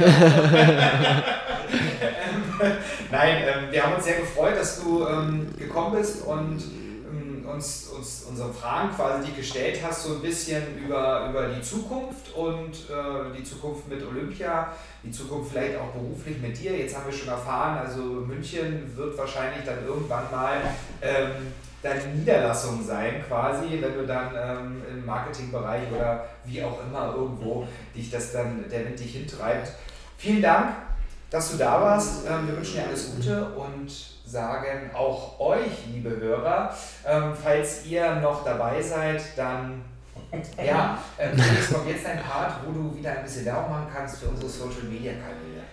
Nein, 3.10 3.37
ähm, 3.42 3.72
wir 3.72 3.84
haben 3.84 3.94
uns 3.94 4.04
sehr 4.04 4.20
gefreut, 4.20 4.56
dass 4.56 4.80
du 4.80 5.06
ähm, 5.06 5.48
gekommen 5.58 5.96
bist 5.96 6.24
und 6.24 6.62
ähm, 7.10 7.44
uns, 7.52 7.88
uns 7.88 8.26
unsere 8.28 8.52
Fragen 8.52 8.94
quasi 8.94 9.26
die 9.28 9.34
gestellt 9.34 9.80
hast, 9.84 10.04
so 10.04 10.14
ein 10.14 10.22
bisschen 10.22 10.62
über, 10.84 11.28
über 11.30 11.48
die 11.48 11.62
Zukunft 11.62 12.32
und 12.34 12.72
äh, 12.72 13.37
die 13.37 13.42
Zukunft 13.42 13.88
mit 13.88 14.06
Olympia, 14.06 14.72
die 15.02 15.10
Zukunft 15.10 15.50
vielleicht 15.52 15.76
auch 15.78 15.90
beruflich 15.92 16.38
mit 16.38 16.56
dir. 16.60 16.76
Jetzt 16.76 16.96
haben 16.96 17.06
wir 17.06 17.12
schon 17.12 17.28
erfahren, 17.28 17.78
also 17.78 18.02
München 18.02 18.96
wird 18.96 19.18
wahrscheinlich 19.18 19.64
dann 19.64 19.84
irgendwann 19.84 20.30
mal 20.30 20.60
ähm, 21.02 21.52
deine 21.85 22.03
Niederlassung 22.14 22.83
sein, 22.83 23.23
quasi, 23.29 23.79
wenn 23.81 23.94
du 23.94 24.07
dann 24.07 24.31
ähm, 24.35 24.83
im 24.90 25.05
Marketingbereich 25.05 25.83
oder 25.94 26.25
wie 26.44 26.62
auch 26.62 26.81
immer 26.83 27.14
irgendwo 27.14 27.66
dich 27.94 28.11
das 28.11 28.33
dann, 28.33 28.64
der 28.70 28.87
Wind 28.87 28.99
dich 28.99 29.12
hintreibt. 29.12 29.73
Vielen 30.16 30.40
Dank, 30.40 30.70
dass 31.31 31.53
du 31.53 31.59
da 31.59 31.81
warst. 31.81 32.27
Ähm, 32.27 32.49
wir 32.49 32.57
wünschen 32.57 32.77
dir 32.77 32.87
alles 32.87 33.14
Gute 33.14 33.44
und 33.51 33.90
sagen 34.27 34.90
auch 34.94 35.38
euch, 35.38 35.87
liebe 35.92 36.11
Hörer, 36.11 36.75
ähm, 37.07 37.33
falls 37.40 37.85
ihr 37.85 38.16
noch 38.16 38.44
dabei 38.44 38.81
seid, 38.81 39.23
dann 39.37 39.85
ja, 40.64 40.99
äh, 41.18 41.29
kommt 41.73 41.88
jetzt 41.88 42.07
ein 42.07 42.20
Part, 42.20 42.55
wo 42.64 42.73
du 42.73 42.97
wieder 42.97 43.11
ein 43.11 43.23
bisschen 43.23 43.44
Werbung 43.44 43.70
machen 43.70 43.88
kannst 43.94 44.18
für 44.18 44.29
unsere 44.29 44.49
Social 44.49 44.85
Media 44.85 45.12
Kanäle. 45.12 45.64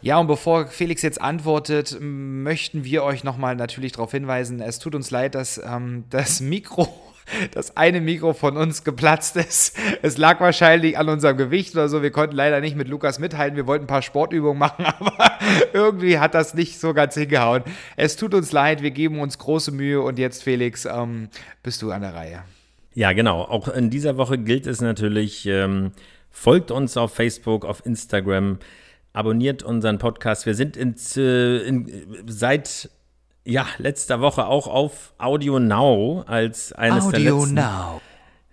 Ja, 0.00 0.18
und 0.18 0.28
bevor 0.28 0.68
Felix 0.68 1.02
jetzt 1.02 1.20
antwortet, 1.20 1.98
möchten 2.00 2.84
wir 2.84 3.02
euch 3.02 3.24
nochmal 3.24 3.56
natürlich 3.56 3.92
darauf 3.92 4.12
hinweisen, 4.12 4.60
es 4.60 4.78
tut 4.78 4.94
uns 4.94 5.10
leid, 5.10 5.34
dass 5.34 5.58
ähm, 5.58 6.04
das 6.08 6.40
Mikro, 6.40 6.88
das 7.52 7.76
eine 7.76 8.00
Mikro 8.00 8.32
von 8.32 8.56
uns 8.56 8.84
geplatzt 8.84 9.34
ist. 9.34 9.76
Es 10.02 10.16
lag 10.16 10.40
wahrscheinlich 10.40 10.96
an 10.96 11.08
unserem 11.08 11.36
Gewicht 11.36 11.74
oder 11.74 11.88
so. 11.88 12.00
Wir 12.00 12.12
konnten 12.12 12.36
leider 12.36 12.60
nicht 12.60 12.76
mit 12.76 12.86
Lukas 12.86 13.18
mithalten. 13.18 13.56
Wir 13.56 13.66
wollten 13.66 13.84
ein 13.84 13.88
paar 13.88 14.02
Sportübungen 14.02 14.58
machen, 14.58 14.86
aber 14.86 15.32
irgendwie 15.72 16.20
hat 16.20 16.34
das 16.34 16.54
nicht 16.54 16.78
so 16.78 16.94
ganz 16.94 17.14
hingehauen. 17.14 17.64
Es 17.96 18.14
tut 18.14 18.34
uns 18.34 18.52
leid, 18.52 18.82
wir 18.82 18.92
geben 18.92 19.18
uns 19.18 19.36
große 19.38 19.72
Mühe 19.72 20.00
und 20.00 20.20
jetzt, 20.20 20.44
Felix, 20.44 20.84
ähm, 20.84 21.28
bist 21.64 21.82
du 21.82 21.90
an 21.90 22.02
der 22.02 22.14
Reihe. 22.14 22.44
Ja, 22.94 23.12
genau. 23.12 23.42
Auch 23.42 23.66
in 23.66 23.90
dieser 23.90 24.16
Woche 24.16 24.38
gilt 24.38 24.68
es 24.68 24.80
natürlich, 24.80 25.44
ähm, 25.46 25.90
folgt 26.30 26.70
uns 26.70 26.96
auf 26.96 27.14
Facebook, 27.14 27.64
auf 27.64 27.84
Instagram 27.84 28.58
abonniert 29.12 29.62
unseren 29.62 29.98
Podcast. 29.98 30.46
Wir 30.46 30.54
sind 30.54 30.76
in, 30.76 30.94
in, 31.16 32.06
seit 32.26 32.90
ja, 33.44 33.66
letzter 33.78 34.20
Woche 34.20 34.46
auch 34.46 34.66
auf 34.66 35.14
Audio 35.18 35.58
Now 35.58 36.24
als 36.26 36.72
eines 36.72 37.04
Audio 37.04 37.18
der 37.18 37.32
letzten, 37.32 37.54
Now 37.54 38.00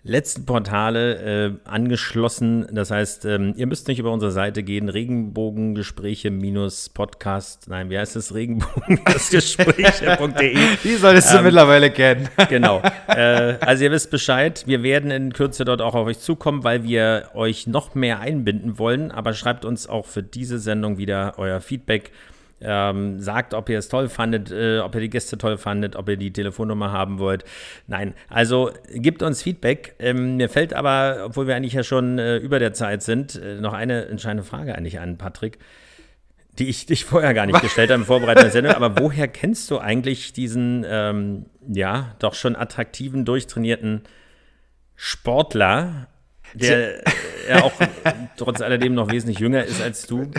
letzten 0.05 0.45
Portale 0.45 1.47
äh, 1.47 1.51
angeschlossen. 1.65 2.67
Das 2.71 2.91
heißt, 2.91 3.25
ähm, 3.25 3.55
ihr 3.57 3.65
müsst 3.65 3.87
nicht 3.87 3.97
über 3.97 4.11
unsere 4.11 4.31
Seite 4.31 4.61
gehen, 4.61 4.87
Regenbogengespräche-Podcast, 4.87 7.69
nein, 7.69 7.89
wie 7.89 7.97
heißt 7.97 8.15
es? 8.15 8.35
Regenbogengespräche.de. 8.35 10.57
Die 10.83 10.95
solltest 10.95 11.33
du 11.33 11.39
ähm, 11.39 11.45
mittlerweile 11.45 11.89
kennen. 11.89 12.29
genau. 12.49 12.83
Äh, 13.07 13.55
also 13.61 13.83
ihr 13.83 13.89
wisst 13.91 14.11
Bescheid. 14.11 14.63
Wir 14.67 14.83
werden 14.83 15.09
in 15.09 15.33
Kürze 15.33 15.65
dort 15.65 15.81
auch 15.81 15.95
auf 15.95 16.05
euch 16.05 16.19
zukommen, 16.19 16.63
weil 16.63 16.83
wir 16.83 17.31
euch 17.33 17.65
noch 17.65 17.95
mehr 17.95 18.19
einbinden 18.19 18.77
wollen. 18.77 19.11
Aber 19.11 19.33
schreibt 19.33 19.65
uns 19.65 19.89
auch 19.89 20.05
für 20.05 20.21
diese 20.21 20.59
Sendung 20.59 20.99
wieder 20.99 21.33
euer 21.37 21.61
Feedback 21.61 22.11
ähm, 22.61 23.19
sagt, 23.19 23.53
ob 23.53 23.69
ihr 23.69 23.77
es 23.77 23.89
toll 23.89 24.09
fandet, 24.09 24.51
äh, 24.51 24.79
ob 24.79 24.95
ihr 24.95 25.01
die 25.01 25.09
Gäste 25.09 25.37
toll 25.37 25.57
fandet, 25.57 25.95
ob 25.95 26.09
ihr 26.09 26.17
die 26.17 26.31
Telefonnummer 26.31 26.91
haben 26.91 27.19
wollt. 27.19 27.43
Nein, 27.87 28.13
also 28.29 28.71
gebt 28.93 29.21
uns 29.23 29.43
Feedback. 29.43 29.95
Ähm, 29.99 30.37
mir 30.37 30.49
fällt 30.49 30.73
aber, 30.73 31.23
obwohl 31.25 31.47
wir 31.47 31.55
eigentlich 31.55 31.73
ja 31.73 31.83
schon 31.83 32.17
äh, 32.17 32.37
über 32.37 32.59
der 32.59 32.73
Zeit 32.73 33.03
sind, 33.03 33.35
äh, 33.35 33.59
noch 33.59 33.73
eine 33.73 34.05
entscheidende 34.05 34.43
Frage 34.43 34.75
eigentlich 34.75 34.99
an, 34.99 35.17
Patrick. 35.17 35.59
die 36.57 36.69
ich 36.69 36.85
dich 36.85 37.05
vorher 37.05 37.33
gar 37.33 37.45
nicht 37.45 37.61
gestellt 37.61 37.91
habe 37.91 38.01
im 38.01 38.05
Vorbereitung 38.05 38.43
der 38.43 38.51
Sendung. 38.51 38.73
Aber 38.73 38.97
woher 38.99 39.27
kennst 39.27 39.69
du 39.71 39.79
eigentlich 39.79 40.33
diesen, 40.33 40.85
ähm, 40.87 41.45
ja, 41.67 42.15
doch 42.19 42.33
schon 42.33 42.55
attraktiven, 42.55 43.25
durchtrainierten 43.25 44.03
Sportler, 44.95 46.07
der 46.53 47.01
ja 47.49 47.63
auch 47.63 47.73
trotz 48.37 48.61
alledem 48.61 48.93
noch 48.93 49.11
wesentlich 49.11 49.39
jünger 49.39 49.63
ist 49.63 49.81
als 49.81 50.07
du? 50.07 50.31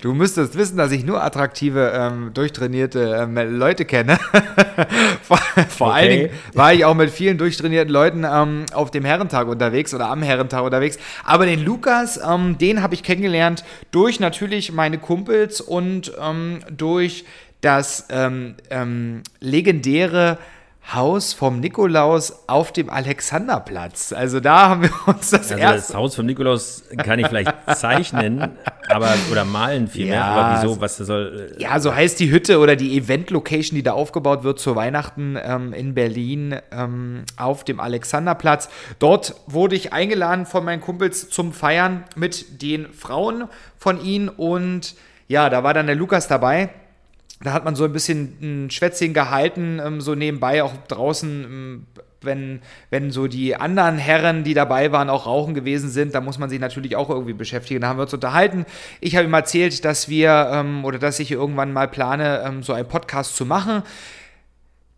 Du 0.00 0.14
müsstest 0.14 0.56
wissen, 0.56 0.76
dass 0.76 0.90
ich 0.92 1.04
nur 1.04 1.22
attraktive, 1.22 1.92
ähm, 1.94 2.30
durchtrainierte 2.32 3.18
ähm, 3.22 3.58
Leute 3.58 3.84
kenne. 3.84 4.18
vor, 5.22 5.38
vor 5.68 5.88
Okay. 5.88 5.96
allen 5.96 6.10
Dingen 6.10 6.30
war 6.54 6.72
ich 6.72 6.84
auch 6.84 6.94
mit 6.94 7.10
vielen 7.10 7.36
durchtrainierten 7.38 7.92
Leuten 7.92 8.24
ähm, 8.24 8.66
auf 8.72 8.90
dem 8.90 9.04
Herrentag 9.04 9.48
unterwegs 9.48 9.92
oder 9.92 10.08
am 10.08 10.22
Herrentag 10.22 10.62
unterwegs. 10.64 10.98
Aber 11.24 11.46
den 11.46 11.64
Lukas, 11.64 12.18
ähm, 12.26 12.58
den 12.58 12.82
habe 12.82 12.94
ich 12.94 13.02
kennengelernt 13.02 13.64
durch 13.90 14.20
natürlich 14.20 14.72
meine 14.72 14.98
Kumpels 14.98 15.60
und 15.60 16.12
ähm, 16.20 16.60
durch 16.70 17.24
das 17.60 18.06
ähm, 18.10 18.54
legendäre 19.40 20.38
Haus 20.92 21.32
vom 21.32 21.58
Nikolaus 21.58 22.44
auf 22.46 22.70
dem 22.70 22.88
Alexanderplatz. 22.90 24.12
Also 24.12 24.38
da 24.38 24.68
haben 24.68 24.82
wir 24.84 24.90
uns 25.06 25.30
das 25.30 25.50
Also 25.50 25.60
erste 25.60 25.92
das 25.92 25.94
Haus 25.94 26.14
von 26.14 26.26
Nikolaus 26.26 26.84
kann 26.98 27.18
ich 27.18 27.26
vielleicht 27.26 27.52
zeichnen, 27.74 28.56
aber 28.88 29.12
oder 29.32 29.44
malen 29.44 29.88
vielmehr. 29.88 30.14
Ja, 30.14 30.24
aber 30.26 30.62
wieso? 30.62 30.80
Was 30.80 30.96
soll? 30.98 31.54
äh, 31.58 31.60
Ja, 31.62 31.80
so 31.80 31.92
heißt 31.92 32.20
die 32.20 32.30
Hütte 32.30 32.60
oder 32.60 32.76
die 32.76 32.96
Event-Location, 32.96 33.74
die 33.74 33.82
da 33.82 33.94
aufgebaut 33.94 34.44
wird 34.44 34.60
zu 34.60 34.76
Weihnachten 34.76 35.36
ähm, 35.42 35.72
in 35.72 35.94
Berlin 35.94 36.54
ähm, 36.70 37.24
auf 37.36 37.64
dem 37.64 37.80
Alexanderplatz. 37.80 38.68
Dort 39.00 39.34
wurde 39.46 39.74
ich 39.74 39.92
eingeladen 39.92 40.46
von 40.46 40.64
meinen 40.64 40.80
Kumpels 40.80 41.30
zum 41.30 41.52
Feiern 41.52 42.04
mit 42.14 42.62
den 42.62 42.92
Frauen 42.92 43.48
von 43.76 44.00
ihnen 44.00 44.28
und 44.28 44.94
ja, 45.26 45.50
da 45.50 45.64
war 45.64 45.74
dann 45.74 45.86
der 45.86 45.96
Lukas 45.96 46.28
dabei. 46.28 46.70
Da 47.42 47.52
hat 47.52 47.64
man 47.64 47.76
so 47.76 47.84
ein 47.84 47.92
bisschen 47.92 48.38
ein 48.40 48.70
Schwätzchen 48.70 49.12
gehalten, 49.12 49.80
ähm, 49.84 50.00
so 50.00 50.14
nebenbei 50.14 50.62
auch 50.62 50.72
draußen, 50.88 51.44
ähm, 51.44 51.86
wenn, 52.22 52.60
wenn 52.90 53.10
so 53.10 53.26
die 53.26 53.56
anderen 53.56 53.98
Herren, 53.98 54.42
die 54.42 54.54
dabei 54.54 54.90
waren, 54.90 55.10
auch 55.10 55.26
rauchen 55.26 55.54
gewesen 55.54 55.90
sind, 55.90 56.14
da 56.14 56.20
muss 56.20 56.38
man 56.38 56.50
sich 56.50 56.60
natürlich 56.60 56.96
auch 56.96 57.10
irgendwie 57.10 57.34
beschäftigen. 57.34 57.80
Da 57.80 57.88
haben 57.88 57.98
wir 57.98 58.02
uns 58.02 58.14
unterhalten. 58.14 58.64
Ich 59.00 59.16
habe 59.16 59.26
ihm 59.26 59.34
erzählt, 59.34 59.84
dass 59.84 60.08
wir 60.08 60.50
ähm, 60.52 60.84
oder 60.84 60.98
dass 60.98 61.20
ich 61.20 61.30
irgendwann 61.30 61.72
mal 61.72 61.88
plane, 61.88 62.42
ähm, 62.44 62.62
so 62.62 62.72
einen 62.72 62.88
Podcast 62.88 63.36
zu 63.36 63.46
machen. 63.46 63.82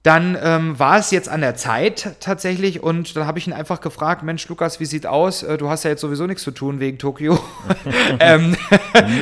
Dann 0.09 0.39
ähm, 0.43 0.79
war 0.79 0.99
es 0.99 1.11
jetzt 1.11 1.29
an 1.29 1.43
der 1.43 1.55
Zeit 1.55 2.17
tatsächlich 2.21 2.83
und 2.83 3.15
dann 3.15 3.27
habe 3.27 3.39
ich 3.39 3.47
ihn 3.47 3.53
einfach 3.53 3.83
gefragt, 3.83 4.23
Mensch 4.23 4.49
Lukas, 4.49 4.81
wie 4.81 4.87
sieht 4.87 5.07
aus? 5.07 5.43
Äh, 5.43 5.59
du 5.59 5.69
hast 5.69 5.85
ja 5.85 5.91
jetzt 5.91 6.01
sowieso 6.01 6.27
nichts 6.27 6.43
zu 6.43 6.51
tun 6.51 6.81
wegen 6.81 6.97
Tokio. 6.97 7.39
ähm, 8.19 8.57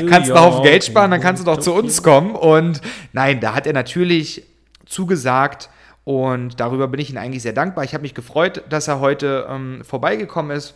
kannst 0.09 0.31
einen 0.31 0.41
Haufen 0.41 0.63
Geld 0.63 0.85
sparen, 0.85 1.11
dann 1.11 1.21
kannst 1.21 1.43
du 1.43 1.45
doch 1.45 1.59
zu 1.59 1.75
uns 1.75 2.05
kommen. 2.05 2.37
Und 2.37 2.81
nein, 3.13 3.41
da 3.41 3.53
hat 3.53 3.67
er 3.67 3.73
natürlich 3.73 4.45
zugesagt 4.85 5.71
und 6.05 6.61
darüber 6.61 6.87
bin 6.87 7.01
ich 7.01 7.11
ihm 7.11 7.17
eigentlich 7.17 7.43
sehr 7.43 7.53
dankbar. 7.53 7.83
Ich 7.83 7.93
habe 7.93 8.03
mich 8.03 8.15
gefreut, 8.15 8.63
dass 8.69 8.87
er 8.87 9.01
heute 9.01 9.49
ähm, 9.51 9.83
vorbeigekommen 9.85 10.57
ist. 10.57 10.75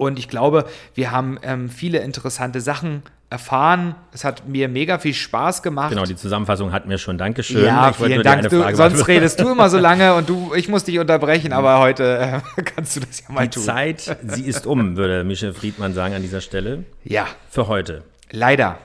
Und 0.00 0.18
ich 0.18 0.28
glaube, 0.28 0.64
wir 0.94 1.10
haben 1.10 1.38
ähm, 1.42 1.68
viele 1.68 1.98
interessante 1.98 2.62
Sachen 2.62 3.02
erfahren. 3.28 3.94
Es 4.12 4.24
hat 4.24 4.48
mir 4.48 4.66
mega 4.66 4.98
viel 4.98 5.12
Spaß 5.12 5.62
gemacht. 5.62 5.90
Genau, 5.90 6.04
die 6.04 6.16
Zusammenfassung 6.16 6.72
hatten 6.72 6.88
wir 6.88 6.96
schon. 6.96 7.18
Dankeschön. 7.18 7.66
Ja, 7.66 7.90
Ich 7.90 7.96
vielen 7.96 8.12
die 8.16 8.22
Dank. 8.22 8.48
Du, 8.48 8.74
sonst 8.74 9.06
redest 9.08 9.38
du 9.40 9.50
immer 9.50 9.68
so 9.68 9.76
lange 9.78 10.14
und 10.14 10.26
du, 10.26 10.54
ich 10.54 10.70
muss 10.70 10.84
dich 10.84 10.98
unterbrechen, 10.98 11.52
aber 11.52 11.80
heute 11.80 12.40
äh, 12.56 12.62
kannst 12.74 12.96
du 12.96 13.00
das 13.00 13.20
ja 13.20 13.26
mal 13.30 13.42
Die 13.46 13.50
tun. 13.50 13.62
Zeit, 13.62 14.16
sie 14.26 14.46
ist 14.46 14.66
um, 14.66 14.96
würde 14.96 15.22
Michel 15.22 15.52
Friedmann 15.52 15.92
sagen 15.92 16.14
an 16.14 16.22
dieser 16.22 16.40
Stelle. 16.40 16.84
Ja, 17.04 17.26
Für 17.50 17.68
heute. 17.68 18.02
leider. 18.30 18.78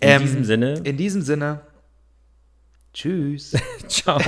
In 0.00 0.08
Ähm, 0.08 0.22
diesem 0.22 0.44
Sinne, 0.44 0.74
In 0.82 0.96
diesem 0.96 1.22
Sinne. 1.22 1.60
Tschüss. 2.92 3.52
ciao. 3.86 4.20